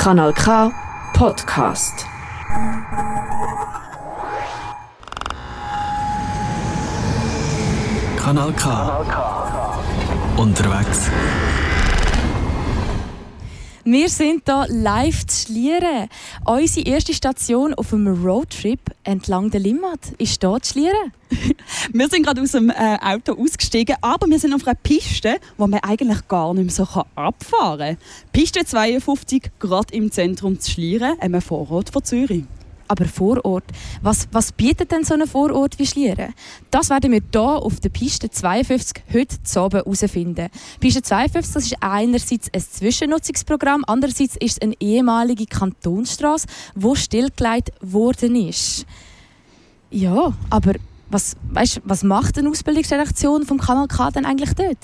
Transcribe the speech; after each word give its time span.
Kanal 0.00 0.32
K 0.32 0.72
Podcast. 1.12 2.06
Kanal 8.16 8.50
K. 8.54 9.04
Unterwegs. 10.38 11.10
Wir 13.84 14.08
sind 14.08 14.44
hier 14.46 14.66
live 14.70 15.26
zu 15.26 15.46
Schlieren. 15.46 16.08
Unsere 16.44 16.86
erste 16.86 17.12
Station 17.12 17.74
auf 17.74 17.92
einem 17.92 18.24
Roadtrip 18.24 18.80
entlang 19.04 19.50
der 19.50 19.60
Limmat 19.60 20.12
ist 20.18 20.40
zu 20.40 20.58
Schlieren. 20.64 21.12
Wir 21.92 22.08
sind 22.08 22.24
gerade 22.24 22.40
aus 22.40 22.52
dem 22.52 22.70
äh, 22.70 22.98
Auto 23.00 23.34
ausgestiegen, 23.34 23.96
aber 24.00 24.26
wir 24.26 24.38
sind 24.38 24.52
auf 24.52 24.66
einer 24.66 24.74
Piste, 24.74 25.36
wo 25.58 25.66
man 25.68 25.80
eigentlich 25.80 26.26
gar 26.26 26.52
nicht 26.54 26.64
mehr 26.64 26.86
so 26.86 27.04
abfahren 27.14 27.96
kann. 27.96 28.04
Piste 28.32 28.64
52, 28.64 29.50
gerade 29.60 29.94
im 29.94 30.10
Zentrum 30.10 30.58
zu 30.58 30.72
Schlieren, 30.72 31.20
einem 31.20 31.40
Vorort 31.40 31.90
von 31.90 32.02
Zürich. 32.02 32.44
Aber 32.90 33.04
vor 33.04 33.44
Ort, 33.44 33.66
was, 34.02 34.26
was 34.32 34.50
bietet 34.50 34.90
denn 34.90 35.04
so 35.04 35.14
ein 35.14 35.24
Vorort 35.24 35.78
wie 35.78 35.86
Schlieren? 35.86 36.34
Das 36.72 36.90
werden 36.90 37.12
wir 37.12 37.20
hier 37.30 37.40
auf 37.40 37.78
der 37.78 37.88
Piste 37.88 38.28
52 38.28 39.04
heute 39.14 39.36
Abend 39.60 39.74
herausfinden. 39.74 40.48
Piste 40.80 41.00
52 41.00 41.54
das 41.54 41.64
ist 41.66 41.76
einerseits 41.78 42.48
ein 42.52 42.60
Zwischennutzungsprogramm, 42.60 43.84
andererseits 43.86 44.34
ist 44.38 44.54
es 44.54 44.60
eine 44.60 44.74
ehemalige 44.80 45.46
Kantonsstraße, 45.46 46.48
die 46.74 46.96
stillgelegt 46.96 47.70
worden 47.80 48.34
ist. 48.34 48.86
Ja, 49.92 50.32
aber 50.50 50.72
was, 51.10 51.36
weißt, 51.48 51.82
was 51.84 52.02
macht 52.02 52.38
eine 52.38 52.50
Ausbildungsredaktion 52.50 53.46
vom 53.46 53.58
Kanal 53.58 53.86
K 53.86 54.10
denn 54.10 54.24
eigentlich 54.24 54.54
dort? 54.54 54.78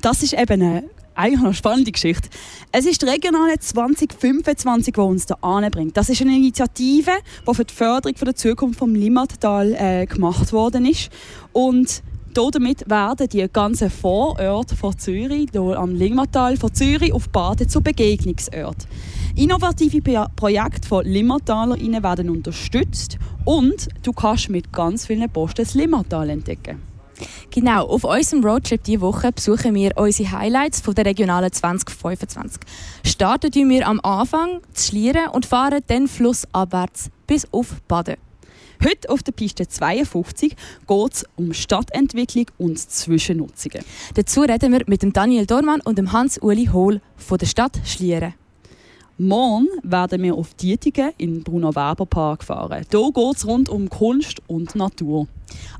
Das 0.00 0.24
ist 0.24 0.32
eben 0.32 0.62
eine 0.62 0.82
eigentlich 1.14 1.44
eine 1.44 1.54
spannende 1.54 1.92
Geschichte. 1.92 2.28
Es 2.70 2.86
ist 2.86 3.02
die 3.02 3.06
Regionale 3.06 3.58
2025, 3.58 4.94
die 4.94 5.00
uns 5.00 5.26
da 5.26 5.36
anbringt. 5.40 5.96
Das 5.96 6.08
ist 6.08 6.20
eine 6.20 6.36
Initiative, 6.36 7.12
die 7.46 7.54
für 7.54 7.64
die 7.64 7.74
Förderung 7.74 8.14
der 8.14 8.34
Zukunft 8.34 8.78
vom 8.78 8.94
Limmattal 8.94 9.74
äh, 9.74 10.06
gemacht 10.06 10.52
worden 10.52 10.86
ist. 10.86 11.10
Und 11.52 12.02
damit 12.34 12.88
werden 12.88 13.28
die 13.28 13.46
ganzen 13.52 13.90
Vororte 13.90 14.74
von 14.74 14.98
Zürich, 14.98 15.50
hier 15.52 15.78
am 15.78 15.94
Limmattal, 15.94 16.56
von 16.56 16.72
Zürich 16.72 17.12
auf 17.12 17.28
Baden 17.28 17.68
zu 17.68 17.82
Begegnungsorten. 17.82 18.88
Innovative 19.36 20.00
Projekte 20.36 20.88
von 20.88 21.04
LimmattalerInnen 21.04 22.02
werden 22.02 22.30
unterstützt 22.30 23.18
und 23.44 23.88
du 24.02 24.12
kannst 24.12 24.48
mit 24.48 24.72
ganz 24.72 25.06
vielen 25.06 25.28
Posten 25.30 25.62
das 25.62 25.74
Limmattal 25.74 26.30
entdecken. 26.30 26.91
Genau, 27.50 27.86
auf 27.86 28.04
unserem 28.04 28.44
Roadtrip 28.44 28.82
diese 28.82 29.00
Woche 29.00 29.32
besuchen 29.32 29.74
wir 29.74 29.92
unsere 29.96 30.32
Highlights 30.32 30.80
von 30.80 30.94
der 30.94 31.04
Regionalen 31.04 31.52
2025. 31.52 32.60
Starten 33.04 33.52
wir 33.68 33.86
am 33.86 34.00
Anfang 34.00 34.60
zu 34.72 34.88
Schlieren 34.88 35.28
und 35.28 35.46
fahren 35.46 35.82
dann 35.86 36.08
flussabwärts 36.08 37.10
bis 37.26 37.46
auf 37.52 37.80
Baden. 37.88 38.16
Heute 38.84 39.10
auf 39.10 39.22
der 39.22 39.32
Piste 39.32 39.68
52 39.68 40.56
geht 40.88 41.12
es 41.12 41.24
um 41.36 41.52
Stadtentwicklung 41.52 42.46
und 42.58 42.78
Zwischennutzungen. 42.78 43.84
Dazu 44.14 44.40
reden 44.40 44.72
wir 44.72 44.82
mit 44.86 45.02
dem 45.02 45.12
Daniel 45.12 45.46
Dormann 45.46 45.80
und 45.82 45.98
dem 45.98 46.10
Hans-Uli 46.10 46.66
Hohl 46.72 47.00
von 47.16 47.38
der 47.38 47.46
Stadt 47.46 47.80
Schlieren. 47.84 48.34
Morgen 49.18 49.68
werden 49.82 50.22
wir 50.22 50.34
auf 50.34 50.54
Dietingen 50.54 51.12
in 51.18 51.42
Bruno 51.42 51.74
Weber 51.74 52.06
Park 52.06 52.42
fahren. 52.42 52.86
Hier 52.90 53.10
geht 53.12 53.36
es 53.36 53.46
rund 53.46 53.68
um 53.68 53.90
Kunst 53.90 54.40
und 54.46 54.74
Natur. 54.74 55.28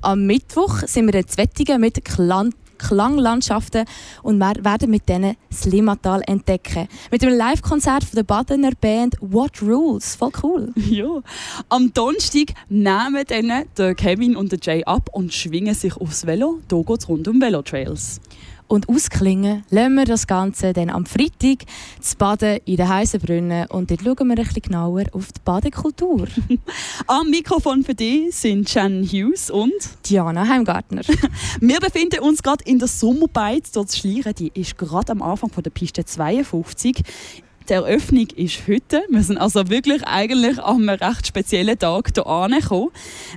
Am 0.03 0.27
Mittwoch 0.27 0.83
sind 0.87 1.07
wir 1.07 1.19
in 1.19 1.27
Zwettingen 1.27 1.81
mit 1.81 2.05
Klan 2.05 2.53
Klanglandschaften 2.77 3.85
und 4.23 4.39
wir 4.39 4.55
werden 4.65 4.91
mit 4.91 5.09
denen 5.09 5.37
das 5.49 5.65
Limmatal 5.67 6.21
entdecken. 6.27 6.89
Mit 7.11 7.23
einem 7.23 7.37
Live-Konzert 7.37 8.03
von 8.05 8.17
der 8.17 8.25
Badener 8.25 8.73
Band 8.79 9.17
What 9.21 9.63
Rules. 9.63 10.17
Voll 10.17 10.33
cool. 10.43 10.73
Ja. 10.93 11.23
Am 11.69 11.95
Donnerstag 11.95 12.55
nehmen 12.69 13.25
dann 13.29 13.65
der 13.79 13.95
Kevin 13.95 14.37
und 14.37 14.53
der 14.53 14.59
Jay 14.61 14.85
ab 14.85 15.09
und 15.13 15.33
schwingen 15.33 15.75
sich 15.75 15.97
aufs 15.97 16.27
Velo. 16.27 16.59
Hier 16.69 16.85
geht 16.85 16.99
es 16.99 17.09
rund 17.09 17.29
um 17.29 17.41
Velotrails. 17.41 18.21
Und 18.73 18.89
ausklingen 18.89 19.65
lassen 19.69 19.97
wir 19.97 20.07
das 20.07 20.27
Ganze 20.27 20.73
dann 20.73 20.89
am 20.89 21.05
Freitag 21.05 21.67
zu 22.01 22.17
baden 22.17 22.59
in 22.65 22.77
den 22.77 22.89
heißen 22.89 23.21
Brunnen. 23.21 23.67
Und 23.67 23.91
dort 23.91 24.01
schauen 24.01 24.29
wir 24.29 24.39
ein 24.39 24.47
bisschen 24.47 24.63
genauer 24.63 25.05
auf 25.13 25.31
die 25.31 25.41
Badekultur. 25.45 26.27
am 27.07 27.29
Mikrofon 27.29 27.85
für 27.85 27.95
dich 27.95 28.35
sind 28.35 28.73
Jen 28.75 29.05
Hughes 29.05 29.51
und 29.51 29.75
Diana 30.09 30.49
Heimgartner. 30.49 31.03
wir 31.61 31.81
befinden 31.81 32.21
uns 32.21 32.43
gerade 32.43 32.65
in 32.65 32.79
der 32.79 32.89
Sommerbeiz 32.89 33.73
dort 33.73 33.93
Schlieren. 33.93 34.35
Die 34.37 34.51
ist 34.55 34.79
gerade 34.79 35.13
am 35.13 35.21
Anfang 35.21 35.51
von 35.51 35.63
der 35.63 35.71
Piste 35.71 36.07
52 36.07 37.03
die 37.69 37.73
Eröffnung 37.73 38.27
ist 38.37 38.67
heute. 38.69 39.03
Wir 39.09 39.23
sind 39.23 39.39
also 39.39 39.69
wirklich 39.69 40.03
eigentlich 40.07 40.59
an 40.63 40.89
einem 40.89 41.01
recht 41.01 41.27
speziellen 41.27 41.79
Tag 41.79 42.11
hier 42.15 42.27
angekommen. 42.27 42.91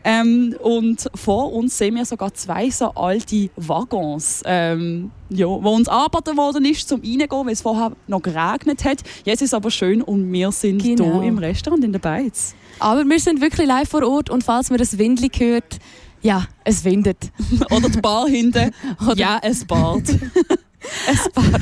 Ähm, 0.03 0.55
und 0.61 1.09
vor 1.13 1.53
uns 1.53 1.77
sehen 1.77 1.95
wir 1.95 2.05
sogar 2.05 2.33
zwei 2.33 2.69
so 2.69 2.91
alte 2.91 3.49
Waggons, 3.55 4.41
ähm, 4.45 5.11
ja, 5.29 5.45
wo 5.45 5.69
uns 5.69 5.87
angeboten 5.87 6.37
worden 6.37 6.65
ist, 6.65 6.87
zum 6.87 7.01
reingehen, 7.01 7.29
weil 7.29 7.53
es 7.53 7.61
vorher 7.61 7.91
noch 8.07 8.21
geregnet 8.21 8.83
hat. 8.83 8.99
Jetzt 9.23 9.41
ist 9.41 9.49
es 9.49 9.53
aber 9.53 9.71
schön 9.71 10.01
und 10.01 10.31
wir 10.31 10.51
sind 10.51 10.81
genau. 10.81 11.19
hier 11.19 11.29
im 11.29 11.37
Restaurant 11.37 11.83
in 11.83 11.91
der 11.91 11.99
Beiz. 11.99 12.55
Aber 12.79 13.05
wir 13.05 13.19
sind 13.19 13.41
wirklich 13.41 13.67
live 13.67 13.89
vor 13.89 14.03
Ort 14.03 14.29
und 14.29 14.43
falls 14.43 14.69
man 14.69 14.79
das 14.79 14.97
Windli 14.97 15.29
hört, 15.37 15.79
ja, 16.21 16.47
es 16.63 16.83
windet. 16.83 17.31
Oder 17.71 17.89
die 17.89 18.01
Bar 18.01 18.27
hinten, 18.27 18.71
ja, 19.15 19.39
es 19.41 19.65
bart. 19.65 20.03
es 21.11 21.29
bart. 21.29 21.61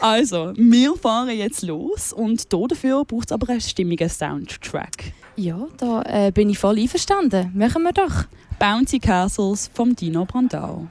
Also, 0.00 0.52
wir 0.56 0.94
fahren 0.96 1.30
jetzt 1.30 1.62
los 1.62 2.12
und 2.12 2.52
dafür 2.52 3.04
braucht 3.04 3.30
es 3.30 3.32
aber 3.32 3.48
einen 3.50 3.60
stimmigen 3.60 4.08
Soundtrack. 4.08 5.12
Ja, 5.36 5.66
da 5.76 6.02
äh, 6.02 6.32
bin 6.32 6.50
ich 6.50 6.58
voll 6.58 6.78
einverstanden. 6.78 7.52
Machen 7.54 7.82
wir 7.82 7.92
doch. 7.92 8.24
Bouncy 8.58 8.98
Castles 8.98 9.70
vom 9.72 9.94
Dino 9.94 10.24
Brandau. 10.24 10.88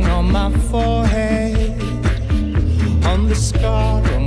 skin 0.00 0.10
on 0.10 0.32
my 0.32 0.50
forehead, 0.70 1.82
on 3.04 3.28
the 3.28 3.34
scar. 3.34 4.19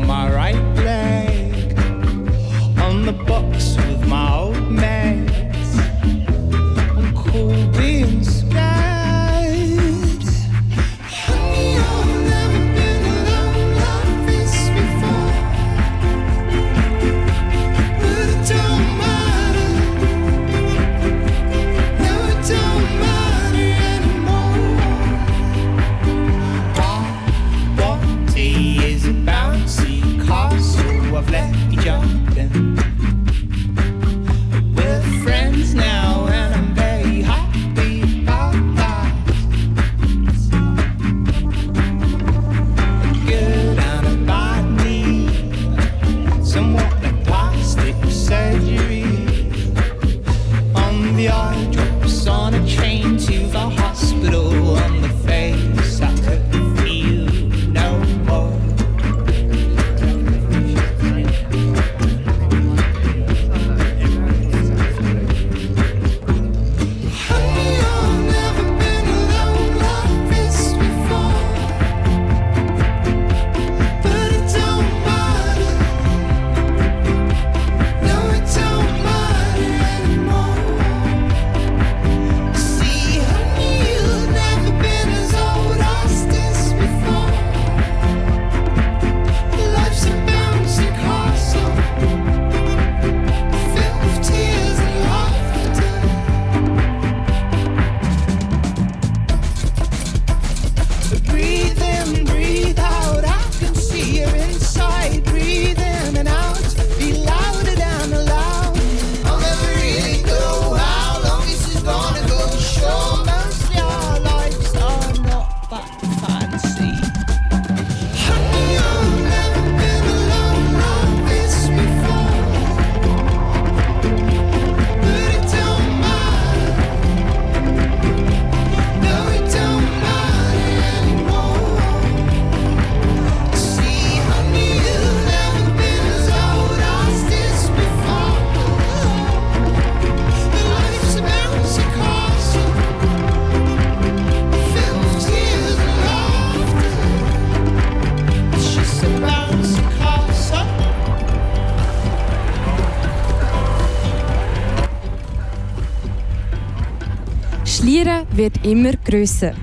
Immer 158.64 158.94
grösser. 158.94 159.54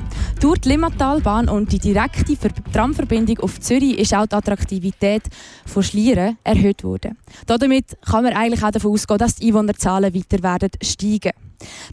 Durch 0.41 0.59
die 0.61 0.71
Limmatalbahn 0.71 1.49
und 1.49 1.73
die 1.73 1.79
direkte 1.79 2.37
Tramverbindung 2.73 3.41
auf 3.41 3.61
Zürich 3.61 3.99
ist 3.99 4.15
auch 4.15 4.27
die 4.27 4.35
Attraktivität 4.35 5.23
von 5.67 5.83
Schlieren 5.83 6.39
erhöht 6.45 6.85
worden. 6.85 7.19
Damit 7.47 7.97
kann 8.03 8.25
man 8.25 8.35
eigentlich 8.35 8.63
auch 8.63 8.71
davon 8.71 8.93
ausgehen, 8.93 9.19
dass 9.19 9.37
die 9.37 9.49
Einwohnerzahlen 9.49 10.15
weiter 10.15 10.43
werden 10.43 10.71
steigen. 10.83 11.33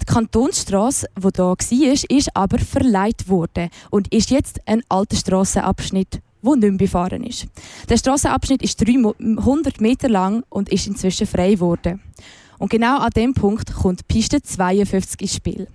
Die 0.02 0.06
Kantonsstrasse, 0.06 1.08
die 1.18 1.76
hier 1.76 1.90
war, 1.90 2.18
ist 2.18 2.30
aber 2.36 2.60
verleiht 2.60 3.28
worden 3.28 3.70
und 3.90 4.14
ist 4.14 4.30
jetzt 4.30 4.60
ein 4.66 4.84
alter 4.88 5.18
Strassenabschnitt, 5.18 6.22
der 6.42 6.56
nicht 6.56 6.62
mehr 6.62 6.78
befahren 6.78 7.24
ist. 7.24 7.48
Der 7.90 7.98
Strassenabschnitt 7.98 8.62
ist 8.62 8.86
300 8.86 9.82
Meter 9.82 10.10
lang 10.10 10.44
und 10.50 10.70
ist 10.70 10.88
inzwischen 10.88 11.28
frei 11.28 11.52
geworden. 11.52 12.02
Und 12.60 12.70
genau 12.70 12.98
an 12.98 13.12
dem 13.12 13.34
Punkt 13.34 13.74
kommt 13.74 14.08
Piste 14.08 14.42
52 14.42 15.22
ins 15.22 15.36
Spiel. 15.36 15.68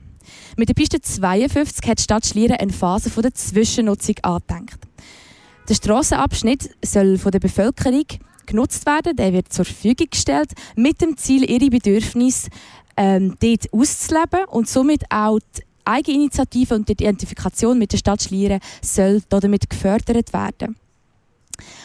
Mit 0.56 0.68
der 0.68 0.74
Piste 0.74 1.00
52 1.00 1.88
hat 1.88 1.98
die 1.98 2.02
Stadt 2.02 2.26
Schlieren 2.26 2.56
eine 2.56 2.72
Phase 2.72 3.10
von 3.10 3.22
der 3.22 3.34
Zwischennutzung 3.34 4.16
angedenkt. 4.22 4.78
Der 5.68 5.74
Strassenabschnitt 5.74 6.70
soll 6.84 7.18
von 7.18 7.32
der 7.32 7.38
Bevölkerung 7.40 8.04
genutzt 8.46 8.84
werden, 8.86 9.16
der 9.16 9.32
wird 9.32 9.52
zur 9.52 9.64
Verfügung 9.64 10.08
gestellt, 10.10 10.52
mit 10.76 11.00
dem 11.00 11.16
Ziel, 11.16 11.48
ihre 11.48 11.70
Bedürfnisse 11.70 12.48
ähm, 12.96 13.36
dort 13.40 13.72
auszuleben 13.72 14.44
und 14.48 14.68
somit 14.68 15.04
auch 15.10 15.38
die 15.56 15.62
Eigeninitiative 15.84 16.74
und 16.74 16.88
die 16.88 16.92
Identifikation 16.92 17.78
mit 17.78 17.92
der 17.92 17.98
Stadt 17.98 18.22
Schlieren 18.22 18.60
soll 18.82 19.22
damit 19.28 19.68
gefördert 19.68 20.32
werden. 20.32 20.76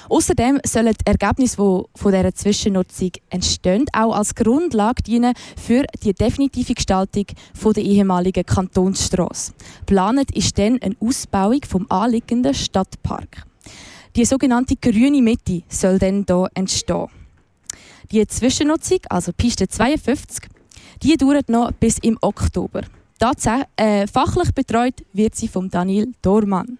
Außerdem 0.09 0.59
sollen 0.65 0.93
die 0.93 1.05
Ergebnisse, 1.05 1.57
die 1.57 1.99
von 1.99 2.11
dieser 2.11 2.33
Zwischennutzung 2.33 3.11
entstehen, 3.29 3.85
auch 3.93 4.15
als 4.15 4.35
Grundlage 4.35 5.03
dienen 5.03 5.33
für 5.61 5.85
die 6.03 6.13
definitive 6.13 6.73
Gestaltung 6.73 7.25
der 7.75 7.83
ehemaligen 7.83 8.45
Kantonsstrasse. 8.45 9.53
Planet 9.85 10.31
ist 10.31 10.57
dann 10.57 10.81
eine 10.81 10.95
Ausbauung 10.99 11.61
vom 11.67 11.85
anliegenden 11.89 12.53
Stadtpark. 12.53 13.45
Die 14.15 14.25
sogenannte 14.25 14.75
grüne 14.75 15.21
Mitte 15.21 15.63
soll 15.69 15.99
dann 15.99 16.25
hier 16.27 16.49
entstehen. 16.53 17.07
Die 18.11 18.25
Zwischennutzung, 18.25 18.99
also 19.09 19.33
Piste 19.33 19.67
52, 19.67 20.49
die 21.03 21.17
dauert 21.17 21.49
noch 21.49 21.71
bis 21.73 21.97
im 21.99 22.17
Oktober. 22.21 22.81
Tatsächlich, 23.19 23.67
äh, 23.75 24.07
fachlich 24.07 24.51
betreut 24.53 25.03
wird 25.11 25.35
sie 25.35 25.47
von 25.47 25.69
Daniel 25.69 26.13
Dormann. 26.21 26.79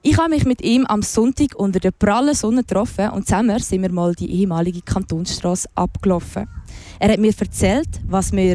Ich 0.00 0.16
habe 0.16 0.30
mich 0.30 0.44
mit 0.44 0.62
ihm 0.62 0.86
am 0.86 1.02
Sonntag 1.02 1.56
unter 1.56 1.80
der 1.80 1.90
prallen 1.90 2.34
Sonne 2.34 2.62
getroffen 2.62 3.10
und 3.10 3.26
zusammen 3.26 3.58
sind 3.58 3.82
wir 3.82 3.90
mal 3.90 4.14
die 4.14 4.30
ehemalige 4.30 4.80
Kantonsstraße 4.80 5.68
abgelaufen. 5.74 6.48
Er 7.00 7.12
hat 7.12 7.18
mir 7.18 7.34
erzählt, 7.36 7.88
was 8.06 8.30
wir 8.30 8.54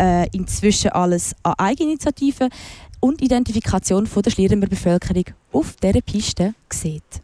äh, 0.00 0.28
inzwischen 0.32 0.90
alles 0.90 1.36
an 1.44 1.54
Eigeninitiativen 1.56 2.48
und 2.98 3.22
Identifikation 3.22 4.08
von 4.08 4.22
der 4.22 4.32
Schlierener 4.32 4.66
Bevölkerung 4.66 5.24
auf 5.52 5.76
dieser 5.76 6.00
Piste 6.00 6.54
sieht. 6.68 7.22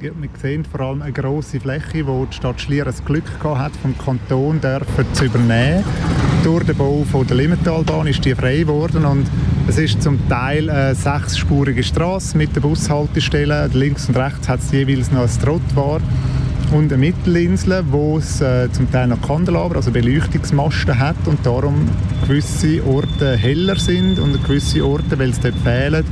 Wir 0.00 0.12
sehen 0.40 0.64
vor 0.64 0.80
allem 0.80 1.02
eine 1.02 1.12
grosse 1.12 1.60
Fläche, 1.60 2.06
wo 2.06 2.24
die 2.24 2.34
Stadt 2.34 2.58
Schlieren 2.58 2.86
das 2.86 3.04
Glück 3.04 3.30
hat, 3.44 3.72
vom 3.82 3.94
Kanton 3.98 4.58
dürfen 4.58 5.04
zu 5.12 5.26
übernehmen. 5.26 5.84
Durch 6.42 6.64
den 6.64 6.74
Bau 6.74 7.04
von 7.04 7.26
der 7.26 7.36
Limmentalbahn 7.36 8.06
ist 8.06 8.24
die 8.24 8.34
frei 8.34 8.60
geworden 8.60 9.04
und 9.04 9.26
es 9.68 9.76
ist 9.76 10.02
zum 10.02 10.26
Teil 10.26 10.70
eine 10.70 10.94
sechsspurige 10.94 11.82
Straße 11.82 12.34
mit 12.38 12.56
den 12.56 12.62
Bushaltestellen. 12.62 13.70
Links 13.74 14.08
und 14.08 14.16
rechts 14.16 14.48
hat 14.48 14.60
es 14.60 14.72
jeweils 14.72 15.12
noch 15.12 15.20
ein 15.20 15.42
Trottoir 15.42 16.00
und 16.72 16.90
eine 16.90 16.96
Mittelinsel, 16.96 17.84
wo 17.90 18.16
es 18.16 18.40
äh, 18.40 18.72
zum 18.72 18.90
Teil 18.90 19.08
noch 19.08 19.20
Kandelaber, 19.20 19.76
also 19.76 19.90
Beleuchtungsmasten 19.90 20.98
hat 20.98 21.26
und 21.26 21.44
darum 21.44 21.74
gewisse 22.26 22.82
Orte 22.86 23.36
heller 23.36 23.76
sind 23.76 24.18
und 24.18 24.42
gewisse 24.44 24.82
Orte, 24.82 25.18
weil 25.18 25.28
es 25.28 25.40
dort 25.40 25.56
fehlen, 25.56 26.06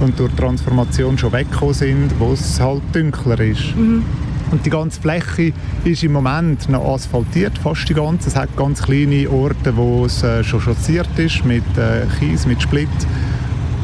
und 0.00 0.18
durch 0.18 0.30
die 0.32 0.36
Transformation 0.36 1.16
schon 1.16 1.32
weggekommen 1.32 1.74
sind, 1.74 2.10
wo 2.18 2.32
es 2.32 2.60
halt 2.60 2.82
dunkler 2.92 3.40
ist. 3.40 3.76
Mhm. 3.76 4.02
Und 4.50 4.64
die 4.64 4.70
ganze 4.70 5.00
Fläche 5.00 5.52
ist 5.84 6.04
im 6.04 6.12
Moment 6.12 6.68
noch 6.68 6.94
asphaltiert, 6.94 7.58
fast 7.58 7.88
die 7.88 7.94
ganze. 7.94 8.28
Es 8.28 8.36
hat 8.36 8.54
ganz 8.56 8.82
kleine 8.82 9.28
Orte, 9.28 9.76
wo 9.76 10.04
es 10.04 10.22
äh, 10.22 10.44
schon 10.44 10.60
chaussiert 10.60 11.18
ist, 11.18 11.44
mit 11.44 11.64
äh, 11.76 12.06
Kies, 12.18 12.46
mit 12.46 12.62
Split. 12.62 12.88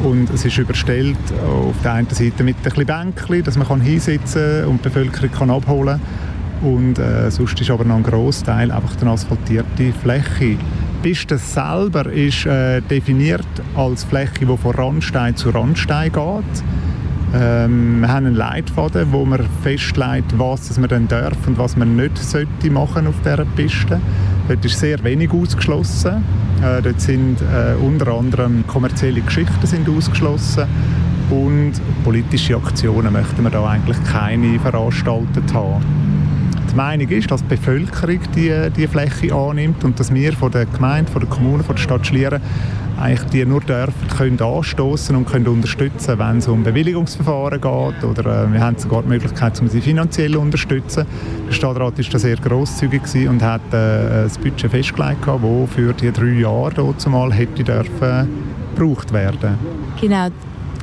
Und 0.03 0.29
es 0.29 0.45
ist 0.45 0.57
überstellt 0.57 1.17
auf 1.45 1.75
der 1.83 1.93
einen 1.93 2.09
Seite 2.09 2.43
mit 2.43 2.55
ein 2.57 2.63
bisschen 2.63 2.85
Bänkchen, 2.85 3.43
dass 3.43 3.57
man 3.57 3.67
kann 3.67 3.81
hinsitzen 3.81 4.65
und 4.65 4.79
die 4.79 4.89
Bevölkerung 4.89 5.31
kann 5.31 5.49
abholen 5.49 5.99
Und 6.61 6.97
äh, 6.97 7.29
sonst 7.29 7.59
ist 7.59 7.69
aber 7.69 7.83
noch 7.83 7.97
ein 7.97 8.03
Großteil 8.03 8.71
einfach 8.71 8.99
eine 9.01 9.11
asphaltierte 9.11 9.93
Fläche. 10.01 10.57
Piste 11.03 11.37
selber 11.37 12.05
ist 12.05 12.45
äh, 12.45 12.79
definiert 12.79 13.45
als 13.75 14.05
Fläche, 14.05 14.45
die 14.45 14.57
von 14.57 14.73
Randstein 14.73 15.35
zu 15.35 15.49
Randstein 15.49 16.09
geht. 16.13 16.63
Ähm, 17.35 17.99
wir 17.99 18.07
haben 18.07 18.27
einen 18.27 18.35
Leitfaden, 18.35 19.11
wo 19.11 19.25
man 19.25 19.41
festlegt, 19.63 20.39
was 20.39 20.79
man 20.79 20.87
dann 20.87 21.09
darf 21.09 21.35
und 21.45 21.57
was 21.57 21.75
man 21.75 21.97
nicht 21.97 22.17
sollte 22.17 22.71
machen 22.71 23.05
auf 23.05 23.15
dieser 23.19 23.43
Piste. 23.43 23.99
Dort 24.47 24.63
ist 24.63 24.79
sehr 24.79 25.03
wenig 25.03 25.29
ausgeschlossen. 25.31 26.23
Äh, 26.61 26.81
dort 26.81 27.01
sind 27.01 27.41
äh, 27.41 27.75
unter 27.85 28.07
anderem 28.07 28.65
kommerzielle 28.65 29.19
Geschichten 29.19 29.67
sind 29.67 29.89
ausgeschlossen 29.89 30.63
und 31.29 31.73
politische 32.05 32.55
Aktionen 32.55 33.11
möchten 33.11 33.43
wir 33.43 33.49
da 33.49 33.67
eigentlich 33.67 33.97
keine 34.05 34.57
veranstaltet 34.57 35.53
haben. 35.53 36.12
Die 36.73 36.77
Meinung 36.77 37.07
ist, 37.09 37.29
dass 37.29 37.43
die 37.43 37.49
Bevölkerung 37.55 38.19
die, 38.35 38.51
die 38.75 38.87
Fläche 38.87 39.31
annimmt 39.31 39.83
und 39.83 39.99
dass 39.99 40.11
wir 40.11 40.33
von 40.33 40.51
der 40.51 40.65
Gemeinde, 40.65 41.11
von 41.11 41.21
der 41.21 41.29
Kommune, 41.29 41.63
von 41.63 41.75
der 41.75 41.83
Stadt 41.83 42.07
Schlieren 42.07 42.41
eigentlich 42.99 43.29
die 43.29 43.45
nur 43.45 43.61
dürfen, 43.61 44.07
können 44.17 44.41
anstoßen 44.41 45.15
und 45.15 45.25
können 45.27 45.47
unterstützen, 45.47 46.17
wenn 46.17 46.37
es 46.39 46.47
um 46.47 46.63
Bewilligungsverfahren 46.63 47.61
geht 47.61 48.03
oder 48.03 48.45
äh, 48.45 48.51
wir 48.51 48.59
haben 48.59 48.75
sogar 48.79 49.03
die 49.03 49.09
Möglichkeit, 49.09 49.61
um 49.61 49.67
sie 49.67 49.81
finanziell 49.81 50.31
zu 50.31 50.39
unterstützen. 50.39 51.05
Der 51.47 51.53
Stadtrat 51.53 51.95
war 51.95 52.05
da 52.11 52.19
sehr 52.19 52.37
grosszügig 52.37 53.03
und 53.29 53.43
hat 53.43 53.61
äh, 53.71 54.23
das 54.23 54.39
Budget 54.39 54.71
festgelegt, 54.71 55.27
das 55.27 55.69
für 55.75 55.93
die 55.93 56.11
drei 56.11 56.39
Jahre 56.39 56.97
zumal 56.97 57.31
hätte 57.31 57.63
dürfen 57.63 58.27
gebraucht 58.75 59.13
werden. 59.13 59.59
Genau. 60.01 60.29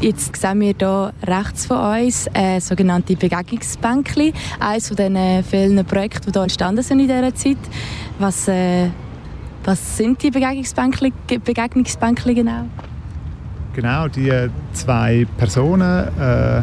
Jetzt 0.01 0.35
sehen 0.37 0.61
wir 0.61 0.75
hier 0.79 1.13
rechts 1.27 1.67
von 1.67 1.77
uns 1.77 2.27
äh, 2.33 2.59
sogenannte 2.59 3.17
Begegnungsbänkchen. 3.17 4.33
Eines 4.59 4.89
von 4.89 4.97
den 4.97 5.45
vielen 5.45 5.85
Projekten, 5.85 6.33
die 6.33 6.33
hier 6.33 6.43
entstanden 6.43 6.83
sind 6.83 7.01
in 7.01 7.07
dieser 7.09 7.35
Zeit. 7.35 7.59
Was, 8.19 8.49
äh, 8.49 8.89
was 9.63 9.99
sind 9.99 10.23
die 10.23 10.31
Begegnungsbänkchen, 10.31 11.13
Begegnungsbänkchen 11.45 12.35
genau? 12.35 12.65
Genau, 13.75 14.09
die 14.09 14.31
äh, 14.31 14.49
zwei 14.73 15.27
Personen, 15.37 16.09
äh, 16.19 16.63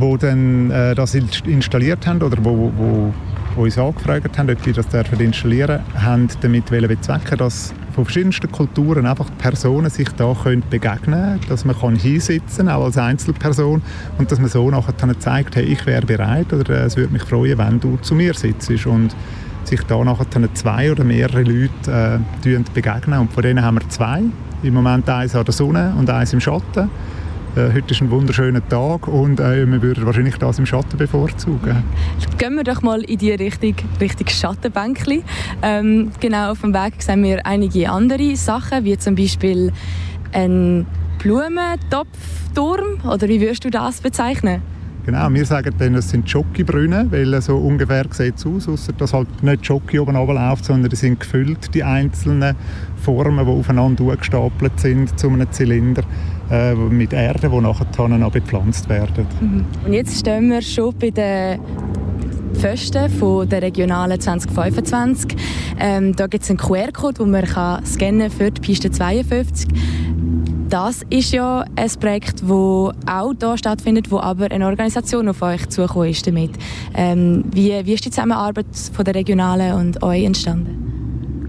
die 0.00 0.18
dann, 0.18 0.70
äh, 0.70 0.94
das 0.94 1.16
installiert 1.16 2.06
haben 2.06 2.22
oder 2.22 2.36
wo, 2.44 2.72
wo, 2.76 3.12
wo 3.56 3.62
uns 3.62 3.76
angefragt 3.76 4.38
haben, 4.38 4.48
ob 4.48 4.64
wir 4.64 4.72
das 4.72 4.86
installieren 5.18 5.66
dürfen, 5.66 6.04
haben 6.04 6.28
damit 6.42 6.66
bezwecken, 6.66 7.38
dass 7.38 7.74
von 7.98 8.04
verschiedensten 8.04 8.52
Kulturen 8.52 9.06
einfach 9.06 9.28
die 9.28 9.42
Personen 9.42 9.90
sich 9.90 10.08
da 10.10 10.32
können 10.32 10.62
begegnen 10.70 11.20
können, 11.20 11.40
dass 11.48 11.64
man 11.64 11.76
kann 11.76 11.96
hinsitzen 11.96 12.68
auch 12.68 12.84
als 12.84 12.96
Einzelperson 12.96 13.82
und 14.18 14.30
dass 14.30 14.38
man 14.38 14.48
so 14.48 14.70
nachher 14.70 14.94
dann 14.96 15.18
zeigt, 15.18 15.56
hey, 15.56 15.64
ich 15.64 15.84
wäre 15.84 16.06
bereit 16.06 16.52
oder 16.52 16.82
äh, 16.82 16.84
es 16.84 16.96
würde 16.96 17.12
mich 17.12 17.24
freuen, 17.24 17.58
wenn 17.58 17.80
du 17.80 17.96
zu 17.96 18.14
mir 18.14 18.34
sitzt. 18.34 18.70
Und 18.86 19.16
sich 19.64 19.82
da 19.82 20.04
nachher 20.04 20.26
dann 20.30 20.48
zwei 20.54 20.92
oder 20.92 21.02
mehrere 21.02 21.42
Leute 21.42 22.22
äh, 22.44 22.58
begegnen. 22.72 23.18
Und 23.18 23.32
von 23.32 23.42
denen 23.42 23.64
haben 23.64 23.78
wir 23.80 23.88
zwei, 23.88 24.22
im 24.62 24.74
Moment 24.74 25.08
eins 25.10 25.34
an 25.34 25.44
der 25.44 25.52
Sonne 25.52 25.92
und 25.98 26.08
eins 26.08 26.32
im 26.32 26.38
Schatten 26.38 26.88
äh, 27.58 27.72
heute 27.74 27.92
ist 27.92 28.00
ein 28.00 28.10
wunderschöner 28.10 28.66
Tag 28.68 29.08
und 29.08 29.40
äh, 29.40 29.66
wir 29.66 29.82
würden 29.82 30.06
wahrscheinlich 30.06 30.36
das 30.36 30.58
im 30.58 30.66
Schatten 30.66 30.96
bevorzugen. 30.96 31.82
Gehen 32.38 32.54
wir 32.54 32.64
doch 32.64 32.82
mal 32.82 33.02
in 33.02 33.18
die 33.18 33.32
Richtung, 33.32 33.74
Richtung 34.00 34.28
Schattenbänkli. 34.28 35.24
Ähm, 35.62 36.10
genau 36.20 36.52
auf 36.52 36.60
dem 36.60 36.72
Weg 36.72 37.02
sehen 37.02 37.22
wir 37.24 37.44
einige 37.44 37.90
andere 37.90 38.36
Sachen, 38.36 38.84
wie 38.84 38.96
zum 38.96 39.16
Beispiel 39.16 39.72
ein 40.32 40.86
Blumentopfturm. 41.18 43.00
Oder 43.04 43.28
wie 43.28 43.40
würdest 43.40 43.64
du 43.64 43.70
das 43.70 44.00
bezeichnen? 44.00 44.62
Genau, 45.08 45.32
wir 45.32 45.46
sagen 45.46 45.74
dann, 45.78 45.94
es 45.94 46.10
sind 46.10 46.28
Schokibrunnen, 46.28 47.10
weil 47.10 47.40
so 47.40 47.56
ungefähr 47.56 48.04
sieht 48.10 48.36
es 48.36 48.44
aus, 48.44 48.68
außer 48.68 48.92
dass 48.92 49.14
halt 49.14 49.42
nicht 49.42 49.64
Schoki 49.64 49.98
oben 49.98 50.14
läuft, 50.14 50.66
sondern 50.66 50.90
die 50.90 50.96
sind 50.96 51.18
gefüllt, 51.18 51.74
die 51.74 51.82
einzelnen 51.82 52.54
Formen, 52.96 53.46
die 53.46 53.50
aufeinander 53.50 54.14
gestapelt 54.14 54.78
sind 54.78 55.18
zu 55.18 55.30
einem 55.30 55.50
Zylinder 55.50 56.02
äh, 56.50 56.74
mit 56.74 57.14
Erde, 57.14 57.48
die 57.48 57.58
nachher 57.58 58.08
noch 58.08 58.30
bepflanzt 58.30 58.90
werden. 58.90 59.26
Mhm. 59.40 59.64
Und 59.86 59.94
jetzt 59.94 60.18
stehen 60.18 60.50
wir 60.50 60.60
schon 60.60 60.94
bei 60.98 61.08
den 61.08 61.58
Pfosten 62.52 63.08
von 63.08 63.48
der 63.48 63.62
Regionalen 63.62 64.20
2025. 64.20 65.38
Ähm, 65.80 66.14
da 66.16 66.26
gibt 66.26 66.44
es 66.44 66.50
einen 66.50 66.58
QR-Code, 66.58 67.22
den 67.22 67.30
man 67.30 67.46
kann 67.46 67.82
scannen 67.86 68.30
für 68.30 68.50
die 68.50 68.60
Piste 68.60 68.90
52 68.90 69.68
das 70.68 71.04
ist 71.08 71.32
ja 71.32 71.64
ein 71.76 71.90
Projekt, 72.00 72.42
das 72.42 72.50
auch 72.50 73.32
hier 73.40 73.56
stattfindet, 73.56 74.10
wo 74.10 74.18
aber 74.18 74.50
eine 74.50 74.66
Organisation 74.66 75.28
auf 75.28 75.42
euch 75.42 75.68
zugekommen 75.68 76.10
ist 76.10 76.26
damit. 76.26 76.50
Ähm, 76.94 77.44
wie, 77.52 77.72
wie 77.84 77.94
ist 77.94 78.04
die 78.04 78.10
Zusammenarbeit 78.10 78.66
von 78.92 79.04
der 79.04 79.14
Regionalen 79.14 79.74
und 79.74 80.02
euch 80.02 80.24
entstanden? 80.24 80.88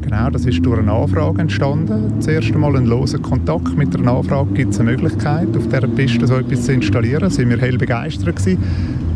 Genau, 0.02 0.30
das 0.30 0.46
ist 0.46 0.66
durch 0.66 0.80
eine 0.80 0.92
Anfrage 0.92 1.42
entstanden. 1.42 2.14
Das 2.18 2.28
erste 2.28 2.58
Mal 2.58 2.76
ein 2.78 2.86
loser 2.86 3.20
Kontakt. 3.20 3.78
Mit 3.78 3.96
einer 3.96 4.14
Anfrage 4.14 4.52
gibt 4.54 4.74
es 4.74 4.80
eine 4.80 4.92
Möglichkeit, 4.92 5.56
auf 5.56 5.68
dieser 5.68 5.88
Piste 5.88 6.26
so 6.26 6.36
etwas 6.36 6.64
zu 6.64 6.74
installieren. 6.74 7.22
Da 7.22 7.30
sind 7.30 7.50
wir 7.50 7.60
hell 7.60 7.78
begeistert 7.78 8.38
gewesen, 8.38 8.64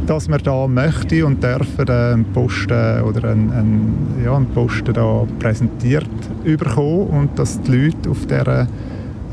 dass 0.05 0.27
wir 0.27 0.37
da 0.37 0.67
möchte 0.67 1.25
und 1.25 1.41
dürfen 1.41 1.89
einen 1.89 2.25
Posten 2.25 3.01
oder 3.01 3.29
einen, 3.29 3.51
einen, 3.51 4.21
ja, 4.23 4.35
einen 4.35 4.47
Posten 4.47 4.93
da 4.93 5.25
präsentiert 5.39 6.09
bekommen 6.43 7.07
und 7.07 7.39
dass 7.39 7.61
die 7.61 7.71
Leute 7.71 8.09
auf 8.09 8.25
dieser 8.27 8.67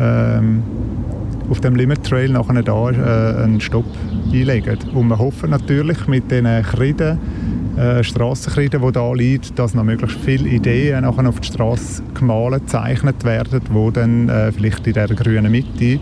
ähm, 0.00 0.62
auf 1.50 1.60
dem 1.60 1.74
Limit 1.74 2.04
Trail 2.04 2.30
nachher 2.30 2.62
da 2.62 2.90
äh, 2.90 3.42
einen 3.44 3.60
Stopp 3.60 3.84
einlegen. 4.32 4.78
Und 4.94 5.08
wir 5.08 5.18
hoffen 5.18 5.50
natürlich 5.50 6.06
mit 6.06 6.30
diesen 6.30 6.62
Kreiden, 6.62 7.18
äh, 7.76 8.04
Strassenkreiden, 8.04 8.82
die 8.82 8.92
da 8.92 9.12
liegen, 9.12 9.54
dass 9.56 9.74
noch 9.74 9.84
möglichst 9.84 10.18
viele 10.20 10.48
Ideen 10.48 11.02
nachher 11.02 11.28
auf 11.28 11.40
die 11.40 11.48
Straße 11.48 12.02
gemalt, 12.14 12.62
gezeichnet 12.62 13.24
werden, 13.24 13.60
die 13.68 13.92
dann 13.92 14.28
äh, 14.28 14.52
vielleicht 14.52 14.86
in 14.86 14.92
dieser 14.92 15.08
grünen 15.08 15.50
Mitte 15.50 16.00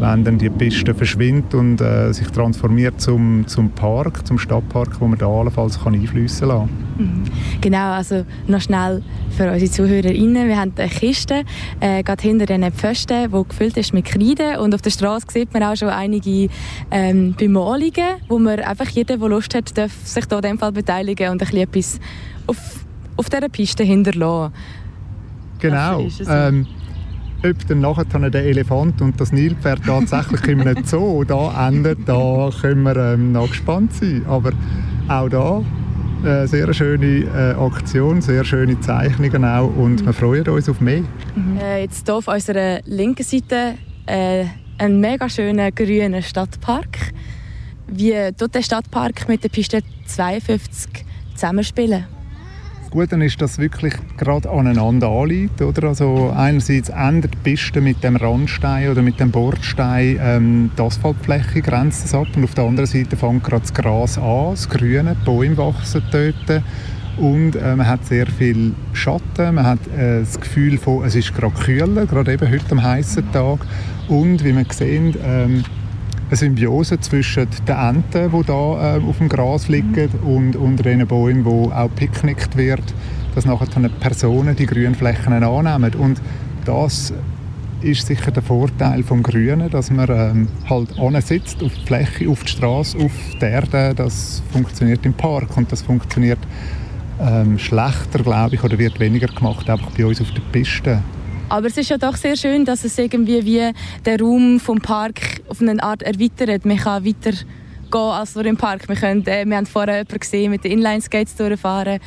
wenn 0.00 0.24
dann 0.24 0.38
die 0.38 0.48
Piste 0.48 0.94
verschwindet 0.94 1.54
und 1.54 1.80
äh, 1.80 2.12
sich 2.12 2.28
transformiert 2.28 3.00
zum, 3.00 3.46
zum 3.46 3.70
Park, 3.70 4.26
zum 4.26 4.38
Stadtpark, 4.38 5.00
wo 5.00 5.06
man 5.06 5.18
da 5.18 5.26
allenfalls 5.26 5.82
kann 5.82 5.94
einfließen 5.94 6.48
kann. 6.48 6.68
Mhm. 6.98 7.24
Genau, 7.60 7.92
also 7.92 8.24
noch 8.46 8.60
schnell 8.60 9.02
für 9.36 9.50
unsere 9.50 9.70
ZuhörerInnen. 9.70 10.48
Wir 10.48 10.58
haben 10.58 10.72
eine 10.76 10.88
Kiste 10.88 11.44
äh, 11.80 12.02
gerade 12.02 12.22
hinter 12.22 12.46
diesen 12.46 12.72
Pfosten, 12.72 13.30
die 13.30 13.48
gefüllt 13.48 13.76
ist 13.76 13.92
mit 13.92 14.06
Kreide 14.06 14.60
und 14.60 14.74
auf 14.74 14.82
der 14.82 14.90
Straße 14.90 15.26
sieht 15.30 15.52
man 15.52 15.62
auch 15.62 15.76
schon 15.76 15.88
einige 15.88 16.48
ähm, 16.90 17.34
Bemalungen, 17.36 18.16
wo 18.28 18.38
man 18.38 18.60
einfach 18.60 18.88
jeder, 18.88 19.18
der 19.18 19.28
Lust 19.28 19.54
hat, 19.54 19.76
darf 19.76 19.92
sich 20.04 20.24
da 20.26 20.36
in 20.36 20.42
dem 20.42 20.58
Fall 20.58 20.72
beteiligen 20.72 21.30
und 21.30 21.42
ein 21.42 21.48
bisschen 21.48 21.58
etwas 21.58 22.00
auf, 22.46 22.86
auf 23.16 23.28
dieser 23.28 23.48
Piste 23.48 23.84
hinterlassen. 23.84 24.54
Genau 25.60 26.06
ob 27.44 27.66
dann 27.66 27.80
nachher 27.80 28.30
der 28.30 28.44
Elefant 28.44 29.00
und 29.00 29.20
das 29.20 29.32
Nilpferd 29.32 29.84
tatsächlich 29.84 30.46
in 30.48 30.60
einem 30.60 30.84
Zoo 30.84 31.24
da 31.24 31.68
endet, 31.68 32.00
da 32.06 32.50
können 32.60 32.82
wir 32.82 32.96
ähm, 32.96 33.32
noch 33.32 33.48
gespannt 33.48 33.92
sein. 33.94 34.24
Aber 34.26 34.52
auch 35.08 35.28
da 35.28 35.62
eine 36.22 36.42
äh, 36.42 36.46
sehr 36.46 36.72
schöne 36.74 37.24
äh, 37.24 37.54
Aktion, 37.58 38.20
sehr 38.20 38.44
schöne 38.44 38.78
Zeichnungen 38.80 39.44
auch 39.44 39.74
und 39.76 40.04
wir 40.04 40.12
freuen 40.12 40.46
uns 40.48 40.68
auf 40.68 40.80
mehr. 40.80 41.02
Mhm. 41.34 41.58
Äh, 41.60 41.82
jetzt 41.82 42.06
hier 42.06 42.16
auf 42.16 42.28
unserer 42.28 42.80
linken 42.84 43.22
Seite 43.22 43.74
äh, 44.06 44.44
ein 44.78 45.00
mega 45.00 45.28
schöner 45.28 45.72
grüner 45.72 46.22
Stadtpark. 46.22 47.12
Wie 47.86 48.14
tut 48.36 48.54
der 48.54 48.62
Stadtpark 48.62 49.28
mit 49.28 49.42
der 49.42 49.48
Piste 49.48 49.80
52 50.06 51.04
zusammenspielen? 51.34 52.04
Gute 52.90 53.14
ist, 53.24 53.40
dass 53.40 53.58
wirklich 53.58 53.94
gerade 54.16 54.50
aneinander 54.50 55.08
anliegt. 55.08 55.62
Oder? 55.62 55.88
Also 55.88 56.32
einerseits 56.36 56.88
ändert 56.88 57.34
die 57.34 57.50
Piste 57.50 57.80
mit 57.80 58.02
dem 58.02 58.16
Randstein 58.16 58.90
oder 58.90 59.00
mit 59.00 59.20
dem 59.20 59.30
Bordstein 59.30 60.18
ähm, 60.20 60.70
die 60.76 60.82
Asphaltfläche, 60.82 61.62
grenzt 61.62 62.06
es 62.06 62.14
ab. 62.14 62.26
Und 62.34 62.42
auf 62.42 62.54
der 62.54 62.64
anderen 62.64 62.86
Seite 62.88 63.16
fängt 63.16 63.44
gerade 63.44 63.62
das 63.62 63.72
Gras 63.72 64.18
an, 64.18 64.50
das 64.50 64.68
Grüne, 64.68 65.16
die 65.20 65.24
Bäume 65.24 65.56
wachsen 65.56 66.02
dort. 66.10 66.62
Und 67.16 67.54
äh, 67.54 67.76
man 67.76 67.86
hat 67.86 68.04
sehr 68.06 68.26
viel 68.26 68.74
Schatten, 68.92 69.54
man 69.54 69.66
hat 69.66 69.86
äh, 69.96 70.20
das 70.20 70.40
Gefühl 70.40 70.76
von, 70.76 71.04
es 71.04 71.14
ist 71.14 71.32
gerade 71.32 71.54
kühler, 71.54 72.06
gerade 72.06 72.32
eben 72.32 72.50
heute 72.50 72.72
am 72.72 72.82
heißen 72.82 73.30
Tag. 73.30 73.60
Und 74.08 74.44
wie 74.44 74.52
man 74.52 74.66
sehen, 74.68 75.14
ähm, 75.24 75.62
eine 76.30 76.36
Symbiose 76.36 77.00
zwischen 77.00 77.48
den 77.66 77.76
Enten, 77.76 78.30
die 78.30 78.46
da 78.46 78.96
äh, 78.96 79.00
auf 79.02 79.18
dem 79.18 79.28
Gras 79.28 79.66
liegen, 79.66 80.08
und, 80.24 80.54
und 80.54 80.84
den 80.84 81.04
Bäumen, 81.06 81.44
wo 81.44 81.70
auch 81.72 81.90
picknickt 81.96 82.56
wird, 82.56 82.94
dass 83.34 83.46
nachher 83.46 83.88
Personen 83.98 84.54
die 84.54 84.66
grünen 84.66 84.94
Flächen 84.94 85.32
annehmen. 85.32 85.92
Und 85.94 86.20
das 86.64 87.12
ist 87.82 88.06
sicher 88.06 88.30
der 88.30 88.42
Vorteil 88.44 89.02
vom 89.02 89.24
Grünen, 89.24 89.70
dass 89.70 89.90
man 89.90 90.08
ähm, 90.08 90.48
halt 90.68 91.26
sitzt 91.26 91.62
auf 91.64 91.72
die 91.74 91.86
Fläche, 91.86 92.28
auf 92.28 92.44
die 92.44 92.50
Straße, 92.50 92.96
auf 92.98 93.12
die 93.40 93.44
Erde. 93.44 93.92
Das 93.96 94.40
funktioniert 94.52 95.04
im 95.04 95.14
Park 95.14 95.56
und 95.56 95.72
das 95.72 95.82
funktioniert 95.82 96.38
ähm, 97.20 97.58
schlechter, 97.58 98.22
glaube 98.22 98.54
ich, 98.54 98.62
oder 98.62 98.78
wird 98.78 99.00
weniger 99.00 99.26
gemacht, 99.26 99.68
einfach 99.68 99.90
bei 99.96 100.06
uns 100.06 100.20
auf 100.20 100.30
der 100.30 100.42
Piste. 100.52 101.02
Aber 101.50 101.66
es 101.66 101.76
ist 101.76 101.90
ja 101.90 101.98
doch 101.98 102.14
sehr 102.14 102.36
schön, 102.36 102.64
dass 102.64 102.84
es 102.84 102.96
irgendwie 102.96 103.44
wie 103.44 103.72
der 104.04 104.20
Raum 104.20 104.60
vom 104.60 104.80
Park 104.80 105.42
auf 105.48 105.60
eine 105.60 105.82
Art 105.82 106.00
erweitert. 106.00 106.64
Man 106.64 106.76
kann 106.76 107.04
weiter 107.04 107.32
gehen 107.32 108.00
als 108.00 108.36
nur 108.36 108.46
im 108.46 108.56
Park. 108.56 108.88
Wir, 108.88 108.94
können, 108.94 109.26
äh, 109.26 109.44
wir 109.44 109.56
haben 109.56 109.66
vorher 109.66 109.96
jemanden 109.96 110.20
gesehen 110.20 110.52
mit 110.52 110.62
den 110.62 110.70
Inline-Skates 110.70 111.34
durchfahren. 111.34 111.98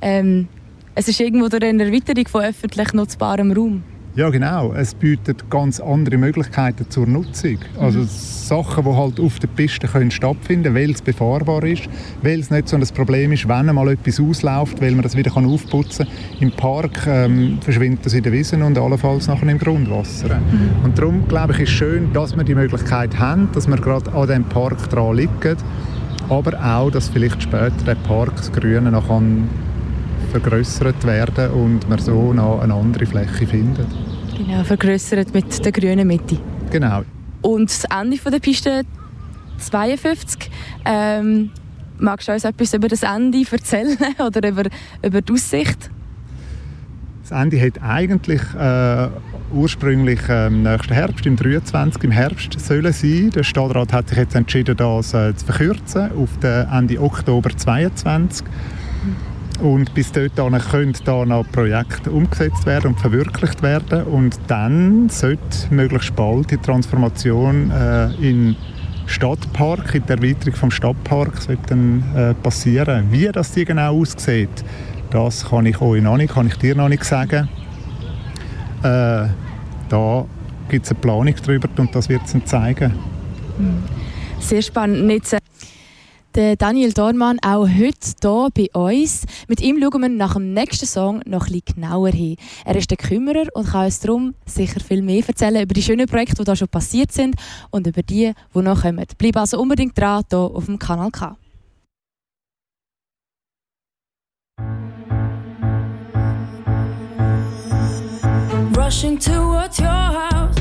Ähm, 0.00 0.46
es 0.94 1.08
ist 1.08 1.18
irgendwo 1.18 1.48
durch 1.48 1.64
eine 1.64 1.84
Erweiterung 1.84 2.28
von 2.28 2.44
öffentlich 2.44 2.92
nutzbarem 2.92 3.50
Raum. 3.50 3.82
Ja, 4.16 4.30
genau. 4.30 4.72
Es 4.72 4.94
bietet 4.94 5.50
ganz 5.50 5.80
andere 5.80 6.16
Möglichkeiten 6.18 6.88
zur 6.88 7.04
Nutzung. 7.08 7.58
Also 7.80 7.98
mhm. 7.98 8.08
Sachen, 8.08 8.84
die 8.84 8.90
halt 8.90 9.18
auf 9.18 9.40
der 9.40 9.48
Piste 9.48 9.88
können 9.88 10.12
stattfinden 10.12 10.72
können, 10.72 10.76
weil 10.76 10.90
es 10.92 11.02
befahrbar 11.02 11.64
ist, 11.64 11.88
weil 12.22 12.38
es 12.38 12.48
nicht 12.48 12.68
so 12.68 12.76
ein 12.76 12.86
Problem 12.94 13.32
ist, 13.32 13.48
wenn 13.48 13.68
einmal 13.68 13.88
etwas 13.88 14.20
ausläuft, 14.20 14.80
weil 14.80 14.92
man 14.92 15.02
das 15.02 15.16
wieder 15.16 15.36
aufputzen 15.36 16.06
kann. 16.06 16.38
Im 16.38 16.52
Park 16.52 17.08
ähm, 17.08 17.58
verschwindet 17.60 18.06
das 18.06 18.14
in 18.14 18.22
den 18.22 18.32
Wiesen 18.32 18.62
und 18.62 18.78
allenfalls 18.78 19.26
nachher 19.26 19.48
im 19.48 19.58
Grundwasser. 19.58 20.36
Mhm. 20.36 20.84
Und 20.84 20.96
darum, 20.96 21.26
glaube 21.26 21.54
ich, 21.54 21.60
ist 21.60 21.70
es 21.70 21.74
schön, 21.74 22.12
dass 22.12 22.36
wir 22.36 22.44
die 22.44 22.54
Möglichkeit 22.54 23.18
haben, 23.18 23.48
dass 23.52 23.66
wir 23.66 23.76
gerade 23.76 24.12
an 24.12 24.28
diesem 24.28 24.44
Park 24.44 24.90
dran 24.90 25.16
liegen, 25.16 25.56
aber 26.28 26.52
auch, 26.64 26.90
dass 26.90 27.08
vielleicht 27.08 27.42
später 27.42 27.72
der 27.84 27.96
Park, 27.96 28.36
das 28.36 28.52
Grüne, 28.52 28.92
noch 28.92 29.08
kann 29.08 29.48
vergrößert 30.40 31.06
werden 31.06 31.50
und 31.52 31.88
man 31.88 32.00
so 32.00 32.32
noch 32.32 32.60
eine 32.60 32.74
andere 32.74 33.06
Fläche 33.06 33.46
findet. 33.46 33.86
Genau, 34.36 34.64
vergrößert 34.64 35.32
mit 35.32 35.64
der 35.64 35.70
grünen 35.70 36.08
Mitte. 36.08 36.38
Genau. 36.72 37.04
Und 37.40 37.70
das 37.70 37.84
Ende 37.84 38.18
der 38.18 38.40
Piste 38.40 38.82
52. 39.58 40.50
Ähm, 40.84 41.50
magst 41.98 42.26
du 42.26 42.32
uns 42.32 42.42
etwas 42.42 42.74
über 42.74 42.88
das 42.88 43.04
Ende 43.04 43.44
erzählen 43.48 43.96
oder 44.18 44.48
über, 44.48 44.64
über 45.04 45.22
die 45.22 45.32
Aussicht? 45.32 45.88
Das 47.22 47.30
Ende 47.30 47.60
hat 47.64 47.80
eigentlich 47.80 48.42
äh, 48.58 49.08
ursprünglich 49.52 50.20
ähm, 50.28 50.64
nächsten 50.64 50.94
Herbst, 50.94 51.24
im 51.26 51.36
23. 51.36 52.02
im 52.02 52.10
Herbst 52.10 52.58
sollen 52.58 52.92
sein. 52.92 53.30
Der 53.30 53.44
Stadtrat 53.44 53.92
hat 53.92 54.08
sich 54.08 54.18
jetzt 54.18 54.34
entschieden, 54.34 54.76
das 54.76 55.14
äh, 55.14 55.32
zu 55.36 55.46
verkürzen 55.46 56.10
auf 56.18 56.36
den 56.42 56.68
Ende 56.68 57.00
Oktober 57.00 57.56
22. 57.56 58.44
Und 59.60 59.94
bis 59.94 60.10
dahin 60.12 60.58
können 60.70 60.94
da 61.04 61.24
noch 61.24 61.50
Projekte 61.50 62.10
umgesetzt 62.10 62.66
werden 62.66 62.88
und 62.88 63.00
verwirklicht 63.00 63.62
werden. 63.62 64.04
Und 64.04 64.38
dann 64.48 65.08
sollte 65.08 65.40
möglichst 65.70 66.14
bald 66.16 66.50
die 66.50 66.58
Transformation 66.58 67.70
äh, 67.70 68.12
in 68.14 68.56
Stadtpark, 69.06 69.94
in 69.94 70.06
der 70.06 70.16
Erweiterung 70.16 70.54
vom 70.54 70.70
Stadtpark 70.70 71.32
dann, 71.68 72.02
äh, 72.16 72.34
passieren. 72.34 73.06
Wie 73.10 73.30
das 73.30 73.52
die 73.52 73.64
genau 73.64 74.00
aussieht, 74.00 74.64
das 75.10 75.48
kann 75.48 75.66
ich 75.66 75.80
euch 75.80 76.02
noch 76.02 76.16
nicht, 76.16 76.34
kann 76.34 76.46
ich 76.46 76.56
dir 76.56 76.74
noch 76.74 76.88
nicht 76.88 77.04
sagen. 77.04 77.48
Äh, 78.82 79.28
da 79.88 80.24
gibt 80.68 80.86
es 80.86 80.90
eine 80.90 81.00
Planung 81.00 81.34
darüber 81.44 81.68
und 81.76 81.94
das 81.94 82.08
wird 82.08 82.22
es 82.24 82.34
zeigen. 82.44 82.92
Sehr 84.40 84.62
spannend. 84.62 85.06
Der 86.34 86.56
Daniel 86.56 86.92
Dormann 86.92 87.38
auch 87.40 87.68
heute 87.68 87.98
hier 88.20 88.48
bei 88.54 88.68
uns. 88.72 89.24
Mit 89.46 89.60
ihm 89.60 89.80
schauen 89.80 90.02
wir 90.02 90.08
nach 90.08 90.34
dem 90.34 90.52
nächsten 90.52 90.86
Song 90.86 91.20
noch 91.26 91.46
bisschen 91.46 91.62
genauer 91.64 92.10
hin. 92.10 92.36
Er 92.64 92.76
ist 92.76 92.90
der 92.90 92.96
Kümmerer 92.96 93.46
und 93.54 93.68
kann 93.68 93.84
uns 93.84 94.00
darum 94.00 94.34
sicher 94.44 94.80
viel 94.80 95.02
mehr 95.02 95.22
erzählen 95.26 95.62
über 95.62 95.74
die 95.74 95.82
schönen 95.82 96.06
Projekte, 96.08 96.36
die 96.36 96.44
da 96.44 96.56
schon 96.56 96.68
passiert 96.68 97.12
sind 97.12 97.36
und 97.70 97.86
über 97.86 98.02
die, 98.02 98.32
die 98.54 98.62
noch 98.62 98.82
kommen. 98.82 99.04
Bleib 99.18 99.36
also 99.36 99.60
unbedingt 99.60 99.96
dran 99.96 100.24
hier 100.28 100.38
auf 100.38 100.66
dem 100.66 100.78
Kanal 100.78 101.10
K. 101.10 101.36
Rushing 108.76 109.18
towards 109.18 109.80
your 109.80 109.88
house, 109.88 110.53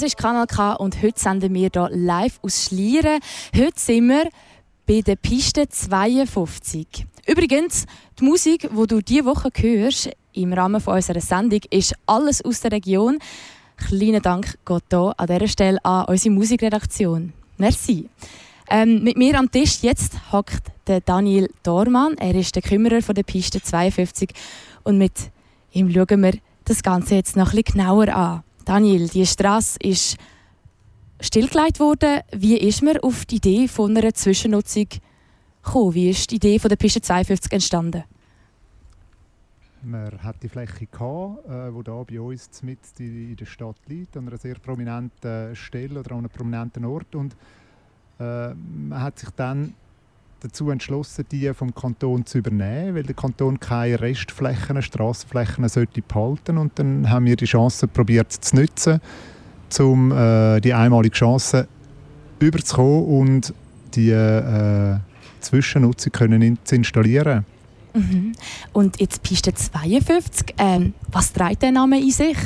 Du 0.00 0.04
hörst 0.04 0.16
Kanal 0.16 0.46
K 0.46 0.72
und 0.76 1.02
heute 1.02 1.20
senden 1.20 1.52
wir 1.52 1.68
hier 1.70 1.88
live 1.92 2.40
aus 2.40 2.64
Schlieren. 2.64 3.20
Heute 3.54 3.72
sind 3.78 4.08
wir 4.08 4.30
bei 4.86 5.02
der 5.02 5.16
Piste 5.16 5.68
52. 5.68 7.04
Übrigens, 7.26 7.84
die 8.18 8.24
Musik, 8.24 8.70
die 8.70 8.86
du 8.86 9.02
diese 9.02 9.26
Woche 9.26 9.50
hörst, 9.54 10.08
im 10.32 10.54
Rahmen 10.54 10.82
unserer 10.82 11.20
Sendung, 11.20 11.60
ist 11.68 11.94
alles 12.06 12.42
aus 12.42 12.60
der 12.62 12.72
Region. 12.72 13.18
Kleiner 13.76 14.20
Dank 14.20 14.58
geht 14.64 14.84
hier 14.88 15.12
an 15.18 15.26
dieser 15.26 15.48
Stelle 15.48 15.84
an 15.84 16.06
unsere 16.06 16.34
Musikredaktion. 16.34 17.34
Merci. 17.58 18.08
Ähm, 18.70 19.02
mit 19.02 19.18
mir 19.18 19.38
am 19.38 19.50
Tisch 19.50 19.82
jetzt 19.82 20.32
hockt 20.32 20.62
der 20.86 21.02
Daniel 21.02 21.50
Dormann. 21.62 22.16
Er 22.16 22.34
ist 22.34 22.54
der 22.56 22.62
Kümmerer 22.62 23.02
von 23.02 23.14
der 23.14 23.24
Piste 23.24 23.60
52 23.60 24.30
und 24.82 24.96
mit 24.96 25.12
ihm 25.72 25.92
schauen 25.92 26.22
wir 26.22 26.38
das 26.64 26.82
Ganze 26.82 27.16
jetzt 27.16 27.36
noch 27.36 27.52
ein 27.52 27.62
bisschen 27.62 27.80
genauer 27.82 28.08
an. 28.08 28.44
Daniel, 28.70 29.08
die 29.08 29.26
Straße 29.26 29.80
ist 29.80 30.16
stillgelegt 31.18 31.80
worden. 31.80 32.20
Wie 32.30 32.56
ist 32.56 32.84
man 32.84 32.98
auf 32.98 33.24
die 33.24 33.38
Idee 33.38 33.66
von 33.66 33.96
einer 33.96 34.14
Zwischennutzung 34.14 34.86
gekommen? 35.64 35.94
Wie 35.94 36.10
ist 36.10 36.30
die 36.30 36.36
Idee 36.36 36.60
von 36.60 36.68
der 36.68 36.76
Piste 36.76 37.00
52 37.00 37.50
entstanden? 37.50 38.04
Man 39.82 40.22
hat 40.22 40.36
die 40.40 40.48
Fläche 40.48 40.86
gehabt, 40.86 41.48
äh, 41.48 41.74
wo 41.74 41.82
da 41.82 42.00
bei 42.04 42.20
uns 42.20 42.62
mit 42.62 42.78
in 43.00 43.34
der 43.34 43.46
Stadt 43.46 43.74
liegt, 43.88 44.16
an 44.16 44.28
einer 44.28 44.36
sehr 44.36 44.54
prominenten 44.54 45.56
Stelle 45.56 45.98
oder 45.98 46.12
an 46.12 46.18
einem 46.18 46.30
prominenten 46.30 46.84
Ort. 46.84 47.12
Und 47.16 47.34
äh, 48.20 48.54
man 48.54 49.00
hat 49.00 49.18
sich 49.18 49.30
dann 49.30 49.74
dazu 50.40 50.70
entschlossen, 50.70 51.24
die 51.30 51.52
vom 51.54 51.74
Kanton 51.74 52.24
zu 52.26 52.38
übernehmen, 52.38 52.94
weil 52.94 53.02
der 53.02 53.14
Kanton 53.14 53.60
keine 53.60 54.00
Restflächen, 54.00 54.80
Strassenflächen 54.82 55.68
sollte 55.68 56.02
behalten. 56.02 56.58
Und 56.58 56.78
dann 56.78 57.08
haben 57.10 57.26
wir 57.26 57.36
die 57.36 57.44
Chance 57.44 57.86
probiert 57.86 58.32
zu 58.32 58.56
nutzen, 58.56 59.00
um 59.78 60.12
äh, 60.12 60.60
die 60.60 60.74
einmalige 60.74 61.14
Chance 61.14 61.68
überzukommen 62.38 63.04
und 63.04 63.54
die 63.94 64.10
äh, 64.10 64.96
Zwischennutzung 65.40 66.12
können 66.12 66.42
in 66.42 66.58
zu 66.64 66.76
installieren. 66.76 67.44
Mhm. 67.94 68.32
Und 68.72 69.00
jetzt 69.00 69.22
Piste 69.22 69.52
52. 69.52 70.54
Ähm, 70.58 70.94
was 71.08 71.32
trägt 71.32 71.62
der 71.62 71.72
Name 71.72 72.00
in 72.00 72.10
sich? 72.10 72.36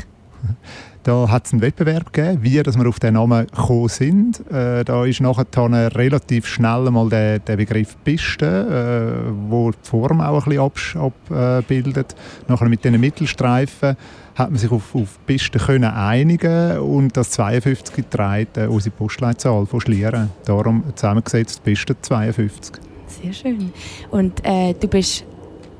Da 1.04 1.28
hat 1.30 1.44
es 1.44 1.52
einen 1.52 1.61
Wettbewerb 1.61 2.14
gegeben, 2.14 2.42
wie 2.42 2.62
dass 2.62 2.78
wir 2.78 2.88
auf 2.88 2.98
den 2.98 3.14
Namen 3.14 3.46
gekommen 3.46 3.88
sind. 3.88 4.40
Äh, 4.50 4.85
da 4.85 5.04
ist 5.04 5.20
nachher 5.20 5.94
relativ 5.94 6.46
schnell 6.46 6.90
mal 6.90 7.11
der, 7.11 7.40
der 7.40 7.57
Begriff 7.57 7.94
Piste, 8.04 9.26
äh, 9.26 9.30
wo 9.50 9.70
die 9.70 9.76
Form 9.83 10.22
auch 10.22 10.46
ein 10.46 10.70
bisschen 10.70 11.12
abbildet. 11.28 12.14
Nachher 12.48 12.70
mit 12.70 12.85
diesen 12.85 12.98
Mittelstreifen 12.98 13.96
hat 14.35 14.50
man 14.50 14.59
sich 14.59 14.70
auf, 14.70 14.94
auf 14.94 15.18
Piste 15.26 15.59
können 15.59 15.85
einigen 15.85 16.78
und 16.78 17.14
das 17.16 17.30
52 17.33 18.07
trägt 18.09 18.57
äh, 18.57 18.66
unsere 18.66 18.94
Postleitzahl 18.96 19.66
von 19.66 19.80
Schlieren. 19.83 20.30
Darum 20.46 20.85
zusammengesetzt 20.94 21.62
Piste 21.62 22.00
52. 22.00 22.76
Sehr 23.07 23.33
schön. 23.35 23.72
Und 24.11 24.44
äh, 24.44 24.72
du 24.72 24.88
bist 24.88 25.26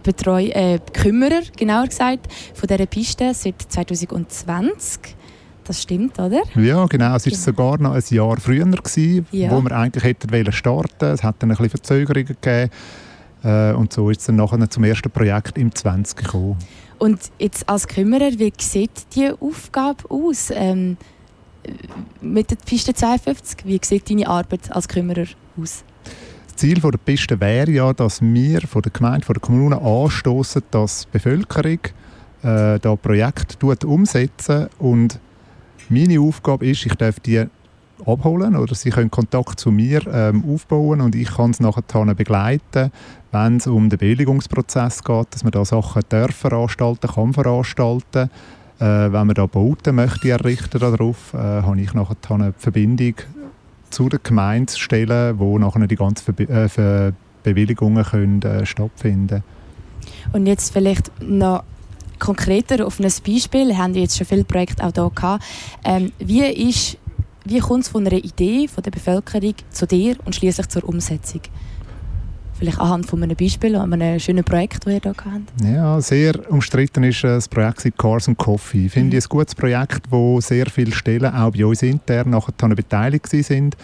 Betreu 0.05 0.45
äh, 0.45 0.79
Kümmerer, 0.93 1.43
genauer 1.57 1.87
gesagt, 1.89 2.33
von 2.55 2.69
dieser 2.69 2.87
Piste 2.87 3.35
seit 3.35 3.61
2020. 3.61 5.01
Das 5.65 5.81
stimmt, 5.83 6.19
oder? 6.19 6.43
Ja, 6.57 6.85
genau. 6.87 7.17
Es 7.17 7.27
war 7.27 7.35
sogar 7.35 7.79
noch 7.81 7.93
ein 7.95 8.03
Jahr 8.11 8.39
früher, 8.39 8.67
gewesen, 8.67 9.27
Ja. 9.33 9.51
wo 9.51 9.63
wir 9.63 9.73
eigentlich 9.73 10.05
hätten 10.05 10.53
starten 10.53 11.07
Es 11.07 11.23
hat 11.23 11.37
dann 11.39 11.51
ein 11.51 11.57
bisschen 11.57 11.71
Verzögerungen 11.71 12.27
gegeben. 12.41 12.71
Äh, 13.43 13.73
und 13.73 13.93
so 13.93 14.11
ist 14.11 14.21
es 14.21 14.27
dann 14.27 14.37
nachher 14.37 14.69
zum 14.71 14.85
ersten 14.85 15.11
Projekt 15.11 15.57
im 15.59 15.75
20 15.75 16.17
gekommen. 16.17 16.57
Und 16.99 17.19
jetzt 17.39 17.69
als 17.69 17.89
Kümmerer, 17.89 18.31
wie 18.39 18.53
sieht 18.59 19.15
die 19.15 19.33
Aufgabe 19.41 20.05
aus? 20.11 20.51
Ähm, 20.55 20.97
mit 22.21 22.51
der 22.51 22.57
Piste 22.57 22.93
52, 22.95 23.65
wie 23.65 23.81
sieht 23.83 24.11
deine 24.11 24.29
Arbeit 24.29 24.71
als 24.71 24.87
Kümmerer 24.87 25.27
aus? 25.61 25.83
Ziel 26.57 26.81
der 26.81 26.99
Piste 26.99 27.41
wäre 27.41 27.71
ja, 27.71 27.93
dass 27.93 28.23
wir 28.23 28.61
von 28.63 28.83
der 28.83 28.93
Gemeinde, 28.93 29.27
von 29.27 29.35
der 29.35 29.41
Kommune 29.41 29.81
anstoßen, 29.81 30.63
dass 30.71 31.07
die 31.07 31.09
Bevölkerung 31.13 31.79
äh, 32.43 32.79
da 32.79 32.97
Projekte 32.97 33.59
tut, 33.59 33.85
umsetzen 33.85 34.69
und 34.79 35.19
meine 35.89 36.21
Aufgabe 36.21 36.67
ist, 36.67 36.87
ich 36.87 36.95
darf 36.95 37.21
die 37.21 37.45
abholen 38.07 38.57
oder 38.57 38.75
sie 38.75 38.91
können 38.91 39.11
Kontakt 39.11 39.61
zu 39.61 39.71
mir 39.71 40.03
ähm, 40.13 40.45
aufbauen 40.53 41.01
und 41.01 41.15
ich 41.15 41.35
kann 41.35 41.51
es 41.51 41.61
nachher 41.61 42.15
begleiten, 42.15 42.91
wenn 43.33 43.57
es 43.57 43.67
um 43.67 43.89
den 43.89 43.99
Bewilligungsprozess 43.99 45.03
geht, 45.05 45.27
dass 45.31 45.45
man 45.45 45.53
da 45.53 45.65
Sachen 45.65 46.03
darf 46.09 46.35
veranstalten, 46.35 47.09
kann 47.09 47.33
veranstalten. 47.33 48.31
Äh, 48.79 48.85
wenn 48.85 49.27
man 49.27 49.35
da 49.35 49.47
Bauten 49.47 49.95
möchte 49.95 50.31
errichten 50.31 50.81
darauf, 50.81 51.33
äh, 51.35 51.39
habe 51.39 51.81
ich 51.81 51.95
nachher 51.95 52.17
eine 52.31 52.53
Verbindung 52.57 53.15
zu 53.95 54.09
der 54.09 54.19
Gemeinde 54.19 54.73
stellen, 54.73 55.39
wo 55.39 55.59
nachher 55.59 55.87
die 55.87 55.97
ganzen 55.97 56.25
Verbi 56.25 56.45
äh, 56.45 56.69
Ver 56.69 57.13
Bewilligungen 57.45 58.03
können, 58.05 58.43
äh, 58.43 58.65
stattfinden 58.65 59.43
Und 60.33 60.47
jetzt 60.47 60.73
vielleicht 60.73 61.13
noch 61.23 61.63
konkreter 62.19 62.87
auf 62.87 62.99
ein 62.99 63.13
Beispiel. 63.27 63.69
Wir 63.69 63.79
haben 63.79 63.95
jetzt 63.95 64.17
schon 64.17 64.27
viele 64.27 64.45
Projekte 64.45 64.83
auch 64.83 64.93
hier 64.95 65.11
gehabt. 65.15 65.45
Ähm, 65.85 66.11
wie 66.19 66.75
wie 67.47 67.59
kommt 67.59 67.83
es 67.83 67.89
von 67.91 68.07
einer 68.07 68.17
Idee 68.17 68.67
von 68.67 68.83
der 68.83 68.91
Bevölkerung 68.91 69.55
zu 69.71 69.87
dir 69.87 70.17
und 70.25 70.35
schließlich 70.35 70.67
zur 70.69 70.89
Umsetzung? 70.89 71.43
Vielleicht 72.65 72.81
anhand 72.81 73.07
von 73.07 73.23
einem 73.23 73.37
Beispiel, 73.37 73.77
an 73.77 73.93
einem 73.93 74.19
schönen 74.19 74.45
Projekt, 74.45 74.87
das 74.87 74.95
ihr 74.95 75.01
hier 75.01 75.15
habt? 75.17 75.65
Ja, 75.65 76.01
sehr 76.01 76.51
umstritten 76.51 77.05
ist 77.05 77.23
äh, 77.25 77.29
das 77.29 77.49
Projekt 77.49 77.97
Cars 77.99 78.29
and 78.29 78.39
Coffee. 78.39 78.87
Ich 78.87 78.93
finde 78.93 79.17
mhm. 79.17 79.23
ein 79.23 79.29
gutes 79.29 79.55
Projekt, 79.55 80.11
wo 80.11 80.41
sehr 80.41 80.67
viele 80.67 80.93
Stellen 80.93 81.33
auch 81.35 81.53
bei 81.53 81.67
uns 81.67 81.83
intern 81.83 82.31
nachher 82.31 82.69
beteiligt 82.75 83.29
sind. 83.29 83.77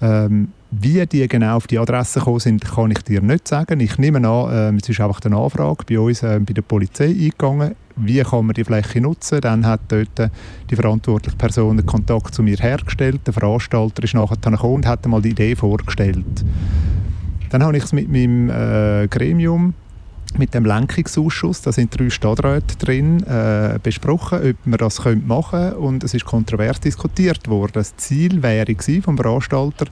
Ähm, 0.00 0.48
wie 0.70 1.06
die 1.06 1.28
genau 1.28 1.56
auf 1.56 1.66
die 1.66 1.78
Adresse 1.78 2.18
gekommen 2.18 2.40
sind, 2.40 2.64
kann 2.64 2.90
ich 2.90 3.02
dir 3.02 3.20
nicht 3.20 3.46
sagen. 3.46 3.78
Ich 3.78 3.96
nehme 3.98 4.26
an, 4.28 4.74
äh, 4.74 4.78
es 4.80 4.88
ist 4.88 5.00
einfach 5.00 5.20
eine 5.24 5.36
Anfrage 5.36 5.84
bei 5.88 5.98
uns 5.98 6.22
äh, 6.22 6.40
bei 6.40 6.52
der 6.52 6.62
Polizei 6.62 7.06
eingegangen. 7.06 7.76
Wie 7.96 8.20
kann 8.22 8.46
man 8.46 8.54
die 8.54 8.64
Fläche 8.64 9.00
nutzen? 9.00 9.40
Dann 9.40 9.64
hat 9.64 9.80
dort 9.88 10.30
die 10.68 10.74
verantwortliche 10.74 11.36
Person 11.36 11.76
den 11.76 11.86
Kontakt 11.86 12.34
zu 12.34 12.42
mir 12.42 12.56
hergestellt. 12.56 13.20
Der 13.24 13.32
Veranstalter 13.32 14.02
ist 14.02 14.14
nachher 14.14 14.36
gekommen 14.36 14.74
und 14.74 14.86
hat 14.86 15.06
mal 15.06 15.22
die 15.22 15.30
Idee 15.30 15.54
vorgestellt. 15.54 16.44
Dann 17.54 17.62
habe 17.62 17.76
ich 17.76 17.84
es 17.84 17.92
mit 17.92 18.10
meinem 18.10 18.50
äh, 18.50 19.06
Gremium 19.06 19.74
mit 20.36 20.54
dem 20.54 20.64
Lenkungsausschuss, 20.64 21.62
da 21.62 21.70
sind 21.70 21.96
drei 21.96 22.10
Stadträte 22.10 22.76
drin, 22.76 23.22
äh, 23.22 23.78
besprochen, 23.80 24.40
ob 24.50 24.66
man 24.66 24.78
das 24.78 25.04
machen 25.04 25.60
könnte 25.60 25.78
und 25.78 26.02
es 26.02 26.14
ist 26.14 26.24
kontrovers 26.24 26.80
diskutiert 26.80 27.46
worden. 27.46 27.70
Das 27.74 27.96
Ziel 27.96 28.42
wäre 28.42 28.74
vom 29.02 29.16
Veranstalter, 29.16 29.86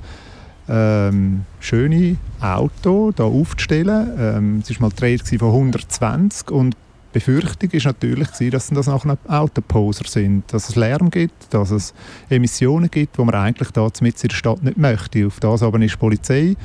ähm, 0.69 1.43
schöne 1.61 2.17
Auto 2.41 3.13
da 3.15 3.23
aufzustellen. 3.23 4.11
Ähm, 4.19 4.63
es 4.69 4.81
war 4.81 4.89
mal 4.89 4.97
die 4.99 5.05
Rede 5.05 5.39
von 5.39 5.53
120 5.53 6.51
und 6.51 6.75
die 6.75 6.79
Befürchtung 7.13 7.71
ist 7.71 7.87
natürlich, 7.87 8.29
dass 8.51 8.71
das 8.71 8.89
nachher 8.89 9.19
Autoposer 9.29 10.09
sind, 10.09 10.53
dass 10.53 10.69
es 10.69 10.75
Lärm 10.75 11.11
gibt, 11.11 11.55
dass 11.55 11.71
es 11.71 11.95
Emissionen 12.29 12.91
gibt, 12.91 13.19
die 13.19 13.25
man 13.25 13.37
eigentlich 13.37 13.71
da 13.71 13.89
mit 14.01 14.21
in 14.21 14.29
der 14.31 14.35
Stadt 14.35 14.65
nicht 14.65 14.79
möchte. 14.79 15.29
Auf 15.29 15.39
das 15.39 15.63
aber 15.63 15.81
ist 15.81 15.93
die 15.93 15.99
Polizei 15.99 16.57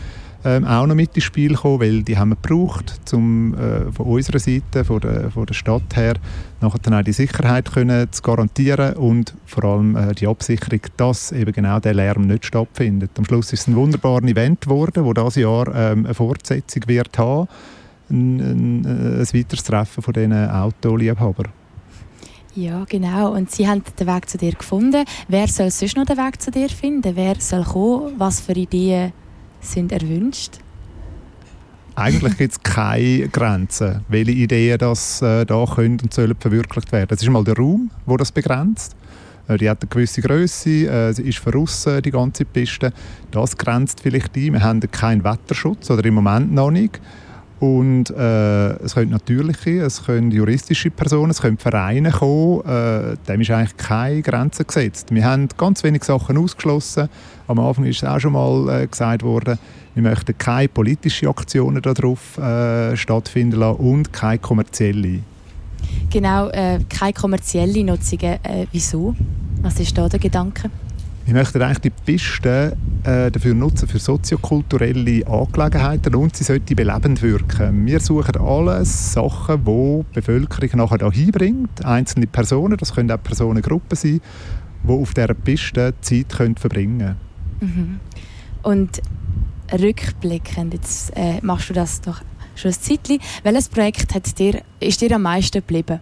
ähm, 0.45 0.65
auch 0.65 0.85
noch 0.85 0.95
mit 0.95 1.15
ins 1.15 1.23
Spiel 1.23 1.53
gekommen, 1.53 1.81
weil 1.81 2.03
die 2.03 2.17
haben 2.17 2.29
wir 2.29 2.35
gebraucht, 2.35 2.93
um 3.13 3.53
äh, 3.53 3.91
von 3.91 4.05
unserer 4.05 4.39
Seite, 4.39 4.85
von 4.85 4.99
der, 4.99 5.31
von 5.31 5.45
der 5.45 5.53
Stadt 5.53 5.95
her, 5.95 6.15
nachher 6.61 6.79
dann 6.79 6.93
auch 6.93 7.03
die 7.03 7.11
Sicherheit 7.11 7.71
können 7.71 8.11
zu 8.11 8.21
garantieren 8.21 8.95
und 8.95 9.33
vor 9.45 9.63
allem 9.65 9.95
äh, 9.95 10.13
die 10.13 10.27
Absicherung, 10.27 10.81
dass 10.97 11.31
eben 11.31 11.51
genau 11.51 11.79
der 11.79 11.93
Lärm 11.93 12.27
nicht 12.27 12.45
stattfindet. 12.45 13.11
Am 13.17 13.25
Schluss 13.25 13.51
ist 13.53 13.61
es 13.61 13.67
ein 13.67 13.75
wunderbares 13.75 14.29
Event 14.29 14.61
geworden, 14.61 15.05
wo 15.05 15.13
das 15.13 15.35
Jahr 15.35 15.67
ähm, 15.73 16.05
eine 16.05 16.13
Fortsetzung 16.13 16.83
wird 16.87 17.17
haben, 17.17 17.47
ein, 18.09 18.39
ein, 18.39 18.85
äh, 18.85 19.19
ein 19.19 19.33
weiteres 19.33 19.63
Treffen 19.63 20.01
von 20.01 20.13
diesen 20.13 20.33
Autoliebhabern. 20.33 21.51
Ja, 22.55 22.85
genau. 22.89 23.33
Und 23.33 23.51
sie 23.51 23.67
haben 23.67 23.83
den 23.99 24.07
Weg 24.07 24.27
zu 24.27 24.39
dir 24.39 24.53
gefunden. 24.53 25.05
Wer 25.27 25.47
soll 25.47 25.69
sonst 25.69 25.95
noch 25.95 26.05
den 26.05 26.17
Weg 26.17 26.41
zu 26.41 26.49
dir 26.49 26.69
finden? 26.69 27.15
Wer 27.15 27.35
soll 27.39 27.63
kommen? 27.63 28.13
Was 28.17 28.39
für 28.39 28.53
Ideen 28.53 29.13
sind 29.67 29.91
erwünscht? 29.91 30.59
Eigentlich 31.95 32.37
gibt 32.37 32.53
es 32.53 32.61
keine 32.61 33.27
Grenzen, 33.29 34.01
welche 34.07 34.31
Ideen 34.31 34.77
das 34.77 35.21
äh, 35.23 35.45
da 35.45 35.65
können 35.65 35.99
und 35.99 36.13
sollen 36.13 36.35
verwirklicht 36.39 36.91
werden. 36.91 37.09
Es 37.09 37.23
ist 37.23 37.29
mal 37.29 37.43
der 37.43 37.55
Raum, 37.55 37.89
wo 38.05 38.17
das 38.17 38.31
begrenzt. 38.31 38.95
Äh, 39.47 39.57
die 39.57 39.67
hat 39.67 39.81
eine 39.81 39.89
gewisse 39.89 40.21
Größe, 40.21 40.69
äh, 40.69 41.13
sie 41.13 41.23
ist 41.23 41.39
von 41.39 41.67
die 42.03 42.11
ganze 42.11 42.45
Piste. 42.45 42.93
Das 43.31 43.57
grenzt 43.57 44.01
vielleicht 44.01 44.35
ein. 44.35 44.53
Wir 44.53 44.61
haben 44.61 44.79
keinen 44.91 45.23
Wetterschutz 45.23 45.89
oder 45.89 46.05
im 46.05 46.13
Moment 46.13 46.53
noch 46.53 46.69
nicht. 46.69 47.01
Und 47.59 48.11
äh, 48.11 48.73
es 48.83 48.93
können 48.93 49.11
natürliche, 49.11 49.81
es 49.81 50.03
können 50.03 50.29
juristische 50.29 50.91
Personen, 50.91 51.31
es 51.31 51.41
können 51.41 51.57
Vereine 51.57 52.11
kommen. 52.11 52.61
Äh, 52.65 53.17
dem 53.27 53.41
ist 53.41 53.49
eigentlich 53.49 53.77
keine 53.77 54.21
Grenze 54.21 54.63
gesetzt. 54.63 55.07
Wir 55.09 55.25
haben 55.25 55.47
ganz 55.57 55.83
wenige 55.83 56.05
Sachen 56.05 56.37
ausgeschlossen. 56.37 57.09
Am 57.47 57.59
Anfang 57.59 57.85
ist 57.85 58.03
es 58.03 58.07
auch 58.07 58.19
schon 58.19 58.33
mal 58.33 58.83
äh, 58.83 58.87
gesagt 58.87 59.23
worden, 59.23 59.57
wir 59.95 60.03
möchten 60.03 60.37
keine 60.37 60.67
politischen 60.67 61.27
Aktionen 61.27 61.81
darauf 61.81 62.37
äh, 62.37 62.95
stattfinden 62.95 63.59
lassen 63.59 63.79
und 63.79 64.13
keine 64.13 64.37
kommerzielle. 64.37 65.21
Genau, 66.11 66.49
äh, 66.49 66.79
keine 66.87 67.13
kommerzielle 67.13 67.83
Nutzungen. 67.83 68.37
Äh, 68.43 68.67
wieso? 68.71 69.15
Was 69.63 69.79
ist 69.79 69.97
da 69.97 70.07
der 70.07 70.19
Gedanke? 70.19 70.69
Wir 71.27 71.33
möchten 71.33 71.61
eigentlich 71.61 71.79
die 71.79 71.89
Piste 71.89 72.77
äh, 73.03 73.29
dafür 73.29 73.53
nutzen, 73.53 73.85
für 73.85 73.99
soziokulturelle 73.99 75.27
Angelegenheiten 75.27 76.15
und 76.15 76.37
sie 76.37 76.45
sollte 76.45 76.73
belebend 76.73 77.21
wirken. 77.21 77.85
Wir 77.85 77.99
suchen 77.99 78.37
alles 78.37 79.11
Sachen, 79.11 79.65
die 79.65 80.05
die 80.05 80.21
Bevölkerung 80.21 80.69
nachher 80.77 81.11
hier 81.11 81.25
hinbringt. 81.25 81.83
Einzelne 81.83 82.27
Personen, 82.27 82.77
das 82.77 82.95
können 82.95 83.11
auch 83.11 83.21
Personengruppen 83.21 83.97
sein, 83.97 84.21
die 84.83 84.89
auf 84.89 85.13
dieser 85.13 85.33
Piste 85.33 85.93
Zeit 85.99 86.29
können 86.29 86.55
verbringen 86.55 87.17
können. 87.59 87.75
Mhm. 87.75 87.99
Und 88.63 89.01
rückblickend, 89.73 90.75
jetzt 90.75 91.11
äh, 91.13 91.41
machst 91.41 91.69
du 91.69 91.73
das 91.73 91.99
doch 91.99 92.21
schon 92.55 92.71
ein 92.71 92.79
Zeitchen. 92.79 93.19
Welches 93.43 93.67
Projekt 93.67 94.15
hat 94.15 94.39
dir, 94.39 94.61
ist 94.79 95.01
dir 95.01 95.13
am 95.13 95.23
meisten 95.23 95.59
geblieben? 95.59 95.99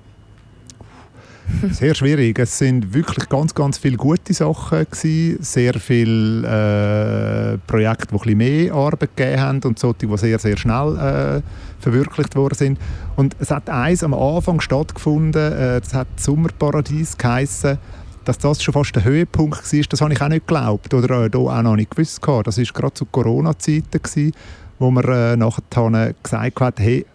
Sehr 1.72 1.94
schwierig. 1.96 2.40
Es 2.40 2.58
sind 2.58 2.94
wirklich 2.94 3.30
ganz, 3.30 3.54
ganz 3.54 3.78
viele 3.78 3.98
gute 3.98 4.34
Sachen 4.34 4.86
gewesen. 4.90 5.38
Sehr 5.42 5.74
viele 5.76 7.54
äh, 7.54 7.58
Projekte, 7.68 8.16
die 8.16 8.32
ein 8.32 8.38
mehr 8.38 8.74
Arbeit 8.74 9.16
gegeben 9.16 9.42
haben 9.42 9.62
und 9.64 9.80
solche, 9.80 10.08
die 10.08 10.18
sehr, 10.18 10.40
sehr 10.40 10.58
schnell 10.58 10.98
äh, 10.98 11.42
verwirklicht 11.82 12.36
worden 12.36 12.56
sind. 12.56 12.80
Und 13.16 13.36
es 13.40 13.52
hat 13.52 13.70
eins 13.70 14.04
am 14.04 14.14
Anfang 14.14 14.60
stattgefunden, 14.60 15.54
äh, 15.54 15.82
das 15.82 15.94
hat 15.94 16.08
Sommerparadies 16.18 17.18
geheissen. 17.18 17.78
Dass 18.26 18.40
das 18.40 18.64
schon 18.64 18.74
fast 18.74 18.96
der 18.96 19.04
Höhepunkt 19.04 19.72
war, 19.72 19.82
das 19.88 20.02
habe 20.02 20.14
ich 20.14 20.22
auch 20.22 20.28
nicht 20.28 20.48
geglaubt 20.48 20.92
oder 20.96 21.26
äh, 21.26 21.38
auch 21.38 21.62
noch 21.62 21.76
nicht 21.76 21.92
gewusst. 21.92 22.22
Das 22.24 22.58
war 22.58 22.66
gerade 22.66 22.94
zu 22.96 23.06
Corona-Zeiten, 23.06 24.32
wo 24.80 24.90
man 24.90 25.04
äh, 25.04 25.36
nachher 25.38 26.16
gesagt 26.24 26.60
hat, 26.60 26.80
hey, 26.80 27.06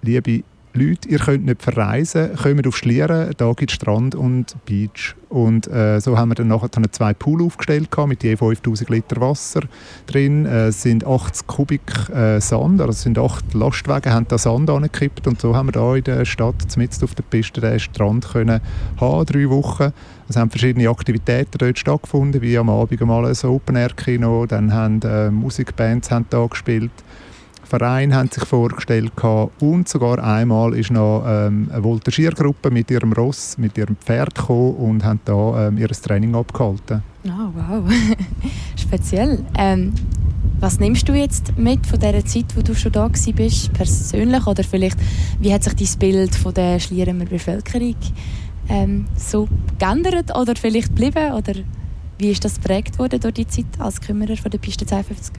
liebe 0.00 0.42
Leute, 0.76 1.08
ihr 1.08 1.20
könnt 1.20 1.44
nicht 1.44 1.62
verreisen, 1.62 2.34
kommt 2.34 2.66
auf 2.66 2.76
Schlieren, 2.76 3.30
da 3.36 3.52
gibt 3.52 3.70
es 3.70 3.76
Strand 3.76 4.16
und 4.16 4.56
Beach. 4.66 5.14
Und 5.28 5.68
äh, 5.68 6.00
so 6.00 6.18
haben 6.18 6.30
wir 6.30 6.34
dann 6.34 6.48
nachher 6.48 6.68
zwei 6.90 7.14
Pools 7.14 7.44
aufgestellt 7.44 7.90
mit 8.08 8.24
je 8.24 8.36
5000 8.36 8.90
Liter 8.90 9.20
Wasser 9.20 9.60
drin. 10.08 10.46
Äh, 10.46 10.66
es 10.66 10.82
sind 10.82 11.06
80 11.06 11.46
Kubik 11.46 12.08
äh, 12.12 12.40
Sand, 12.40 12.80
also 12.80 12.90
es 12.90 13.02
sind 13.02 13.20
acht 13.20 13.54
Lastwagen, 13.54 14.12
haben 14.12 14.26
da 14.26 14.36
Sand 14.36 14.68
angekippt 14.68 15.28
und 15.28 15.40
so 15.40 15.54
haben 15.54 15.68
wir 15.68 15.72
da 15.72 15.94
in 15.94 16.02
der 16.02 16.24
Stadt, 16.24 16.76
mitten 16.76 17.04
auf 17.04 17.14
der 17.14 17.22
Piste, 17.22 17.60
den 17.60 17.78
Strand 17.78 18.28
können 18.32 18.60
haben, 19.00 19.26
drei 19.26 19.48
Wochen. 19.48 19.92
Es 20.28 20.36
haben 20.36 20.50
verschiedene 20.50 20.88
Aktivitäten 20.88 21.56
dort 21.56 21.78
stattgefunden, 21.78 22.42
wie 22.42 22.58
am 22.58 22.68
Abend 22.68 23.00
mal 23.02 23.26
ein 23.26 23.48
Open-Air-Kino, 23.48 24.46
dann 24.46 24.72
haben 24.72 25.00
äh, 25.04 25.30
Musikbands 25.30 26.10
haben 26.10 26.26
da 26.30 26.44
gespielt. 26.46 26.90
Verein 27.78 28.14
haben 28.14 28.30
sich 28.30 28.44
vorgestellt 28.44 29.12
und 29.58 29.88
sogar 29.88 30.22
einmal 30.22 30.74
ist 30.74 30.92
noch 30.92 31.24
ähm, 31.26 31.68
eine 31.72 31.82
Voltigiergruppe 31.82 32.70
mit 32.70 32.88
ihrem 32.88 33.12
Ross, 33.12 33.58
mit 33.58 33.76
ihrem 33.76 33.96
Pferd 33.96 34.36
gekommen 34.36 34.76
und 34.76 35.04
haben 35.04 35.18
da 35.24 35.66
ähm, 35.66 35.78
ihr 35.78 35.88
Training 35.88 36.36
abgehalten. 36.36 37.02
Oh, 37.24 37.50
wow. 37.52 37.92
Speziell. 38.76 39.44
Ähm, 39.58 39.92
was 40.60 40.78
nimmst 40.78 41.08
du 41.08 41.14
jetzt 41.14 41.58
mit 41.58 41.84
von 41.84 41.98
der 41.98 42.24
Zeit, 42.24 42.56
wo 42.56 42.62
du 42.62 42.76
schon 42.76 42.92
da 42.92 43.08
bist, 43.08 43.72
persönlich? 43.72 44.46
Oder 44.46 44.62
vielleicht, 44.62 44.98
wie 45.40 45.52
hat 45.52 45.64
sich 45.64 45.74
dein 45.74 45.98
Bild 45.98 46.34
von 46.36 46.54
der 46.54 46.78
Schlierener 46.78 47.24
Bevölkerung 47.24 47.96
ähm, 48.68 49.06
so 49.16 49.48
geändert 49.80 50.32
oder 50.36 50.54
vielleicht 50.54 50.90
geblieben? 50.90 51.32
Oder 51.32 51.54
wie 52.18 52.30
ist 52.30 52.44
das 52.44 52.54
geprägt 52.54 53.00
worden 53.00 53.18
durch 53.18 53.34
die 53.34 53.48
Zeit 53.48 53.66
als 53.78 54.00
Kümmerer 54.00 54.36
von 54.36 54.52
der 54.52 54.58
Piste 54.58 54.86
52? 54.86 55.34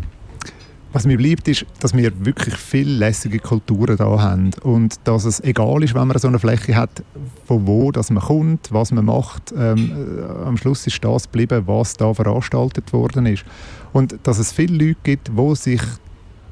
Was 0.96 1.06
mir 1.06 1.18
bleibt, 1.18 1.46
ist, 1.50 1.66
dass 1.82 1.94
wir 1.94 2.26
wirklich 2.26 2.56
viele 2.56 2.90
lässige 2.90 3.40
Kulturen 3.40 3.98
da 3.98 4.18
haben 4.22 4.52
und 4.64 4.98
dass 5.04 5.26
es 5.26 5.44
egal 5.44 5.84
ist, 5.84 5.94
wenn 5.94 6.08
man 6.08 6.18
so 6.18 6.30
eine 6.30 6.40
Fläche 6.40 6.74
hat, 6.74 7.04
von 7.44 7.68
wo 7.68 7.92
dass 7.92 8.12
man 8.12 8.24
kommt, 8.24 8.72
was 8.72 8.94
man 8.94 9.04
macht. 9.04 9.54
Ähm, 9.58 9.92
äh, 9.92 10.46
am 10.48 10.56
Schluss 10.56 10.88
ist 10.88 11.04
das 11.04 11.24
geblieben, 11.24 11.64
was 11.66 11.98
da 11.98 12.14
veranstaltet 12.14 12.94
worden 12.94 13.26
ist. 13.26 13.44
Und 13.92 14.18
dass 14.24 14.40
es 14.40 14.54
viele 14.54 14.86
Leute 14.86 15.00
gibt, 15.04 15.32
die 15.38 15.56
sich 15.58 15.82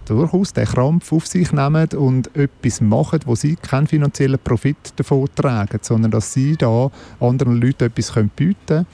durchaus 0.03 0.51
den 0.51 0.65
Krampf 0.65 1.13
auf 1.13 1.25
sich 1.25 1.53
nehmen 1.53 1.88
und 1.95 2.36
etwas 2.36 2.82
machen, 2.82 3.21
wo 3.25 3.36
sie 3.36 3.56
keinen 3.56 3.88
finanziellen 3.88 4.39
Profit 4.43 4.91
davon 4.97 5.29
tragen, 5.36 5.79
sondern 5.82 6.12
dass 6.12 6.34
sie 6.34 6.58
da 6.58 6.91
anderen 7.21 7.62
Leuten 7.62 7.86
etwas 7.86 8.12
bieten 8.36 8.86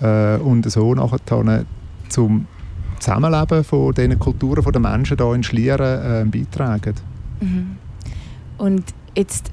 können 0.00 0.40
äh, 0.40 0.42
und 0.42 0.68
so 0.68 0.92
nachher 0.92 1.20
zum 2.08 2.48
Zusammenleben 2.98 3.64
von 3.64 3.92
diesen 3.94 4.18
Kulturen, 4.18 4.62
von 4.62 4.72
den 4.72 4.82
Menschen 4.82 5.16
hier 5.16 5.32
in 5.32 5.42
Schlieren 5.42 5.80
äh, 5.80 6.24
beitragen. 6.24 6.94
Mhm. 7.40 7.76
Und 8.58 8.84
jetzt 9.14 9.50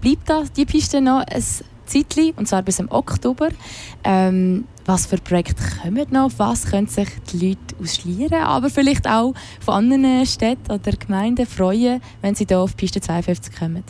bleibt 0.00 0.28
da 0.28 0.44
die 0.56 0.64
Piste 0.64 1.00
noch 1.00 1.24
ein 1.26 1.44
Zeitchen, 1.86 2.32
und 2.36 2.46
zwar 2.46 2.62
bis 2.62 2.78
im 2.78 2.90
Oktober. 2.90 3.48
Ähm, 4.04 4.64
was 4.86 5.06
für 5.06 5.18
Projekte 5.18 5.62
kommen 5.82 6.06
noch? 6.10 6.26
Auf 6.26 6.38
was 6.38 6.64
können 6.66 6.86
sich 6.86 7.08
die 7.32 7.48
Leute 7.48 7.76
aus 7.82 7.96
Schlieren, 7.96 8.42
aber 8.42 8.70
vielleicht 8.70 9.06
auch 9.08 9.34
von 9.60 9.74
anderen 9.74 10.24
Städten 10.26 10.70
oder 10.70 10.92
Gemeinden 10.92 11.46
freuen, 11.46 12.00
wenn 12.22 12.34
sie 12.34 12.46
hier 12.46 12.60
auf 12.60 12.76
Piste 12.76 13.00
52 13.00 13.54
kommen? 13.56 13.84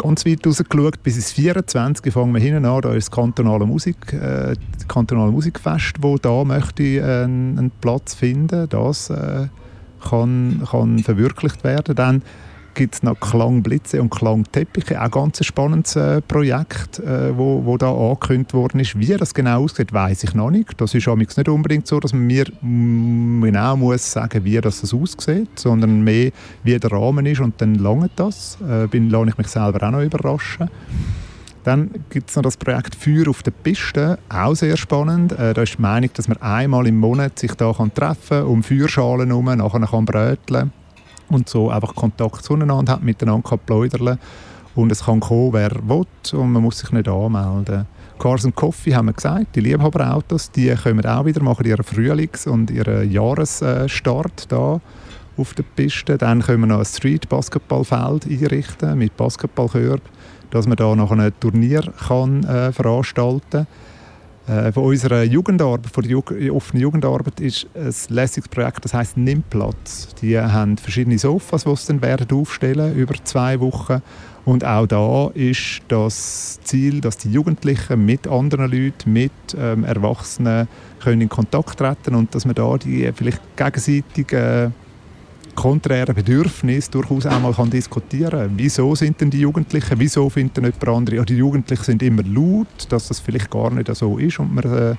Ganz 0.00 0.26
weit 0.26 0.46
rausgeschaut, 0.46 1.02
bis 1.02 1.16
ins 1.16 1.32
24 1.32 2.12
fangen 2.12 2.32
wir 2.32 2.40
hinten 2.40 2.64
an, 2.64 2.80
da 2.80 2.92
ist 2.94 3.08
das 3.08 3.10
kantonale, 3.10 3.66
Musik, 3.66 4.12
äh, 4.12 4.54
kantonale 4.88 5.30
Musikfest, 5.30 5.96
wo 6.00 6.16
da 6.16 6.44
möchte 6.44 6.82
äh, 6.82 7.24
einen 7.24 7.70
Platz 7.80 8.14
finden. 8.14 8.68
Das 8.68 9.10
äh, 9.10 9.48
kann, 10.08 10.62
kann 10.70 10.98
verwirklicht 11.00 11.62
werden. 11.64 11.94
Dann 11.94 12.22
gibt 12.74 12.94
es 12.94 13.02
noch 13.02 13.18
Klangblitze 13.18 14.00
und 14.00 14.10
Klangteppiche, 14.10 15.02
auch 15.02 15.10
ganz 15.10 15.40
ein 15.40 15.44
spannendes 15.44 15.96
äh, 15.96 16.20
Projekt, 16.20 16.98
äh, 16.98 17.36
wo, 17.36 17.64
wo 17.64 17.76
da 17.76 17.92
angekündigt 17.92 18.54
worden 18.54 18.80
ist. 18.80 18.98
Wie 18.98 19.16
das 19.16 19.34
genau 19.34 19.64
aussieht, 19.64 19.92
weiß 19.92 20.24
ich 20.24 20.34
noch 20.34 20.50
nicht. 20.50 20.80
Das 20.80 20.94
ist 20.94 21.06
nicht 21.06 21.48
unbedingt 21.48 21.86
so, 21.86 22.00
dass 22.00 22.12
man 22.12 22.26
mir 22.26 22.46
mm, 22.60 23.42
genau 23.42 23.76
muss 23.76 24.12
sagen, 24.12 24.44
wie 24.44 24.60
das, 24.60 24.80
aussieht, 24.92 25.50
sondern 25.56 26.02
mehr, 26.02 26.30
wie 26.62 26.78
der 26.78 26.92
Rahmen 26.92 27.26
ist 27.26 27.40
und 27.40 27.60
dann 27.60 27.74
lange 27.76 28.10
das. 28.16 28.58
Äh, 28.68 28.86
bin, 28.86 29.10
lasse 29.10 29.30
ich 29.30 29.38
mich 29.38 29.48
selber 29.48 29.86
auch 29.86 29.92
noch 29.92 30.02
überraschen. 30.02 30.68
Dann 31.64 31.90
gibt 32.08 32.30
es 32.30 32.36
noch 32.36 32.42
das 32.42 32.56
Projekt 32.56 32.94
Feuer 32.94 33.28
auf 33.28 33.42
der 33.42 33.50
Piste, 33.50 34.18
auch 34.30 34.54
sehr 34.54 34.76
spannend. 34.76 35.32
Äh, 35.32 35.52
da 35.52 35.62
ist 35.62 35.76
die 35.76 35.82
Meinung, 35.82 36.10
dass 36.14 36.26
man 36.26 36.38
einmal 36.38 36.86
im 36.86 36.98
Monat 36.98 37.38
sich 37.38 37.52
da 37.54 37.72
kann 37.72 37.92
treffen 37.92 38.38
kann, 38.38 38.46
um 38.46 38.62
Feuerschalen 38.62 39.28
herum, 39.28 39.44
nachher 39.44 39.86
kann 39.86 40.04
bröteln 40.06 40.72
und 41.30 41.48
so 41.48 41.70
einfach 41.70 41.94
Kontakt 41.94 42.44
zueinander 42.44 42.92
hat, 42.92 43.02
miteinander 43.02 43.56
plaudern 43.56 44.18
und 44.74 44.92
es 44.92 45.04
kann 45.04 45.20
kommen, 45.20 45.52
wer 45.52 45.70
will 45.70 46.06
und 46.32 46.52
man 46.52 46.62
muss 46.62 46.78
sich 46.78 46.92
nicht 46.92 47.08
anmelden. 47.08 47.86
Cars 48.18 48.44
and 48.44 48.54
Coffee 48.54 48.94
haben 48.94 49.06
wir 49.06 49.14
gesagt, 49.14 49.56
die 49.56 49.60
Liebhaberautos, 49.60 50.50
die 50.50 50.74
kommen 50.74 51.06
auch 51.06 51.24
wieder, 51.24 51.42
machen 51.42 51.66
ihren 51.66 51.82
Frühlings- 51.84 52.46
und 52.46 52.70
ihren 52.70 53.10
Jahresstart 53.10 54.52
da 54.52 54.80
auf 55.38 55.54
der 55.54 55.62
Piste. 55.62 56.18
Dann 56.18 56.42
können 56.42 56.60
wir 56.60 56.66
noch 56.66 56.80
ein 56.80 56.84
Street-Basketballfeld 56.84 58.26
einrichten 58.26 58.98
mit 58.98 59.16
Basketballkörben, 59.16 60.04
dass 60.50 60.66
man 60.66 60.76
da 60.76 60.94
noch 60.94 61.12
ein 61.12 61.32
Turnier 61.40 61.82
kann, 62.08 62.44
äh, 62.44 62.72
veranstalten 62.72 63.40
kann. 63.50 63.66
Äh, 64.50 64.72
von 64.72 64.84
unserer 64.84 65.22
Jugendarbeit, 65.22 65.86
von 65.92 66.02
der 66.02 66.52
offenen 66.52 66.82
Jugendarbeit 66.82 67.38
ist 67.38 67.68
ein 67.72 67.94
lässiges 68.08 68.48
Projekt, 68.48 68.84
das 68.84 68.92
heißt 68.92 69.16
Nimm 69.16 69.44
Platz. 69.48 70.08
Die 70.20 70.36
haben 70.36 70.76
verschiedene 70.76 71.20
Sofas, 71.20 71.62
die 71.62 71.76
sie 71.76 71.86
dann 71.86 72.02
werden 72.02 72.36
aufstellen 72.36 72.96
über 72.96 73.14
zwei 73.22 73.60
Wochen. 73.60 74.02
Und 74.44 74.64
auch 74.64 74.86
da 74.88 75.30
ist 75.34 75.82
das 75.86 76.58
Ziel, 76.64 77.00
dass 77.00 77.18
die 77.18 77.30
Jugendlichen 77.30 78.04
mit 78.04 78.26
anderen 78.26 78.72
Leuten, 78.72 79.12
mit 79.12 79.30
ähm, 79.56 79.84
Erwachsenen 79.84 80.66
können 80.98 81.20
in 81.20 81.28
Kontakt 81.28 81.78
treten 81.78 82.16
und 82.16 82.34
dass 82.34 82.44
man 82.44 82.56
da 82.56 82.76
die 82.76 83.08
vielleicht 83.14 83.40
gegenseitig 83.56 84.32
äh, 84.32 84.70
konträren 85.54 86.14
Bedürfnisse 86.14 86.90
durchaus 86.90 87.26
einmal 87.26 87.52
kann 87.52 87.70
diskutieren. 87.70 88.52
Wieso 88.56 88.94
sind 88.94 89.20
denn 89.20 89.30
die 89.30 89.40
Jugendlichen, 89.40 89.98
wieso 89.98 90.28
finden 90.30 90.64
nicht 90.64 90.86
andere, 90.86 91.16
ja, 91.16 91.24
die 91.24 91.36
Jugendlichen 91.36 91.84
sind 91.84 92.02
immer 92.02 92.22
laut, 92.22 92.86
dass 92.88 93.08
das 93.08 93.20
vielleicht 93.20 93.50
gar 93.50 93.70
nicht 93.70 93.94
so 93.94 94.18
ist 94.18 94.38
und 94.38 94.54
man 94.54 94.64
äh, 94.64 94.94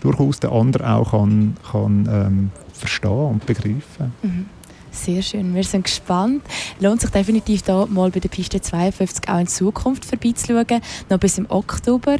durchaus 0.00 0.40
den 0.40 0.50
anderen 0.50 0.86
auch 0.86 1.10
kann, 1.10 1.56
kann 1.70 2.08
ähm, 2.10 2.50
verstehen 2.72 3.10
und 3.10 3.46
begreifen. 3.46 4.12
Mhm. 4.22 4.46
Sehr 4.92 5.22
schön, 5.22 5.54
wir 5.54 5.64
sind 5.64 5.84
gespannt. 5.84 6.42
Lohnt 6.80 7.00
sich 7.00 7.10
definitiv 7.10 7.62
da 7.62 7.86
mal 7.86 8.10
bei 8.10 8.20
der 8.20 8.28
Piste 8.28 8.60
52 8.60 9.28
auch 9.28 9.38
in 9.38 9.46
Zukunft 9.46 10.04
vorbeizuschauen, 10.04 10.80
noch 11.08 11.18
bis 11.18 11.38
im 11.38 11.46
Oktober. 11.48 12.16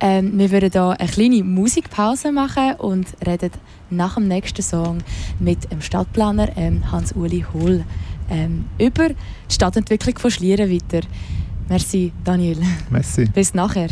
Ähm, 0.00 0.38
wir 0.38 0.50
würden 0.50 0.70
da 0.70 0.90
eine 0.90 1.08
kleine 1.08 1.42
Musikpause 1.42 2.30
machen 2.30 2.74
und 2.78 3.06
reden 3.26 3.50
nach 3.88 4.14
dem 4.14 4.28
nächsten 4.28 4.62
Song 4.62 4.98
mit 5.38 5.70
dem 5.70 5.80
Stadtplaner 5.80 6.56
ähm, 6.56 6.92
Hans-Uli 6.92 7.44
Hohl 7.52 7.84
ähm, 8.30 8.66
über 8.78 9.08
die 9.08 9.16
Stadtentwicklung 9.54 10.18
von 10.18 10.30
Schlieren 10.30 10.70
weiter. 10.70 11.06
Merci, 11.68 12.12
Daniel. 12.24 12.58
Merci. 12.90 13.26
Bis 13.26 13.54
nachher. 13.54 13.88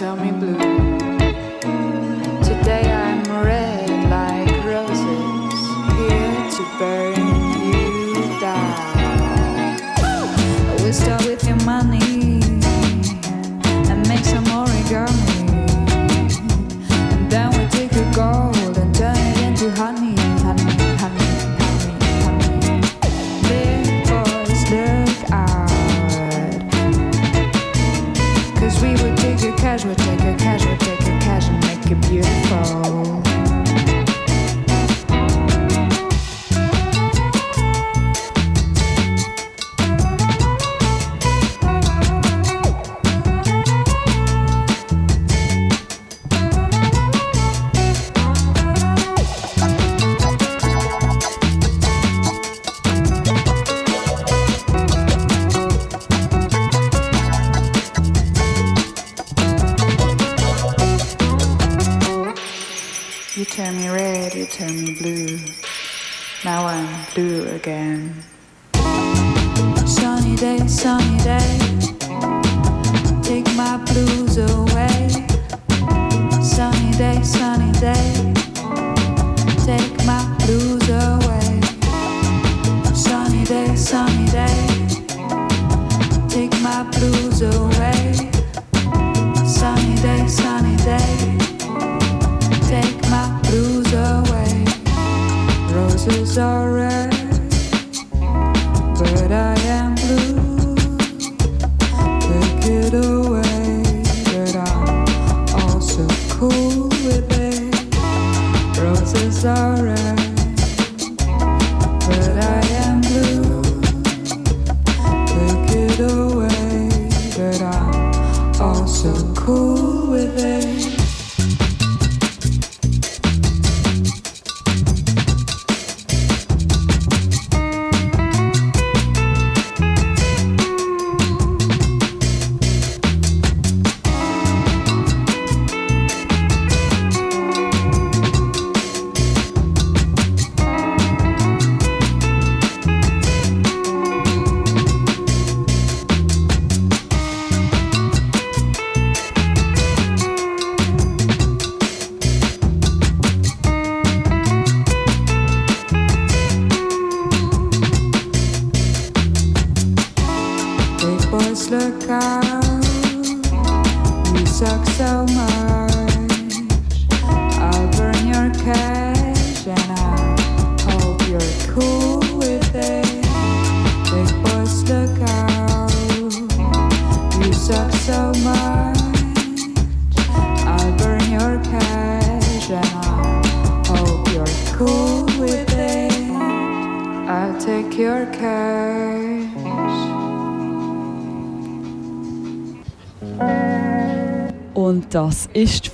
Tell 0.00 0.16
me 0.16 0.39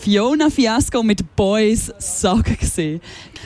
Fiona 0.06 0.50
Fiasco 0.50 1.02
mit 1.02 1.34
Boys 1.34 1.92
Sagen 1.98 2.56
gesehen. 2.60 3.00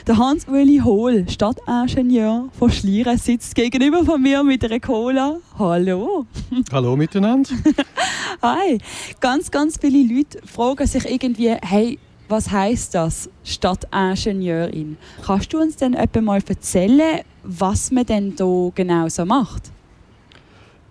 Der 0.07 0.19
Hans-Uli 0.19 0.83
Hohl, 0.85 1.27
Stadtingenieur 1.27 2.51
von 2.53 2.71
Schlieren, 2.71 3.17
sitzt 3.17 3.55
gegenüber 3.55 4.05
von 4.05 4.21
mir 4.21 4.45
mit 4.45 4.63
einer 4.63 4.79
Cola. 4.79 5.39
Hallo. 5.59 6.27
Hallo 6.71 6.97
miteinander. 6.97 7.49
Hi. 8.43 8.77
Ganz, 9.21 9.51
ganz 9.51 9.79
viele 9.81 10.07
Leute 10.15 10.47
fragen 10.47 10.87
sich 10.87 11.11
irgendwie, 11.11 11.57
hey, 11.63 11.99
was 12.29 12.51
heißt 12.51 12.95
das, 12.95 13.31
Stadtingenieurin? 13.43 14.99
Kannst 15.25 15.55
du 15.55 15.61
uns 15.63 15.77
denn 15.77 15.95
etwa 15.95 16.21
mal 16.21 16.43
erzählen, 16.47 17.23
was 17.43 17.91
man 17.91 18.05
denn 18.05 18.37
da 18.37 18.71
genau 18.75 19.09
so 19.09 19.25
macht? 19.25 19.73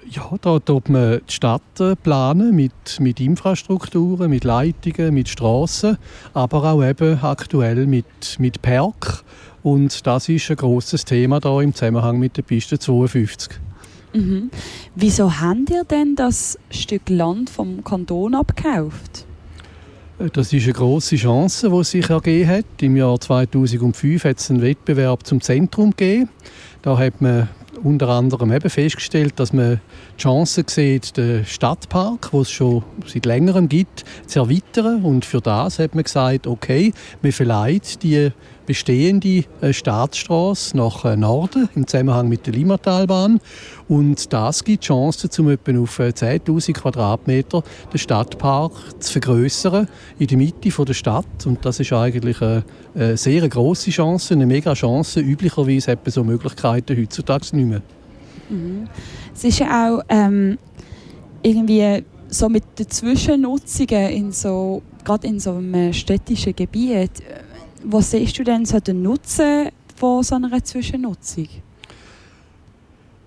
Ja, 0.08 0.32
da 0.42 0.60
tut 0.60 0.90
man 0.90 1.22
die 1.28 1.34
Stadt 1.34 1.62
äh, 1.80 1.96
planen 1.96 2.56
mit, 2.56 3.00
mit 3.00 3.20
Infrastrukturen, 3.20 4.30
mit 4.30 4.44
Leitungen, 4.44 5.14
mit 5.14 5.30
Straßen, 5.30 5.98
aber 6.34 6.64
auch 6.64 6.84
eben 6.84 7.20
aktuell 7.22 7.86
mit, 7.86 8.40
mit 8.40 8.62
Park. 8.62 9.24
Und 9.62 10.08
das 10.08 10.30
ist 10.30 10.50
ein 10.50 10.56
großes 10.56 11.06
Thema 11.06 11.40
da 11.40 11.62
im 11.62 11.74
Zusammenhang 11.74 12.18
mit 12.18 12.38
der 12.38 12.44
Piste 12.44 12.80
52. 12.80 13.60
Mhm. 14.14 14.50
Wieso 14.96 15.40
habt 15.40 15.70
ihr 15.70 15.84
denn 15.84 16.16
das 16.16 16.58
Stück 16.72 17.10
Land 17.10 17.50
vom 17.50 17.84
Kanton 17.84 18.36
abgekauft? 18.36 19.26
Äh, 20.20 20.30
Das 20.32 20.54
ist 20.54 20.64
eine 20.64 20.74
große 20.74 21.18
Chance, 21.18 21.70
die 21.70 21.84
sich 21.84 22.10
ergeben 22.10 22.50
hat. 22.50 22.66
Im 22.82 22.96
Jahr 22.96 23.20
2005 23.20 24.24
hat 24.24 24.40
es 24.40 24.50
einen 24.50 24.62
Wettbewerb 24.62 25.26
zum 25.26 25.42
Zentrum 25.42 25.92
gegeben. 25.92 26.30
Da 26.82 26.98
hat 26.98 27.22
man 27.22 27.50
unter 27.84 28.10
anderem 28.10 28.52
eben 28.52 28.70
festgestellt, 28.70 29.40
dass 29.40 29.54
man 29.54 29.80
die 30.20 30.24
Chance 30.24 30.64
sieht, 30.68 31.16
den 31.16 31.46
Stadtpark, 31.46 32.32
den 32.32 32.42
es 32.42 32.52
schon 32.52 32.84
seit 33.06 33.26
längerem 33.26 33.70
gibt, 33.70 34.04
zu 34.28 34.40
erweitern. 34.40 35.04
Und 35.04 35.24
für 35.24 35.40
das 35.40 35.80
hat 35.80 35.96
man 35.96 36.04
gesagt, 36.04 36.46
okay, 36.46 36.92
man 37.22 37.32
verleiht 37.32 38.04
die 38.04 38.30
bestehende 38.66 39.46
äh, 39.62 39.72
Staatsstraße 39.72 40.76
nach 40.76 41.06
äh, 41.06 41.16
Norden 41.16 41.70
im 41.74 41.88
Zusammenhang 41.88 42.28
mit 42.28 42.46
der 42.46 42.54
Limmatalbahn. 42.54 43.40
Und 43.88 44.32
das 44.34 44.64
gibt 44.64 44.84
die 44.84 44.88
Chance, 44.88 45.30
um 45.40 45.50
etwa 45.50 45.80
auf 45.80 45.98
äh, 46.00 46.10
10.000 46.10 46.74
Quadratmeter 46.74 47.64
den 47.92 47.98
Stadtpark 47.98 48.74
zu 49.02 49.14
vergrößern 49.14 49.88
in 50.20 50.28
der 50.28 50.38
Mitte 50.38 50.70
der 50.70 50.94
Stadt. 50.94 51.46
Und 51.46 51.66
das 51.66 51.80
ist 51.80 51.94
eigentlich 51.94 52.42
eine, 52.42 52.64
eine 52.94 53.18
sehr 53.18 53.48
große 53.48 53.90
Chance, 53.90 54.34
eine 54.34 54.46
mega 54.46 54.74
Chance. 54.74 55.22
Üblicherweise 55.22 55.94
hat 55.94 56.06
man 56.06 56.12
so 56.12 56.24
Möglichkeiten 56.24 56.98
heutzutage 56.98 57.56
nicht 57.56 57.70
mehr. 57.70 57.82
Es 59.34 59.44
ist 59.44 59.60
ja 59.60 59.68
auch 59.88 60.02
ähm, 60.10 60.58
irgendwie 61.44 62.04
so 62.30 62.50
mit 62.50 62.64
den 62.78 62.90
Zwischennutzungen 62.90 64.10
in 64.10 64.32
so, 64.32 64.82
gerade 65.04 65.28
in 65.28 65.40
so 65.40 65.54
einem 65.56 65.94
städtischen 65.94 66.56
Gebiet. 66.56 67.20
äh, 67.22 67.44
Wo 67.84 68.02
siehst 68.02 68.38
du 68.38 68.44
denn 68.44 68.66
so 68.66 68.80
den 68.80 69.02
Nutzen 69.02 69.70
von 69.96 70.24
so 70.24 70.36
einer 70.36 70.64
Zwischennutzung? 70.64 71.48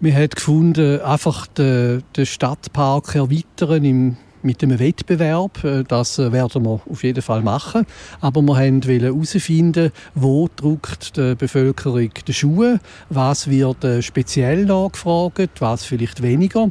Man 0.00 0.14
hat 0.14 0.35
gefunden, 0.35 1.00
einfach 1.00 1.46
den, 1.46 2.02
den 2.16 2.26
Stadtpark 2.26 3.14
erweitern 3.14 3.85
im, 3.85 4.16
mit 4.42 4.62
einem 4.62 4.79
Wettbewerb. 4.79 5.62
Äh, 5.64 5.85
Das 5.85 6.19
äh, 6.19 6.33
werden 6.33 6.64
wir 6.64 6.81
auf 6.88 7.02
jeden 7.02 7.23
Fall 7.23 7.42
machen. 7.42 7.87
Aber 8.21 8.42
wir 8.42 8.56
wollten 8.56 8.83
herausfinden, 8.83 9.92
wo 10.14 10.48
drückt 10.54 11.17
die 11.17 11.35
Bevölkerung 11.35 12.10
die 12.27 12.33
Schuhe, 12.33 12.81
was 13.08 13.48
wird 13.48 13.85
äh, 13.85 14.02
speziell 14.02 14.64
nachgefragt, 14.64 15.60
was 15.60 15.85
vielleicht 15.85 16.23
weniger. 16.23 16.71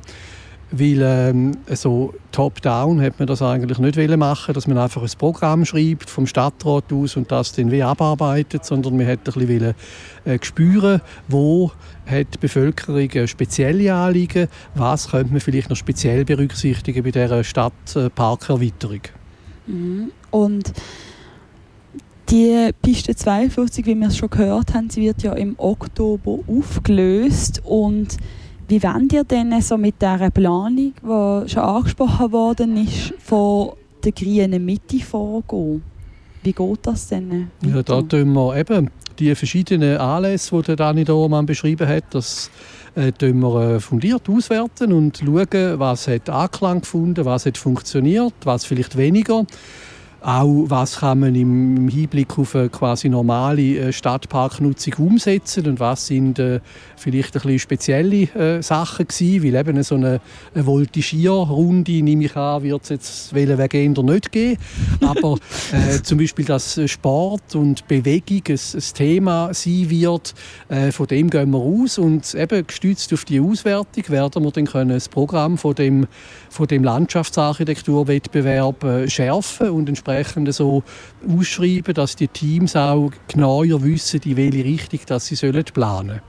Weil 0.73 1.01
ähm, 1.01 1.51
so 1.67 2.13
top-down 2.31 3.01
hat 3.01 3.19
man 3.19 3.27
das 3.27 3.41
eigentlich 3.41 3.77
nicht 3.77 4.17
machen, 4.17 4.53
dass 4.53 4.67
man 4.67 4.77
einfach 4.77 5.01
ein 5.01 5.11
Programm 5.17 5.65
schreibt 5.65 6.09
vom 6.09 6.25
Stadtrat 6.25 6.93
aus 6.93 7.17
und 7.17 7.29
das 7.29 7.51
dann 7.51 7.71
wie 7.71 7.83
abarbeitet, 7.83 8.63
sondern 8.63 8.95
man 8.95 9.05
hat 9.05 9.19
ein 9.27 9.45
bisschen 9.45 9.75
spüren, 10.41 11.01
wo 11.27 11.73
hat 12.11 12.33
die 12.33 12.37
Bevölkerung 12.37 13.09
äh, 13.09 13.27
spezielle 13.27 13.93
Anliegen, 13.93 14.47
was 14.75 15.09
könnte 15.09 15.31
man 15.31 15.41
vielleicht 15.41 15.69
noch 15.69 15.77
speziell 15.77 16.25
berücksichtigen 16.25 17.03
bei 17.03 17.11
dieser 17.11 17.43
Stadtparkerweiterung. 17.43 19.01
Und 20.31 20.73
die 22.29 22.69
Piste 22.81 23.15
52, 23.15 23.85
wie 23.85 23.95
wir 23.95 24.07
es 24.07 24.17
schon 24.17 24.29
gehört 24.29 24.73
haben, 24.73 24.89
sie 24.89 25.01
wird 25.01 25.21
ja 25.23 25.33
im 25.33 25.55
Oktober 25.57 26.39
aufgelöst. 26.47 27.61
Und 27.65 28.17
wie 28.67 28.81
wollt 28.83 29.11
ihr 29.11 29.23
denn 29.23 29.59
so 29.61 29.77
mit 29.77 30.01
dieser 30.01 30.31
Planung, 30.31 30.93
die 31.01 31.49
schon 31.49 31.63
angesprochen 31.63 32.31
worden 32.31 32.77
ist, 32.85 33.13
von 33.19 33.73
der 34.03 34.13
grünen 34.13 34.63
Mitte 34.63 34.99
vorgehen? 34.99 35.90
Wie 36.43 36.53
geht 36.53 36.79
das 36.83 37.07
denn? 37.07 37.49
Ja, 37.63 37.75
weiter? 37.75 37.83
da 37.83 38.01
tun 38.01 38.33
wir 38.33 38.57
eben 38.57 38.89
die 39.19 39.35
verschiedenen 39.35 39.97
Anlässe, 39.97 40.55
die 40.57 40.63
der 40.63 40.75
Dani 40.75 41.03
Dormann 41.03 41.45
beschrieben 41.45 41.87
hat, 41.87 42.05
das 42.11 42.49
äh, 42.95 43.11
wir 43.19 43.55
äh, 43.55 43.79
fundiert 43.79 44.27
auswerten 44.27 44.91
und 44.91 45.17
schauen, 45.17 45.79
was 45.79 46.07
hat 46.07 46.29
Anklang 46.29 46.81
gefunden, 46.81 47.25
was 47.25 47.45
hat 47.45 47.57
funktioniert, 47.57 48.33
was 48.43 48.65
vielleicht 48.65 48.97
weniger. 48.97 49.45
Auch 50.23 50.65
was 50.67 50.99
kann 50.99 51.19
man 51.21 51.33
im 51.33 51.87
Hinblick 51.87 52.37
auf 52.37 52.55
eine 52.55 52.69
quasi 52.69 53.09
normale 53.09 53.77
äh, 53.77 53.91
Stadtparknutzung 53.91 54.93
umsetzen 54.99 55.65
und 55.65 55.79
was 55.79 56.05
sind 56.05 56.37
äh, 56.37 56.59
vielleicht 56.95 57.35
ein 57.35 57.41
bisschen 57.41 57.57
spezielle 57.57 58.23
äh, 58.35 58.61
Sachen 58.61 59.07
gewesen, 59.07 59.43
weil 59.43 59.55
eben 59.55 59.81
so 59.81 59.95
eine, 59.95 60.21
eine 60.53 60.65
Voltigierrunde, 60.67 62.03
nehme 62.03 62.25
ich 62.25 62.35
an, 62.35 62.61
wird 62.61 62.83
es 62.83 62.89
jetzt 62.89 63.33
welchen 63.33 63.57
Wegen 63.57 63.93
nicht 63.93 64.31
geben. 64.31 64.61
Aber 65.01 65.37
äh, 65.71 66.03
zum 66.03 66.19
Beispiel, 66.19 66.45
dass 66.45 66.79
Sport 66.85 67.55
und 67.55 67.87
Bewegung 67.87 68.43
ein, 68.47 68.59
ein 68.75 68.83
Thema 68.93 69.53
sein 69.55 69.89
wird, 69.89 70.35
äh, 70.69 70.91
von 70.91 71.07
dem 71.07 71.31
gehen 71.31 71.49
wir 71.49 71.57
aus 71.57 71.97
und 71.97 72.35
eben 72.35 72.67
gestützt 72.67 73.11
auf 73.11 73.25
die 73.25 73.39
Auswertung 73.39 74.03
werden 74.09 74.43
wir 74.43 74.51
dann 74.51 74.65
können 74.65 74.91
das 74.91 75.09
Programm 75.09 75.57
von 75.57 75.73
dem, 75.73 76.05
von 76.51 76.67
dem 76.67 76.83
Landschaftsarchitekturwettbewerb 76.83 78.83
äh, 78.83 79.09
schärfen 79.09 79.69
und 79.69 79.87
entsprechend 79.87 80.53
so 80.53 80.83
ausschreiben, 81.25 81.93
dass 81.93 82.17
die 82.17 82.27
Teams 82.27 82.75
auch 82.75 83.11
genauer 83.29 83.81
wissen, 83.83 84.19
in 84.25 84.35
welche 84.35 84.65
Richtung 84.65 84.99
dass 85.07 85.27
sie 85.27 85.35
sollen 85.35 85.63
planen 85.63 86.19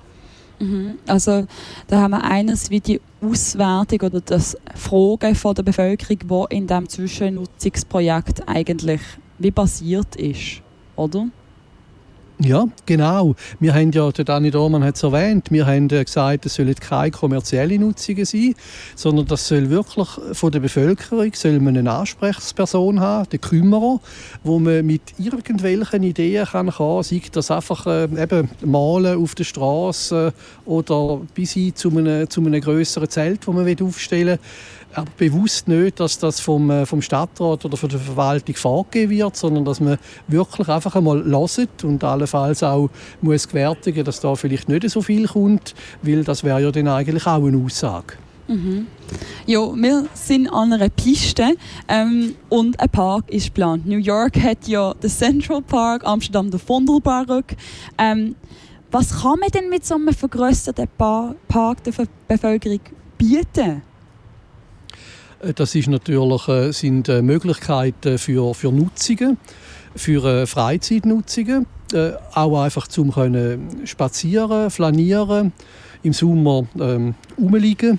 Also 1.08 1.48
da 1.88 2.00
haben 2.00 2.12
wir 2.12 2.22
eines 2.22 2.70
wie 2.70 2.78
die 2.78 3.00
Auswertung 3.20 4.02
oder 4.02 4.20
das 4.20 4.56
Fragen 4.76 5.34
von 5.34 5.56
der 5.56 5.64
Bevölkerung, 5.64 6.46
die 6.50 6.56
in 6.56 6.68
diesem 6.68 6.88
Zwischennutzungsprojekt 6.88 8.48
eigentlich 8.48 9.00
wie 9.38 9.50
basiert 9.50 10.14
ist, 10.14 10.62
oder? 10.94 11.26
Ja, 12.44 12.66
genau. 12.86 13.36
Wir 13.60 13.72
haben 13.72 13.92
ja, 13.92 14.10
der 14.10 14.24
Dani 14.24 14.50
Dormann 14.50 14.82
hat 14.82 14.96
es 14.96 15.02
erwähnt, 15.04 15.52
wir 15.52 15.64
haben 15.64 15.86
gesagt, 15.86 16.44
es 16.46 16.54
sollen 16.54 16.74
keine 16.74 17.12
kommerzielle 17.12 17.78
Nutzungen 17.78 18.24
sein, 18.24 18.54
sondern 18.96 19.26
das 19.26 19.46
soll 19.46 19.70
wirklich 19.70 20.08
von 20.32 20.50
der 20.50 20.58
Bevölkerung 20.58 21.30
soll 21.34 21.60
man 21.60 21.76
eine 21.76 21.92
Ansprechperson 21.92 22.98
haben, 22.98 23.28
den 23.30 23.40
Kümmerer, 23.40 24.00
wo 24.42 24.58
man 24.58 24.84
mit 24.84 25.02
irgendwelchen 25.18 26.02
Ideen 26.02 26.46
kann 26.46 26.70
kommen, 26.70 27.04
sei 27.04 27.22
das 27.30 27.52
einfach 27.52 27.86
äh, 27.86 28.08
eben 28.20 28.50
malen 28.64 29.22
auf 29.22 29.36
der 29.36 29.44
Straße 29.44 30.32
oder 30.64 31.20
bis 31.34 31.52
hin 31.52 31.76
zu 31.76 31.90
einem, 31.90 32.28
zu 32.28 32.40
einem 32.40 32.60
grösseren 32.60 33.08
Zelt, 33.08 33.46
das 33.46 33.54
man 33.54 33.82
aufstellen 33.82 34.38
will 34.38 34.81
aber 34.94 35.10
bewusst 35.16 35.68
nicht, 35.68 36.00
dass 36.00 36.18
das 36.18 36.40
vom, 36.40 36.70
äh, 36.70 36.86
vom 36.86 37.02
Stadtrat 37.02 37.64
oder 37.64 37.76
von 37.76 37.88
der 37.88 37.98
Verwaltung 37.98 38.54
vorgegeben 38.54 39.10
wird, 39.10 39.36
sondern 39.36 39.64
dass 39.64 39.80
man 39.80 39.98
wirklich 40.28 40.68
einfach 40.68 40.94
einmal 40.96 41.24
hört 41.24 41.84
und 41.84 42.02
allenfalls 42.04 42.62
auch 42.62 42.88
muss 43.20 43.48
gewärtigen, 43.48 44.04
dass 44.04 44.20
da 44.20 44.34
vielleicht 44.34 44.68
nicht 44.68 44.88
so 44.90 45.02
viel 45.02 45.26
kommt, 45.26 45.74
weil 46.02 46.24
das 46.24 46.44
wäre 46.44 46.62
ja 46.62 46.70
dann 46.70 46.88
eigentlich 46.88 47.26
auch 47.26 47.44
eine 47.44 47.58
Aussage. 47.58 48.14
Ja, 49.46 49.60
wir 49.74 50.06
sind 50.14 50.48
an 50.48 50.72
einer 50.72 50.88
Piste 50.90 51.54
ähm, 51.88 52.34
und 52.48 52.78
ein 52.78 52.88
Park 52.90 53.30
ist 53.30 53.46
geplant. 53.46 53.86
New 53.86 53.98
York 53.98 54.36
hat 54.42 54.66
ja 54.66 54.92
den 54.94 55.08
Central 55.08 55.62
Park, 55.62 56.04
Amsterdam 56.04 56.50
den 56.50 56.60
Vondelpark. 56.60 57.56
Ähm, 57.98 58.34
was 58.90 59.22
kann 59.22 59.38
man 59.38 59.48
denn 59.48 59.70
mit 59.70 59.86
so 59.86 59.94
einem 59.94 60.12
vergrößerten 60.12 60.86
Pa- 60.98 61.34
Park 61.48 61.84
der 61.84 61.94
Bevölkerung 62.28 62.80
bieten? 63.16 63.82
Äh, 65.42 65.52
Das 65.54 65.74
ist 65.74 65.88
natürlich, 65.88 66.48
äh, 66.48 66.72
sind 66.72 67.08
äh, 67.08 67.22
Möglichkeiten 67.22 68.18
für, 68.18 68.54
für 68.54 68.72
Nutzungen, 68.72 69.38
für 69.94 70.46
Freizeitnutzungen, 70.46 71.66
auch 72.32 72.62
einfach 72.62 72.86
zum 72.86 73.12
können 73.12 73.86
spazieren, 73.86 74.70
flanieren, 74.70 75.52
im 76.02 76.14
Sommer 76.14 76.66
ähm, 76.80 77.14
rumliegen. 77.38 77.98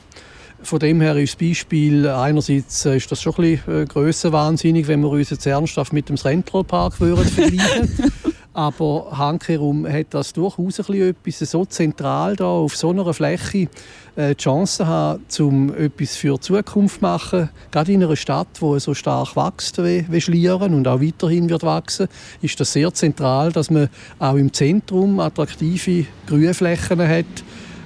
Von 0.64 0.80
dem 0.80 1.00
her 1.02 1.16
ist 1.18 1.40
das 1.40 1.48
Beispiel, 1.48 2.08
einerseits 2.08 2.86
ist 2.86 3.12
das 3.12 3.22
schon 3.22 3.36
ein 3.36 3.60
bisschen 3.60 3.88
grössenwahnsinnig, 3.88 4.88
wenn 4.88 5.02
wir 5.02 5.10
uns 5.10 5.30
jetzt 5.30 5.46
ernsthaft 5.46 5.94
mit 5.94 6.10
dem 6.10 6.18
Central 6.18 6.64
Park 6.64 7.00
würden 7.00 7.26
vergleichen 7.26 8.12
Aber 8.56 9.08
handkehrum 9.18 9.88
hat 9.88 10.08
das 10.12 10.32
durchaus 10.32 10.78
etwas 10.78 11.40
so 11.40 11.66
zentral 11.66 12.36
da 12.36 12.46
auf 12.46 12.76
so 12.76 12.92
einer 12.92 13.12
Fläche 13.12 13.68
äh, 14.16 14.36
die 14.36 14.44
Chance 14.44 14.86
haben, 14.86 15.24
um 15.40 15.74
etwas 15.74 16.16
für 16.16 16.36
die 16.36 16.42
Zukunft 16.42 17.00
zu 17.00 17.02
machen. 17.02 17.50
Gerade 17.72 17.92
in 17.92 18.04
einer 18.04 18.16
Stadt, 18.16 18.48
die 18.62 18.80
so 18.80 18.94
stark 18.94 19.36
wächst 19.36 19.80
wie, 19.80 20.22
Schlieren 20.22 20.76
und 20.76 20.88
auch 20.88 21.02
weiterhin 21.02 21.50
wird 21.50 21.64
wachsen, 21.64 22.08
ist 22.44 22.60
das 22.60 22.74
sehr 22.74 22.94
zentral, 22.94 23.52
dass 23.52 23.72
man 23.72 23.90
auch 24.20 24.36
im 24.36 24.54
Zentrum 24.54 25.20
attraktive 25.20 26.06
Grünflächen 26.28 27.08
hat, 27.08 27.26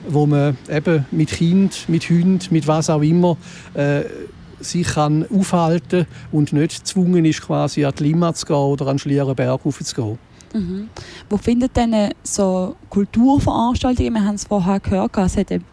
wo 0.09 0.25
man 0.25 0.57
eben 0.69 1.05
mit 1.11 1.29
Kind, 1.29 1.87
mit 1.87 2.09
Hund, 2.09 2.51
mit 2.51 2.67
was 2.67 2.89
auch 2.89 3.01
immer 3.01 3.37
äh, 3.73 4.03
sich 4.59 4.87
kann 4.87 5.25
aufhalten 5.29 6.07
und 6.33 6.51
nicht 6.51 6.79
gezwungen 6.79 7.23
ist, 7.23 7.41
quasi 7.41 7.85
an 7.85 7.93
die 7.97 8.03
Limmat 8.03 8.37
zu 8.37 8.47
gehen 8.47 8.55
oder 8.55 8.87
an 8.87 8.95
den 8.95 8.99
Schlieren 8.99 9.35
Berg 9.35 9.61
zu 9.63 9.95
gehen. 9.95 10.26
Mhm. 10.57 10.89
Wo 11.29 11.37
findet 11.37 11.75
denn 11.77 12.11
so 12.23 12.75
Kulturveranstaltungen? 12.89 14.13
Wir 14.13 14.25
haben 14.25 14.35
es 14.35 14.45
vorher 14.45 14.79
gehört, 14.79 15.17
es 15.17 15.37
hat 15.37 15.51
ein 15.51 15.63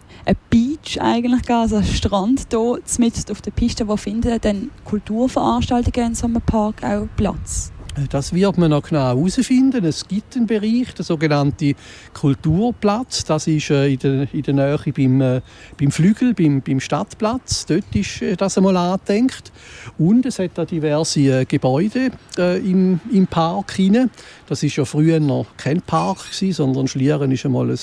Beach 0.51 1.01
eigentlich, 1.01 1.49
also 1.51 1.76
einen 1.76 1.85
Strand 1.85 2.47
hier 2.51 2.78
mitten 2.99 3.32
auf 3.32 3.41
der 3.41 3.51
Piste. 3.51 3.89
Wo 3.89 3.97
finden 3.97 4.41
denn 4.41 4.70
Kulturveranstaltungen 4.85 6.11
in 6.11 6.14
so 6.14 6.26
einem 6.26 6.43
Park 6.43 6.82
auch 6.82 7.07
Platz? 7.16 7.73
Das 8.11 8.32
wird 8.32 8.59
man 8.59 8.70
noch 8.70 8.82
genau 8.82 9.16
herausfinden. 9.16 9.84
Es 9.84 10.09
gibt 10.09 10.36
einen 10.36 10.47
Bereich, 10.47 10.92
der 10.95 11.05
sogenannte 11.05 11.74
Kulturplatz. 12.12 13.24
Das 13.24 13.47
ist 13.47 13.70
äh, 13.70 13.92
in 13.92 13.99
der, 14.42 14.55
Nähe 14.55 14.78
beim, 14.92 15.20
äh, 15.20 15.40
beim 15.78 15.90
Flügel, 15.92 16.34
beim, 16.34 16.61
beim 16.61 16.80
Stadtplatz. 16.80 17.66
Dort 17.66 17.95
ist 17.95 18.20
äh, 18.20 18.34
das 18.36 18.59
einmal 18.59 18.76
angedenkt. 18.76 19.53
Und 19.97 20.26
es 20.26 20.40
hat 20.40 20.59
auch 20.59 20.66
diverse 20.66 21.47
Gebäude 21.47 22.11
im, 22.36 23.01
im 23.12 23.26
Park. 23.28 23.72
Hinein. 23.72 24.11
Das 24.49 24.62
ist 24.62 24.76
ja 24.76 24.84
früher 24.84 25.20
noch 25.20 25.47
kein 25.57 25.80
Park, 25.80 26.18
sondern 26.32 26.88
Schlieren 26.88 27.30
ist 27.30 27.45
einmal 27.45 27.70
ein 27.70 27.78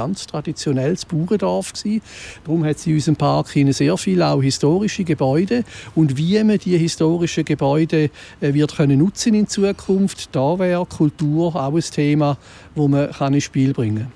ganz 0.00 0.26
traditionelles 0.26 1.04
Bauerndorf 1.04 1.72
gewesen. 1.72 2.00
Darum 2.44 2.64
hat 2.64 2.78
sie 2.78 2.90
in 2.90 2.96
unserem 2.96 3.16
Park 3.16 3.48
sehr 3.48 3.96
viele 3.98 4.26
auch 4.26 4.42
historische 4.42 5.04
Gebäude 5.04 5.64
und 5.94 6.16
wie 6.16 6.42
man 6.42 6.58
diese 6.58 6.78
historischen 6.78 7.44
Gebäude 7.44 8.10
äh, 8.40 8.54
wird 8.54 8.76
können 8.76 8.98
nutzen 8.98 9.34
in 9.34 9.46
Zukunft, 9.46 10.30
da 10.32 10.58
wäre 10.58 10.86
Kultur 10.86 11.54
auch 11.54 11.74
ein 11.74 11.80
Thema, 11.80 12.38
wo 12.74 12.88
man 12.88 13.10
kann 13.10 13.34
ins 13.34 13.44
Spiel 13.44 13.72
bringen. 13.74 14.06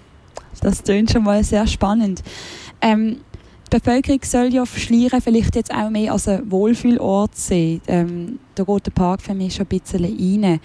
Das 0.60 0.82
klingt 0.82 1.10
schon 1.10 1.24
mal 1.24 1.44
sehr 1.44 1.66
spannend. 1.66 2.22
Ähm, 2.80 3.16
die 3.72 3.78
Bevölkerung 3.78 4.20
soll 4.22 4.54
ja 4.54 4.64
Schlieren 4.64 5.20
vielleicht 5.20 5.56
jetzt 5.56 5.74
auch 5.74 5.90
mehr 5.90 6.12
als 6.12 6.28
ein 6.28 6.50
Wohlfühlort 6.50 7.36
sehen. 7.36 7.82
Ähm, 7.88 8.38
da 8.54 8.62
geht 8.62 8.86
der 8.86 8.92
Park 8.92 9.20
für 9.20 9.34
mich 9.34 9.54
schon 9.54 9.66
ein 9.66 9.78
bisschen 9.78 10.04
rein. 10.04 10.60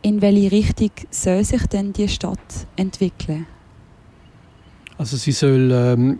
In 0.00 0.22
welche 0.22 0.52
Richtung 0.52 0.92
soll 1.10 1.44
sich 1.44 1.66
denn 1.66 1.92
die 1.92 2.08
Stadt 2.08 2.66
entwickeln? 2.76 3.46
Also 4.98 5.16
sie 5.16 5.32
soll 5.32 5.70
ähm, 5.72 6.18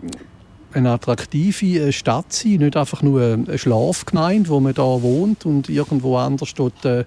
eine 0.73 0.91
attraktive 0.91 1.79
äh, 1.79 1.91
Stadt 1.91 2.31
sein, 2.31 2.59
nicht 2.59 2.77
einfach 2.77 3.01
nur 3.01 3.21
eine 3.21 3.57
Schlafgemeinde, 3.57 4.49
wo 4.49 4.59
man 4.61 4.73
da 4.73 4.83
wohnt 4.83 5.45
und 5.45 5.69
irgendwo 5.69 6.17
anders 6.17 6.53
dort 6.53 6.85
äh, 6.85 7.03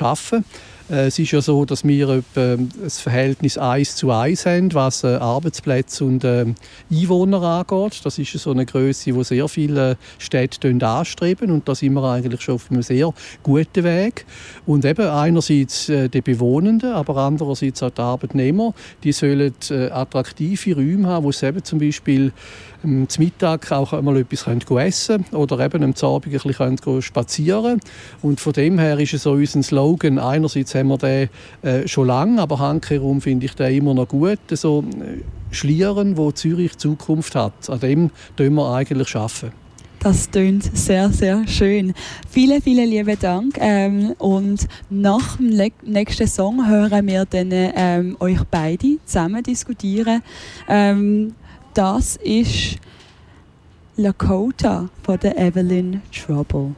arbeiten. 0.00 0.44
Äh, 0.90 1.06
es 1.06 1.18
ist 1.18 1.30
ja 1.30 1.40
so, 1.40 1.64
dass 1.64 1.84
wir 1.84 2.08
etwa 2.08 2.56
das 2.82 3.00
Verhältnis 3.00 3.58
1 3.58 3.96
zu 3.96 4.10
1 4.10 4.46
haben, 4.46 4.74
was 4.74 5.04
äh, 5.04 5.16
Arbeitsplätze 5.16 6.04
und 6.04 6.24
äh, 6.24 6.46
Einwohner 6.90 7.42
angeht. 7.42 8.00
Das 8.04 8.18
ist 8.18 8.32
so 8.32 8.50
eine 8.50 8.66
Größe, 8.66 9.12
die 9.12 9.24
sehr 9.24 9.48
viele 9.48 9.96
Städte 10.18 10.72
anstreben 10.86 11.50
und 11.50 11.68
da 11.68 11.74
sind 11.74 11.94
wir 11.94 12.04
eigentlich 12.04 12.40
schon 12.40 12.56
auf 12.56 12.70
einem 12.70 12.82
sehr 12.82 13.12
guten 13.42 13.84
Weg. 13.84 14.26
Und 14.66 14.84
eben 14.84 15.06
einerseits 15.06 15.86
die 15.86 16.20
Bewohnenden, 16.20 16.92
aber 16.92 17.16
andererseits 17.16 17.82
auch 17.82 17.90
die 17.90 18.00
Arbeitnehmer, 18.00 18.74
die 19.02 19.12
sollen 19.12 19.54
attraktive 19.70 20.74
Räume 20.74 21.08
haben, 21.08 21.24
wo 21.24 21.32
sie 21.32 21.46
eben 21.46 21.64
zum 21.64 21.78
Beispiel 21.78 22.32
ähm, 22.84 23.08
zum 23.08 23.24
Mittag 23.24 23.70
auch 23.72 23.92
einmal 23.92 24.16
etwas 24.18 24.46
essen 24.46 25.24
können 25.24 25.42
oder 25.42 25.58
eben 25.64 25.82
am 25.82 25.94
Abend 26.02 26.26
ein 26.26 26.76
bisschen 26.76 27.02
spazieren. 27.02 27.80
Und 28.22 28.40
von 28.40 28.52
dem 28.52 28.78
her 28.78 28.98
ist 28.98 29.14
es 29.14 29.22
so 29.24 29.32
unser 29.32 29.62
Slogan, 29.62 30.18
einerseits 30.18 30.74
haben 30.74 30.88
wir 30.88 30.98
den 30.98 31.28
äh, 31.62 31.86
schon 31.88 32.06
lange, 32.06 32.40
aber 32.40 32.58
handkehrum 32.58 33.20
finde 33.20 33.46
ich 33.46 33.54
den 33.54 33.74
immer 33.74 33.94
noch 33.94 34.08
gut, 34.08 34.38
so 34.50 34.84
äh, 35.00 35.22
Schlieren, 35.54 36.16
wo 36.16 36.32
Zürich 36.32 36.78
Zukunft 36.78 37.34
hat. 37.34 37.68
An 37.68 37.80
dem 37.80 38.10
tun 38.36 38.54
wir 38.54 38.74
eigentlich 38.74 39.14
arbeiten. 39.14 39.52
Das 40.02 40.28
klingt 40.28 40.76
sehr, 40.76 41.10
sehr 41.10 41.46
schön. 41.46 41.94
Vielen, 42.28 42.60
vielen 42.60 42.90
lieben 42.90 43.16
Dank. 43.20 43.56
Ähm, 43.60 44.14
und 44.18 44.66
nach 44.90 45.36
dem 45.36 45.70
nächsten 45.84 46.26
Song 46.26 46.68
hören 46.68 47.06
wir 47.06 47.24
dann 47.24 47.50
ähm, 47.52 48.16
euch 48.18 48.40
beide 48.50 48.96
zusammen 49.04 49.44
diskutieren. 49.44 50.20
Ähm, 50.68 51.34
das 51.74 52.16
ist 52.16 52.78
Lakota 53.96 54.88
von 55.02 55.18
der 55.18 55.36
Evelyn 55.38 56.02
Trouble. 56.10 56.74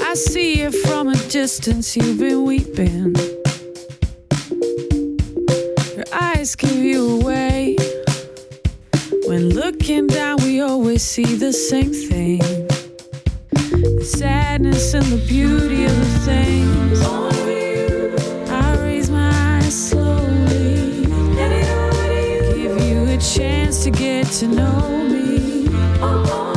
I 0.00 0.14
see 0.14 0.62
you 0.62 0.70
from 0.70 1.08
a 1.08 1.16
distance, 1.28 1.96
you've 1.96 2.18
been 2.18 2.44
weeping. 2.44 3.14
Your 5.96 6.04
eyes 6.12 6.54
give 6.54 6.76
you 6.76 7.20
away. 7.20 7.76
When 9.32 9.48
looking 9.48 10.08
down, 10.08 10.36
we 10.42 10.60
always 10.60 11.02
see 11.02 11.24
the 11.24 11.54
same 11.54 11.90
thing 11.90 12.38
the 13.48 14.04
sadness 14.04 14.92
and 14.92 15.06
the 15.06 15.24
beauty 15.26 15.86
of 15.86 15.96
the 15.98 16.18
things. 16.26 17.00
I 18.50 18.76
raise 18.84 19.08
my 19.08 19.30
eyes 19.56 19.88
slowly, 19.88 21.06
give 22.54 22.78
you 22.84 23.08
a 23.08 23.16
chance 23.16 23.84
to 23.84 23.90
get 23.90 24.26
to 24.40 24.48
know 24.48 25.08
me. 25.08 26.51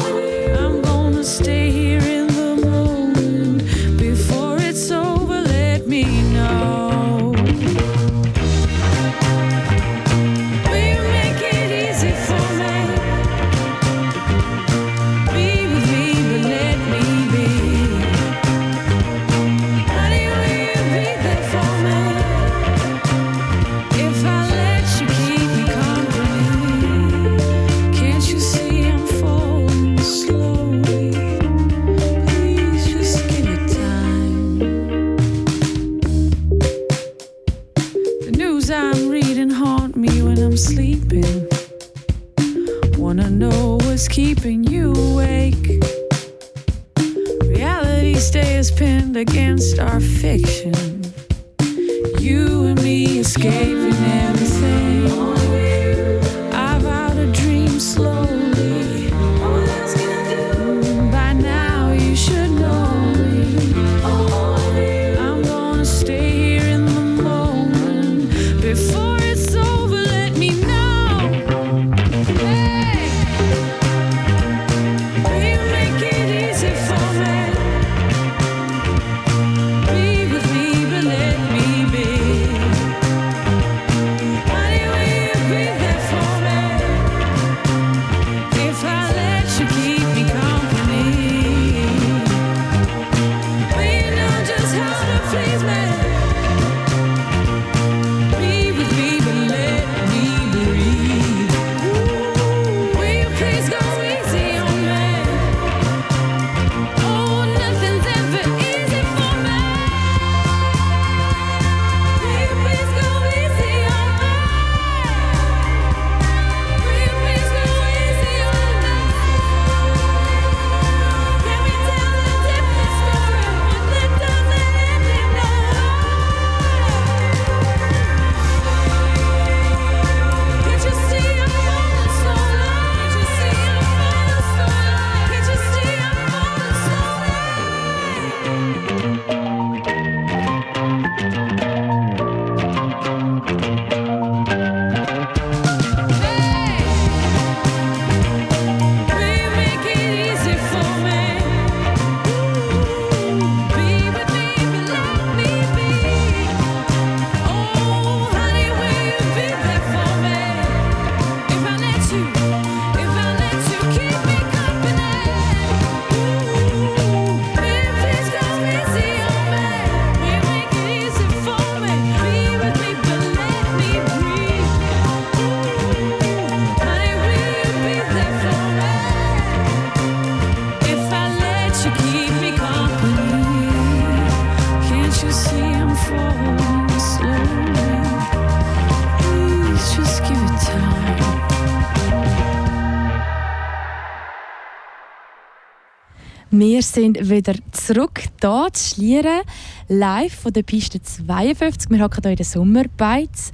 Sind 196.96 197.30
wieder 197.30 197.56
zurück 197.74 198.24
hier 198.39 198.68
zu 198.72 198.96
Schlieren, 198.96 199.41
live 199.89 200.34
von 200.34 200.54
der 200.54 200.64
Piste 200.64 201.02
52. 201.02 201.89
Wir 201.89 202.02
hocken 202.02 202.22
hier 202.22 202.32
in 202.32 202.38
den 202.38 202.46
Sommerbeiz 202.46 203.52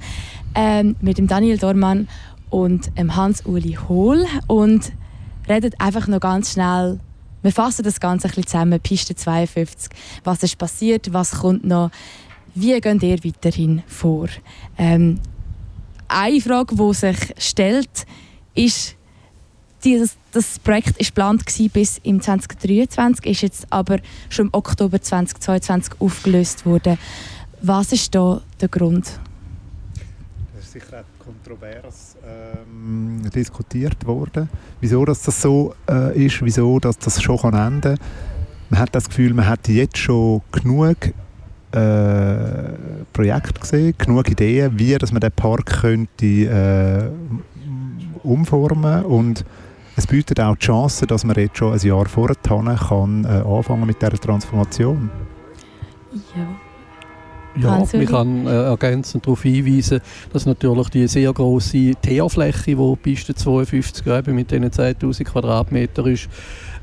ähm, 0.54 0.94
mit 1.00 1.18
dem 1.18 1.26
Daniel 1.26 1.58
Dormann 1.58 2.06
und 2.50 2.96
dem 2.96 3.16
Hans-Uli 3.16 3.78
Hohl 3.88 4.26
und 4.46 4.92
reden 5.48 5.72
einfach 5.80 6.06
noch 6.06 6.20
ganz 6.20 6.52
schnell. 6.52 7.00
Wir 7.42 7.50
fassen 7.50 7.82
das 7.82 7.98
Ganze 7.98 8.28
ein 8.28 8.30
bisschen 8.30 8.46
zusammen. 8.46 8.78
Piste 8.78 9.16
52. 9.16 9.90
Was 10.22 10.44
ist 10.44 10.56
passiert? 10.56 11.12
Was 11.12 11.32
kommt 11.40 11.64
noch? 11.64 11.90
Wie 12.54 12.80
geht 12.80 13.02
ihr 13.02 13.24
weiterhin 13.24 13.82
vor? 13.88 14.28
Ähm, 14.78 15.18
eine 16.06 16.40
Frage, 16.40 16.76
die 16.76 16.94
sich 16.94 17.16
stellt, 17.38 18.06
ist, 18.54 18.94
dieses, 19.84 20.16
das 20.32 20.58
Projekt 20.58 20.98
war 20.98 21.34
geplant 21.34 21.72
bis 21.72 21.98
im 22.02 22.20
2023, 22.20 23.26
ist 23.26 23.42
jetzt 23.42 23.66
aber 23.70 23.98
schon 24.28 24.46
im 24.46 24.54
Oktober 24.54 25.00
2022 25.00 25.94
aufgelöst 26.00 26.66
worden. 26.66 26.98
Was 27.60 27.92
ist 27.92 28.14
da 28.14 28.40
der 28.60 28.68
Grund? 28.68 29.20
Das 30.54 30.64
ist 30.64 30.72
sicher 30.72 31.00
auch 31.00 31.24
kontrovers 31.24 32.16
ähm, 32.26 33.22
diskutiert 33.34 34.04
worden. 34.06 34.48
Wieso 34.80 35.04
dass 35.04 35.22
das 35.22 35.40
so 35.40 35.74
äh, 35.88 36.26
ist, 36.26 36.42
wieso 36.42 36.78
dass 36.78 36.98
das 36.98 37.22
schon 37.22 37.38
kann 37.38 37.54
enden 37.54 37.96
kann. 37.96 38.06
Man 38.70 38.80
hat 38.80 38.94
das 38.94 39.08
Gefühl, 39.08 39.34
man 39.34 39.46
hat 39.46 39.68
jetzt 39.68 39.98
schon 39.98 40.40
genug 40.50 40.96
äh, 41.72 42.72
Projekte 43.12 43.60
gesehen, 43.60 43.94
genug 43.98 44.30
Ideen, 44.30 44.78
wie 44.78 44.96
dass 44.96 45.12
man 45.12 45.20
den 45.20 45.32
Park 45.32 45.66
könnte 45.80 46.26
äh, 46.26 47.10
umformen 48.22 49.04
und 49.04 49.44
es 49.96 50.06
bietet 50.06 50.40
auch 50.40 50.56
die 50.56 50.66
Chance, 50.66 51.06
dass 51.06 51.24
man 51.24 51.36
jetzt 51.36 51.58
schon 51.58 51.72
ein 51.72 51.80
Jahr 51.80 52.06
vorher 52.06 52.36
kann, 52.36 53.24
äh, 53.24 53.28
anfangen 53.28 53.86
mit 53.86 54.00
dieser 54.00 54.12
Transformation. 54.12 55.10
Ja. 56.36 56.46
Ja, 57.54 57.70
Hans-Uli? 57.72 58.04
man 58.04 58.14
kann 58.14 58.46
äh, 58.46 58.64
ergänzend 58.64 59.26
darauf 59.26 59.42
hinweisen, 59.42 60.00
dass 60.32 60.46
natürlich 60.46 60.88
die 60.88 61.06
sehr 61.06 61.32
grosse 61.34 61.94
Teerfläche, 62.00 62.74
die 62.74 62.76
die 62.76 62.96
Piste 62.96 63.34
52 63.34 64.06
eben 64.06 64.34
mit 64.34 64.50
diesen 64.50 64.70
10'000 64.70 65.24
Quadratmeter 65.24 66.06
ist, 66.06 66.28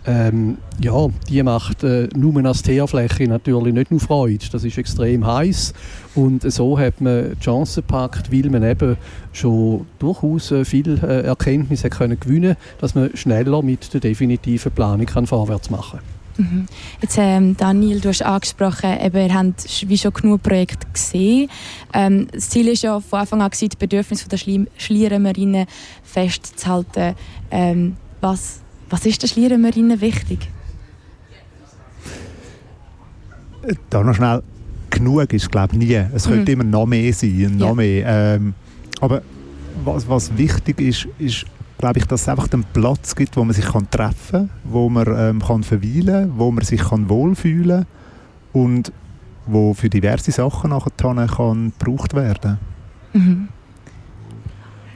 ähm, 0.10 0.58
ja, 0.82 1.08
die 1.30 1.44
macht 1.44 1.84
äh, 1.84 2.10
nur 2.16 2.44
als 2.44 2.64
Teerfläche 2.64 3.28
natürlich 3.28 3.76
nicht 3.76 3.92
nur 3.92 4.00
Freude. 4.00 4.46
Das 4.52 4.64
ist 4.64 4.78
extrem 4.80 5.26
heiß 5.26 5.74
und 6.16 6.52
so 6.52 6.80
hat 6.80 7.00
man 7.00 7.36
die 7.36 7.40
Chance 7.40 7.82
gepackt, 7.82 8.32
weil 8.32 8.50
man 8.50 8.64
eben 8.64 8.98
schon 9.34 9.86
durchaus 10.00 10.52
äh, 10.52 10.66
viel 10.66 11.00
äh, 11.04 11.22
Erkenntnis 11.22 11.84
hat 11.84 11.92
können 11.92 12.20
gewinnen 12.20 12.56
dass 12.82 12.96
man 12.96 13.16
schneller 13.16 13.62
mit 13.62 13.94
der 13.94 14.02
definitiven 14.02 14.72
Planung 14.72 15.06
kann 15.06 15.28
vorwärts 15.28 15.70
machen 15.70 16.00
Mhm. 16.38 16.68
Jetzt, 17.02 17.18
ähm, 17.18 17.58
Daniel, 17.58 18.00
du 18.00 18.08
hast 18.08 18.22
angesprochen, 18.22 18.98
eben, 19.02 19.28
ihr 19.28 19.34
habt 19.34 19.90
wie 19.90 19.98
schon 19.98 20.14
genug 20.14 20.42
Projekte 20.42 20.88
gesehen. 20.94 21.50
Ähm, 21.94 22.28
das 22.32 22.50
Ziel 22.50 22.68
war 22.68 22.74
ja 22.74 23.00
von 23.02 23.20
Anfang 23.20 23.42
an, 23.42 23.50
gewesen, 23.50 23.70
die 23.70 23.78
Bedürfnisse 23.78 24.30
der 24.30 24.38
Schlie 24.38 24.66
Schlierenmarine 24.78 25.68
festzuhalten. 26.02 27.16
Ähm, 27.52 27.98
was, 28.22 28.62
was 28.90 29.06
ist 29.06 29.22
der 29.22 29.28
Schlierenmarine 29.28 30.00
wichtig? 30.02 30.50
Da 33.90 34.04
noch 34.04 34.16
schnell, 34.16 34.42
genug 34.90 35.34
ist 35.34 35.52
glaube 35.52 35.74
ich 35.74 35.80
nie. 35.80 35.94
Es 36.14 36.28
könnte 36.28 36.52
immer 36.52 36.64
noch 36.64 36.86
mehr 36.86 37.14
sein, 37.14 37.56
noch 37.58 37.68
Ja. 37.70 37.74
mehr. 37.74 38.06
Ähm, 38.08 38.54
aber 39.02 39.22
was, 39.84 40.08
was 40.10 40.36
wichtig 40.38 40.80
ist, 40.82 41.08
ist 41.20 41.46
glaube 41.78 42.00
ich, 42.00 42.06
dass 42.06 42.22
es 42.24 42.30
einfach 42.30 42.52
einen 42.52 42.64
Platz 42.74 43.16
gibt, 43.16 43.36
wo 43.38 43.44
man 43.44 43.54
sich 43.54 43.66
kann 43.66 43.90
treffen 43.90 44.32
kann, 44.32 44.50
wo 44.64 44.90
man 44.90 45.08
ähm, 45.08 45.42
kann 45.42 45.64
verweilen 45.64 46.32
wo 46.36 46.52
man 46.52 46.64
sich 46.64 46.82
kann 46.82 47.08
wohlfühlen 47.10 47.86
und 48.54 48.92
wo 49.46 49.74
für 49.74 49.90
diverse 49.90 50.32
Sachen 50.32 50.72
nachher 50.72 50.92
kann 51.28 51.74
gebraucht 51.78 52.14
werden 52.16 52.58
Mhm. 53.14 53.48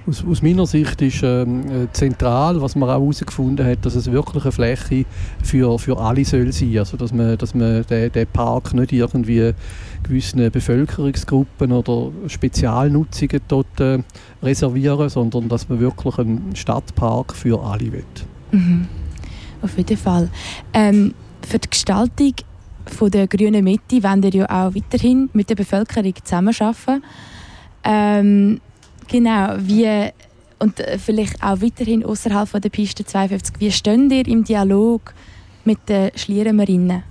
Aus, 0.05 0.23
aus 0.25 0.41
meiner 0.41 0.65
Sicht 0.65 1.01
ist 1.01 1.23
ähm, 1.23 1.61
äh, 1.69 1.91
zentral, 1.93 2.61
was 2.61 2.75
man 2.75 2.89
auch 2.89 2.93
herausgefunden 2.93 3.65
hat, 3.65 3.85
dass 3.85 3.95
es 3.95 4.11
wirklich 4.11 4.43
eine 4.43 4.51
Fläche 4.51 5.05
für, 5.41 5.79
für 5.79 5.97
alle 5.97 6.25
soll 6.25 6.51
sein. 6.51 6.77
Also 6.77 6.97
dass 6.97 7.13
man, 7.13 7.37
dass 7.37 7.53
man 7.53 7.85
den, 7.85 8.11
den 8.11 8.27
Park 8.27 8.73
nicht 8.73 8.91
irgendwie 8.91 9.53
gewissen 10.03 10.51
Bevölkerungsgruppen 10.51 11.71
oder 11.71 12.11
Spezialnutzungen 12.27 13.39
dort 13.47 13.79
äh, 13.79 13.99
reservieren, 14.41 15.07
sondern 15.07 15.47
dass 15.47 15.69
man 15.69 15.79
wirklich 15.79 16.17
einen 16.17 16.55
Stadtpark 16.55 17.33
für 17.33 17.61
alle 17.63 17.91
will. 17.93 18.03
Mhm. 18.51 18.87
Auf 19.61 19.77
jeden 19.77 19.97
Fall. 19.97 20.29
Ähm, 20.73 21.13
für 21.47 21.59
die 21.59 21.69
Gestaltung 21.69 22.33
von 22.85 23.09
der 23.09 23.27
grünen 23.27 23.63
Mitte 23.63 24.03
wollen 24.03 24.23
wir 24.23 24.29
ja 24.31 24.45
auch 24.45 24.75
weiterhin 24.75 25.29
mit 25.31 25.49
der 25.49 25.55
Bevölkerung 25.55 26.13
zusammenarbeiten. 26.21 27.03
Ähm, 27.85 28.59
genau, 29.13 29.55
wie 29.59 30.09
und 30.59 30.79
äh, 30.79 30.97
vielleicht 30.97 31.41
auch 31.43 31.61
weiterhin 31.61 32.03
außerhalb 32.03 32.61
der 32.61 32.69
Piste 32.69 33.05
52. 33.05 33.55
Wie 33.59 33.71
stehen 33.71 34.09
ihr 34.09 34.27
im 34.27 34.43
Dialog 34.43 35.13
mit 35.65 35.77
den 35.87 36.11
Schlierenmarinnen? 36.15 37.03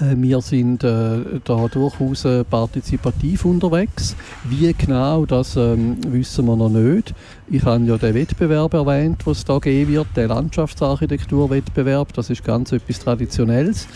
Äh, 0.00 0.16
Wir 0.16 0.40
sind 0.40 0.82
äh, 0.82 1.18
da 1.44 1.68
durchaus 1.68 2.24
äh, 2.24 2.44
partizipativ 2.44 3.44
unterwegs. 3.44 4.16
Wie 4.44 4.72
genau, 4.74 5.24
das 5.26 5.56
ähm, 5.56 5.96
wissen 6.08 6.46
wir 6.46 6.56
noch 6.56 6.68
nicht. 6.68 7.14
Ich 7.48 7.62
habe 7.64 7.84
ja 7.84 7.96
den 7.96 8.14
Wettbewerb 8.14 8.74
erwähnt, 8.74 9.26
was 9.26 9.38
es 9.38 9.44
da 9.44 9.58
geben 9.58 9.92
wird, 9.92 10.08
den 10.16 10.28
Landschaftsarchitekturwettbewerb. 10.28 12.12
Das 12.14 12.30
ist 12.30 12.44
ganz 12.44 12.72
etwas 12.72 12.98
Traditionelles. 12.98 13.86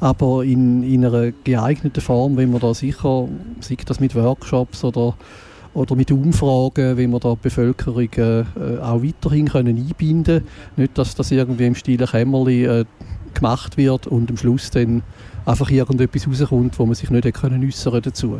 Aber 0.00 0.42
in, 0.44 0.82
in 0.82 1.06
einer 1.06 1.30
geeigneten 1.44 2.00
Form, 2.00 2.36
wenn 2.36 2.52
wir 2.52 2.58
da 2.58 2.74
sicher, 2.74 3.28
sei 3.60 3.76
das 3.86 4.00
mit 4.00 4.14
Workshops 4.14 4.82
oder 4.82 5.14
oder 5.74 5.96
mit 5.96 6.10
Umfragen, 6.10 6.96
wie 6.96 7.06
wir 7.06 7.20
da 7.20 7.32
die 7.32 7.42
Bevölkerung 7.42 8.08
äh, 8.16 8.40
äh, 8.40 8.44
auch 8.80 9.02
weiterhin 9.02 9.48
können 9.48 9.76
einbinden 9.76 10.24
können. 10.24 10.48
Nicht, 10.76 10.96
dass 10.96 11.14
das 11.14 11.30
irgendwie 11.30 11.66
im 11.66 11.74
stillen 11.74 12.06
Kämmerli 12.06 12.64
äh, 12.64 12.84
gemacht 13.34 13.76
wird 13.76 14.06
und 14.06 14.30
am 14.30 14.36
Schluss 14.36 14.70
dann 14.70 15.02
einfach 15.44 15.70
irgendetwas 15.70 16.26
rauskommt, 16.28 16.78
wo 16.78 16.86
man 16.86 16.94
sich 16.94 17.10
nicht 17.10 17.34
können 17.34 17.64
äußern 17.64 18.00
dazu. 18.00 18.38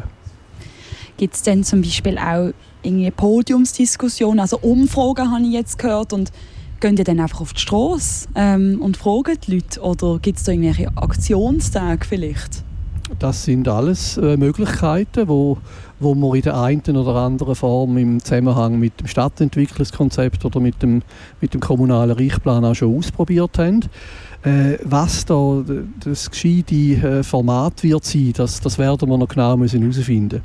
Gibt 1.17 1.35
es 1.35 1.43
denn 1.43 1.65
zum 1.65 1.83
Beispiel 1.83 2.19
auch 2.19 2.53
irgendwie 2.83 3.11
Podiumsdiskussionen, 3.11 4.41
also 4.41 4.59
Umfragen 4.59 5.31
habe 5.31 5.45
ich 5.45 5.53
jetzt 5.53 5.79
gehört 5.79 6.13
und 6.13 6.33
gehen 6.81 6.97
ihr 6.97 7.05
dann 7.05 7.21
einfach 7.21 7.41
auf 7.41 7.53
die 7.53 7.61
Straße 7.61 8.29
ähm, 8.35 8.81
und 8.81 8.97
fragen 8.97 9.37
die 9.47 9.55
Leute 9.55 9.81
oder 9.81 10.19
gibt 10.19 10.39
es 10.39 10.45
da 10.45 10.53
irgendwelche 10.53 10.89
Aktionstage 10.97 12.05
vielleicht? 12.07 12.65
Das 13.19 13.45
sind 13.45 13.69
alles 13.69 14.17
äh, 14.17 14.37
Möglichkeiten, 14.37 15.29
wo, 15.29 15.59
wo 16.01 16.15
wir 16.15 16.35
in 16.35 16.43
der 16.43 16.61
einen 16.61 16.97
oder 16.97 17.15
anderen 17.17 17.55
Form 17.55 17.97
im 17.97 18.21
Zusammenhang 18.21 18.79
mit 18.79 19.01
dem 19.01 19.07
Stadtentwicklungskonzept 19.07 20.45
oder 20.45 20.61
mit 20.61 20.83
dem, 20.83 21.03
mit 21.41 21.55
dem 21.55 21.61
kommunalen 21.61 22.17
Richtplan 22.17 22.65
auch 22.65 22.75
schon 22.75 22.97
ausprobiert 22.97 23.59
haben. 23.59 23.81
Äh, 24.43 24.79
was 24.83 25.25
da 25.25 25.65
das 26.05 26.31
gescheite 26.31 26.75
äh, 26.75 27.23
Format 27.23 27.83
wird 27.83 28.05
sein, 28.05 28.33
das, 28.37 28.61
das 28.61 28.79
werden 28.79 29.09
wir 29.09 29.17
noch 29.17 29.29
genau 29.29 29.57
müssen 29.57 29.81
herausfinden 29.81 30.43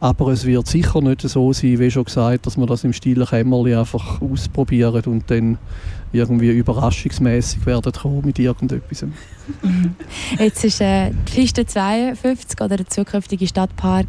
Aber 0.00 0.28
es 0.28 0.44
wird 0.44 0.66
sicher 0.66 1.00
nicht 1.00 1.22
so 1.22 1.52
sein, 1.52 1.78
wie 1.78 1.90
schon 1.90 2.04
gesagt, 2.04 2.46
dass 2.46 2.56
wir 2.56 2.66
das 2.66 2.84
im 2.84 2.92
stillen 2.92 3.26
Kämmerli 3.26 3.74
einfach 3.74 4.20
ausprobieren 4.20 5.04
und 5.06 5.30
dann 5.30 5.58
irgendwie 6.14 6.50
überraschungsmäßig 6.50 7.66
werden 7.66 7.92
kommen 7.92 8.22
mit 8.24 8.38
irgendetwas. 8.38 9.04
Jetzt 10.38 10.64
ist 10.64 10.80
äh, 10.80 11.10
die 11.10 11.34
Piste 11.34 11.66
52 11.66 12.60
oder 12.60 12.76
der 12.76 12.86
zukünftige 12.86 13.46
Stadtpark 13.46 14.06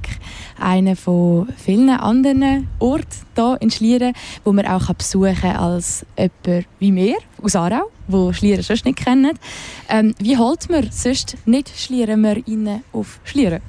einer 0.59 0.95
von 0.95 1.47
vielen 1.57 1.89
anderen 1.89 2.67
Orten 2.79 3.05
hier 3.35 3.57
in 3.59 3.71
Schlieren, 3.71 4.13
wo 4.43 4.53
man 4.53 4.67
auch 4.67 4.93
besuchen 4.93 5.35
kann 5.35 5.55
als 5.55 6.05
jemand 6.17 6.67
wie 6.79 6.91
mir 6.91 7.17
aus 7.41 7.55
Aarau, 7.55 7.89
wo 8.07 8.31
Schlieren 8.31 8.61
sonst 8.61 8.85
nicht 8.85 8.99
kennen. 8.99 9.37
Ähm, 9.89 10.13
wie 10.19 10.37
holt 10.37 10.69
man 10.69 10.89
sonst 10.91 11.35
nicht 11.45 11.69
Schlierenmerinnen 11.75 12.83
auf 12.93 13.19
Schlieren? 13.23 13.61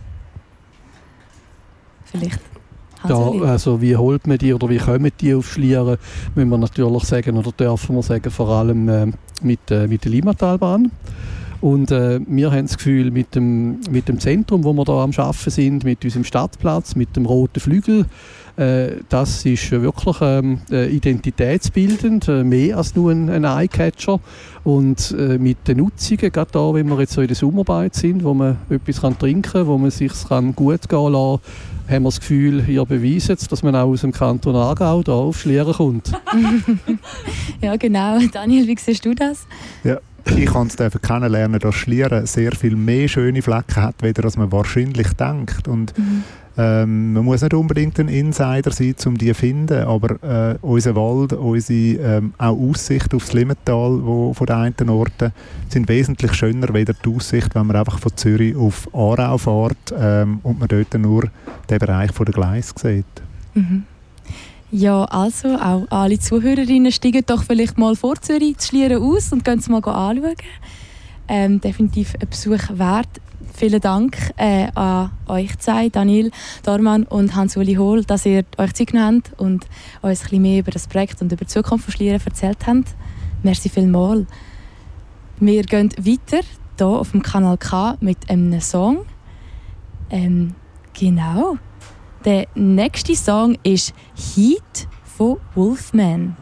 Vielleicht. 2.18 2.40
Ja, 3.08 3.30
also 3.46 3.80
wie 3.80 3.96
holt 3.96 4.26
man 4.26 4.38
die 4.38 4.52
oder 4.52 4.68
wie 4.68 4.78
kommen 4.78 5.12
die 5.20 5.34
auf 5.34 5.52
Schlieren, 5.52 5.96
müssen 6.34 6.48
wir 6.48 6.58
natürlich 6.58 7.04
sagen 7.04 7.36
oder 7.36 7.52
dürfen 7.52 7.94
wir 7.94 8.02
sagen, 8.02 8.30
vor 8.30 8.48
allem 8.48 8.88
äh, 8.88 9.06
mit, 9.42 9.70
äh, 9.70 9.86
mit 9.86 10.04
der 10.04 10.10
Limatalbahn. 10.12 10.90
Und 11.60 11.90
äh, 11.90 12.20
wir 12.26 12.50
haben 12.50 12.66
das 12.66 12.76
Gefühl, 12.76 13.10
mit 13.10 13.34
dem, 13.34 13.80
mit 13.90 14.08
dem 14.08 14.18
Zentrum, 14.20 14.64
wo 14.64 14.72
wir 14.72 14.84
da 14.84 15.02
am 15.02 15.10
Arbeiten 15.16 15.50
sind, 15.50 15.84
mit 15.84 16.04
unserem 16.04 16.24
Stadtplatz, 16.24 16.96
mit 16.96 17.16
dem 17.16 17.26
roten 17.26 17.60
Flügel, 17.60 18.06
das 19.08 19.44
ist 19.44 19.70
wirklich 19.70 20.16
ähm, 20.22 20.60
äh, 20.70 20.88
identitätsbildend, 20.88 22.28
äh, 22.28 22.42
mehr 22.42 22.78
als 22.78 22.94
nur 22.94 23.10
ein, 23.10 23.28
ein 23.28 23.44
Eyecatcher. 23.44 24.18
Und 24.64 25.14
äh, 25.18 25.38
mit 25.38 25.68
den 25.68 25.78
Nutzungen, 25.78 26.32
gerade 26.32 26.50
da, 26.52 26.74
wenn 26.74 26.88
wir 26.88 26.98
jetzt 26.98 27.12
so 27.12 27.20
in 27.20 27.28
der 27.28 27.36
Sommerbeit 27.36 27.94
sind, 27.94 28.24
wo 28.24 28.34
man 28.34 28.56
etwas 28.70 29.02
kann 29.02 29.18
trinken 29.18 29.52
kann, 29.52 29.66
wo 29.66 29.78
man 29.78 29.90
sich 29.90 30.12
gut 30.56 30.88
gehen 30.88 31.12
lassen 31.12 31.40
haben 31.88 32.02
wir 32.02 32.08
das 32.08 32.18
Gefühl, 32.18 32.64
hier 32.64 32.84
beweisen 32.84 33.28
jetzt, 33.28 33.52
dass 33.52 33.62
man 33.62 33.76
auch 33.76 33.86
aus 33.86 34.00
dem 34.00 34.10
Kanton 34.10 34.56
Aargau 34.56 35.02
da 35.02 35.12
auf 35.12 35.40
Schlieren 35.40 35.72
kommt. 35.72 36.12
Ja, 37.62 37.76
genau. 37.76 38.18
Daniel, 38.32 38.66
wie 38.66 38.76
siehst 38.76 39.04
du 39.04 39.14
das? 39.14 39.46
ich 40.36 40.46
kann 40.46 40.66
es 40.66 40.76
kennenlernen, 41.00 41.60
dass 41.60 41.74
Schlieren 41.74 42.26
sehr 42.26 42.52
viel 42.52 42.76
mehr 42.76 43.08
schöne 43.08 43.42
Flecken 43.42 43.82
hat, 43.82 44.02
weder 44.02 44.24
als 44.24 44.36
man 44.36 44.50
wahrscheinlich 44.52 45.12
denkt. 45.14 45.68
Und 45.68 45.94
ähm, 46.58 47.12
man 47.12 47.24
muss 47.24 47.42
nicht 47.42 47.52
unbedingt 47.52 47.98
ein 48.00 48.08
Insider 48.08 48.70
sein, 48.70 48.94
um 49.04 49.18
die 49.18 49.28
zu 49.28 49.34
finden, 49.34 49.84
aber 49.84 50.22
äh, 50.22 50.58
unser 50.62 50.96
Wald, 50.96 51.34
unsere 51.34 52.16
ähm, 52.16 52.34
auch 52.38 52.58
Aussicht 52.58 53.12
aufs 53.12 53.34
Limmental, 53.34 54.00
wo 54.02 54.32
von 54.32 54.46
den 54.46 54.56
einen 54.56 54.88
Orten, 54.88 55.32
sind 55.68 55.88
wesentlich 55.88 56.32
schöner 56.32 56.72
weder 56.72 56.94
die 56.94 57.14
Aussicht, 57.14 57.54
wenn 57.54 57.66
man 57.66 57.76
einfach 57.76 57.98
von 57.98 58.16
Zürich 58.16 58.56
auf 58.56 58.88
Aarau 58.94 59.36
fährt 59.36 59.94
ähm, 59.98 60.40
und 60.42 60.58
man 60.58 60.68
dort 60.68 60.94
nur 60.94 61.24
den 61.68 61.78
Bereich 61.78 62.12
der 62.12 62.24
Gleis 62.26 62.72
sieht. 62.76 63.04
Mhm. 63.54 63.84
Ja, 64.70 65.04
also 65.04 65.56
auch 65.56 65.86
alle 65.90 66.18
Zuhörerinnen 66.18 66.90
steigen 66.90 67.22
doch 67.26 67.44
vielleicht 67.44 67.78
mal 67.78 67.94
vor 67.94 68.16
Zürich 68.20 68.58
zu 68.58 68.68
Schlieren 68.68 69.02
aus 69.02 69.32
und 69.32 69.44
gehen 69.44 69.58
es 69.58 69.68
mal 69.68 69.78
anschauen. 69.78 70.34
Ähm, 71.28 71.60
definitiv 71.60 72.14
ein 72.20 72.28
Besuch 72.28 72.68
wert. 72.70 73.08
Vielen 73.56 73.80
Dank 73.80 74.18
äh, 74.36 74.68
an 74.74 75.12
euch 75.28 75.56
zwei, 75.58 75.88
Daniel 75.88 76.30
Dormann 76.62 77.04
und 77.04 77.34
Hans-Uli 77.34 77.76
Hohl, 77.76 78.04
dass 78.04 78.26
ihr 78.26 78.44
euch 78.58 78.74
Zeit 78.74 78.88
genommen 78.88 79.22
habt 79.24 79.40
und 79.40 79.64
uns 80.02 80.20
ein 80.20 80.24
bisschen 80.24 80.42
mehr 80.42 80.58
über 80.58 80.70
das 80.70 80.86
Projekt 80.86 81.22
und 81.22 81.32
über 81.32 81.46
die 81.46 81.50
Zukunft 81.50 81.86
von 81.86 81.94
Schlieren 81.94 82.20
erzählt 82.22 82.66
habt. 82.66 82.94
Merci 83.42 83.70
vielmals. 83.70 84.26
Wir 85.40 85.62
gehen 85.62 85.90
weiter 85.96 86.44
hier 86.76 86.86
auf 86.86 87.12
dem 87.12 87.22
Kanal 87.22 87.56
K 87.56 87.96
mit 88.00 88.28
einem 88.28 88.60
Song. 88.60 89.06
Ähm, 90.10 90.54
genau. 90.92 91.56
Der 92.26 92.48
nächste 92.54 93.16
Song 93.16 93.56
ist 93.62 93.94
Heat 94.34 94.86
von 95.02 95.38
Wolfman. 95.54 96.36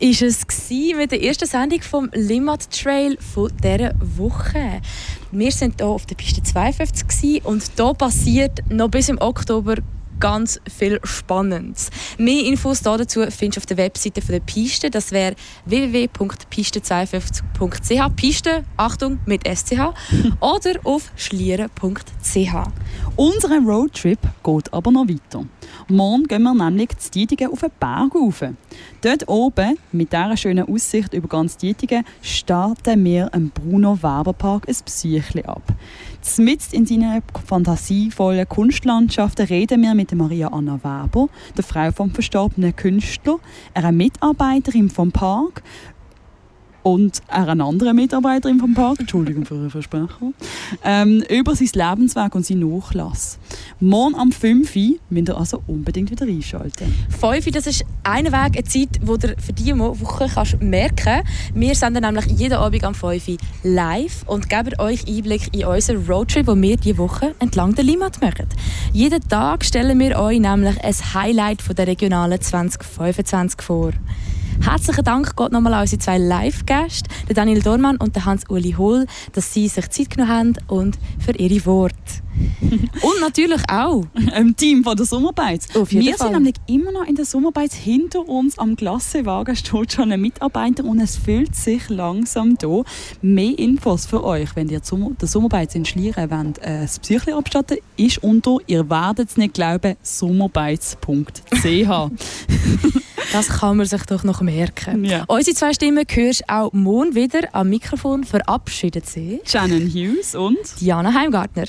Ist 0.00 0.22
es 0.22 0.46
mit 0.96 1.12
der 1.12 1.22
ersten 1.22 1.46
Sendung 1.46 1.82
vom 1.82 2.08
Limmat 2.14 2.70
Trail 2.70 3.18
von 3.20 3.52
dieser 3.62 3.92
Woche. 4.00 4.80
Wir 5.30 5.52
sind 5.52 5.74
hier 5.78 5.88
auf 5.88 6.06
der 6.06 6.14
Piste 6.14 6.42
52 6.42 7.06
gsi 7.06 7.42
und 7.44 7.62
hier 7.76 7.92
passiert 7.94 8.60
noch 8.70 8.88
bis 8.88 9.10
im 9.10 9.20
Oktober 9.20 9.74
ganz 10.18 10.58
viel 10.68 10.98
Spannendes. 11.02 11.90
Mehr 12.18 12.46
Infos 12.46 12.80
dazu 12.82 13.20
findest 13.30 13.56
du 13.56 13.60
auf 13.60 13.66
der 13.66 13.76
Webseite 13.76 14.22
der 14.22 14.40
Piste. 14.40 14.90
Das 14.90 15.12
wäre 15.12 15.36
www.piste52.ch. 15.66 18.16
Piste, 18.16 18.64
Achtung, 18.76 19.20
mit 19.26 19.46
SCH. 19.46 19.92
oder 20.40 20.80
auf 20.84 21.12
schlieren.ch. 21.16 22.54
Unser 23.16 23.58
Roadtrip 23.58 24.20
geht 24.42 24.72
aber 24.72 24.92
noch 24.92 25.08
weiter. 25.08 25.44
Morgen 25.88 26.24
gehen 26.24 26.42
wir 26.42 26.54
nämlich 26.54 26.96
zu 26.98 27.10
Dietingen 27.10 27.52
auf 27.52 27.60
den 27.60 27.70
Berg 27.78 28.14
rauf. 28.14 28.44
Dort 29.02 29.28
oben, 29.28 29.76
mit 29.92 30.12
dieser 30.12 30.36
schönen 30.36 30.68
Aussicht 30.68 31.14
über 31.14 31.28
ganz 31.28 31.56
Dietingen, 31.56 32.04
starten 32.22 33.04
wir 33.04 33.30
im 33.34 33.50
Bruno 33.50 33.96
Weber 33.96 34.32
Park 34.32 34.68
ein 34.68 34.76
Psychli 34.84 35.42
ab. 35.44 35.62
Mitten 36.38 36.76
in 36.76 36.86
seiner 36.86 37.20
fantasievollen 37.46 38.48
Kunstlandschaft 38.48 39.40
reden 39.40 39.82
wir 39.82 39.94
mit 39.94 40.12
Maria 40.14 40.48
Anna 40.48 40.74
Weber, 40.82 41.28
der 41.56 41.64
Frau 41.64 41.90
vom 41.92 42.10
verstorbenen 42.10 42.76
Künstler, 42.76 43.38
einer 43.74 43.92
Mitarbeiterin 43.92 44.90
vom 44.90 45.12
Park 45.12 45.62
und 46.82 47.20
einer 47.28 47.64
anderen 47.64 47.96
Mitarbeiterin 47.96 48.58
vom 48.58 48.74
Park, 48.74 49.00
Entschuldigung 49.00 49.44
für 49.44 49.54
den 49.54 49.70
Versprecher, 49.70 50.32
ähm, 50.84 51.22
über 51.28 51.54
sein 51.54 51.68
Lebensweg 51.72 52.34
und 52.34 52.46
seinen 52.46 52.70
Nachlass. 52.70 53.38
Morgen 53.80 54.14
am 54.14 54.32
5 54.32 54.74
Uhr 54.76 54.96
müsst 55.10 55.28
ihr 55.28 55.36
also 55.36 55.62
unbedingt 55.66 56.10
wieder 56.10 56.26
einschalten. 56.26 56.94
5 57.20 57.46
Uhr, 57.46 57.52
das 57.52 57.66
ist 57.66 57.84
ein 58.02 58.26
Weg, 58.26 58.34
eine 58.34 58.64
Zeit, 58.64 59.00
wo 59.02 59.16
du 59.16 59.34
für 59.38 59.52
diese 59.52 59.78
Woche 59.78 60.28
kannst 60.32 60.60
merken. 60.62 61.22
Wir 61.54 61.74
senden 61.74 62.02
nämlich 62.02 62.26
jeden 62.26 62.54
Abend 62.54 62.84
am 62.84 62.94
5 62.94 63.28
Uhr 63.28 63.36
live 63.62 64.24
und 64.26 64.48
geben 64.48 64.78
euch 64.78 65.06
Einblick 65.06 65.54
in 65.54 65.64
unseren 65.66 66.04
Roadtrip, 66.06 66.46
den 66.46 66.62
wir 66.62 66.76
diese 66.76 66.98
Woche 66.98 67.34
entlang 67.38 67.74
der 67.74 67.84
Limmat 67.84 68.20
machen. 68.20 68.46
Jeden 68.92 69.26
Tag 69.28 69.64
stellen 69.64 69.98
wir 69.98 70.18
euch 70.18 70.40
nämlich 70.40 70.82
ein 70.82 70.94
Highlight 71.14 71.62
von 71.62 71.76
der 71.76 71.86
regionalen 71.86 72.40
2025 72.40 73.62
vor. 73.62 73.92
Herzlichen 74.62 75.04
Dank 75.04 75.36
geht 75.36 75.52
nochmal 75.52 75.72
an 75.72 75.80
unsere 75.80 76.00
zwei 76.00 76.18
Live-Gäste, 76.18 77.08
Daniel 77.34 77.62
Dormann 77.62 77.96
und 77.96 78.24
Hans-Uli 78.24 78.72
Hohl, 78.72 79.06
dass 79.32 79.54
sie 79.54 79.68
sich 79.68 79.88
Zeit 79.88 80.10
genommen 80.10 80.30
haben 80.30 80.52
und 80.68 80.98
für 81.18 81.32
ihre 81.32 81.64
Worte. 81.64 81.96
und 83.02 83.20
natürlich 83.20 83.62
auch 83.68 84.04
Im 84.36 84.56
Team 84.56 84.84
von 84.84 84.96
der 84.96 85.06
Sommerbeiz. 85.06 85.66
Wir 85.74 86.16
Fall. 86.16 86.28
sind 86.28 86.32
nämlich 86.32 86.54
immer 86.66 86.92
noch 86.92 87.06
in 87.06 87.14
der 87.14 87.24
Sommerbeiz. 87.24 87.74
Hinter 87.74 88.28
uns 88.28 88.58
am 88.58 88.76
Klassenwagen 88.76 89.56
steht 89.56 89.92
schon 89.92 90.12
ein 90.12 90.20
Mitarbeiter 90.20 90.84
und 90.84 91.00
es 91.00 91.16
fühlt 91.16 91.54
sich 91.54 91.88
langsam 91.88 92.56
da. 92.58 92.82
Mehr 93.22 93.58
Infos 93.58 94.06
für 94.06 94.24
euch, 94.24 94.54
wenn 94.56 94.68
ihr 94.68 94.80
der 94.80 95.28
Sommerbeiz 95.28 95.74
in 95.74 95.84
Schlieren 95.84 96.30
wollt, 96.30 96.58
äh, 96.58 96.82
das 96.82 96.98
Psychli 96.98 97.32
abstatten, 97.32 97.78
ist 97.96 98.22
unter, 98.22 98.58
ihr 98.66 98.88
werdet 98.88 99.30
es 99.30 99.36
nicht 99.36 99.54
glauben, 99.54 99.96
sommerbeiz.ch. 100.02 101.00
Das 103.32 103.48
kann 103.48 103.76
man 103.76 103.86
sich 103.86 104.02
doch 104.06 104.24
noch 104.24 104.40
merken. 104.40 105.04
Ja. 105.04 105.24
Unsere 105.28 105.54
zwei 105.54 105.72
Stimmen 105.72 106.04
hörst 106.10 106.48
auch 106.48 106.72
morgen 106.72 107.14
wieder 107.14 107.42
am 107.52 107.68
Mikrofon 107.68 108.24
verabschiedet 108.24 109.06
sie. 109.06 109.40
Shannon 109.44 109.86
Hughes 109.86 110.34
und 110.34 110.58
Diana 110.80 111.14
Heimgartner. 111.14 111.66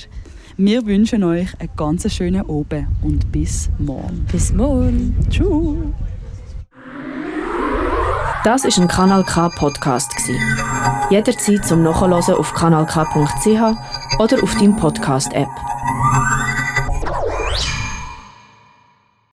Wir 0.56 0.86
wünschen 0.86 1.24
euch 1.24 1.48
einen 1.60 1.70
ganz 1.76 2.12
schönen 2.12 2.42
Abend 2.42 2.86
und 3.02 3.32
bis 3.32 3.70
morgen. 3.78 4.26
Bis 4.30 4.52
morgen. 4.52 5.16
Tschüss. 5.30 5.76
Das 8.44 8.64
ist 8.64 8.78
ein 8.78 8.88
Kanal 8.88 9.22
K 9.24 9.48
Podcast 9.50 10.14
gsi. 10.16 10.36
Jederzeit 11.10 11.64
zum 11.64 11.82
Nachhören 11.84 12.12
auf 12.12 12.52
kanalk.ch 12.54 14.18
oder 14.18 14.42
auf 14.42 14.54
deinem 14.56 14.76
Podcast 14.76 15.32
App. 15.32 15.48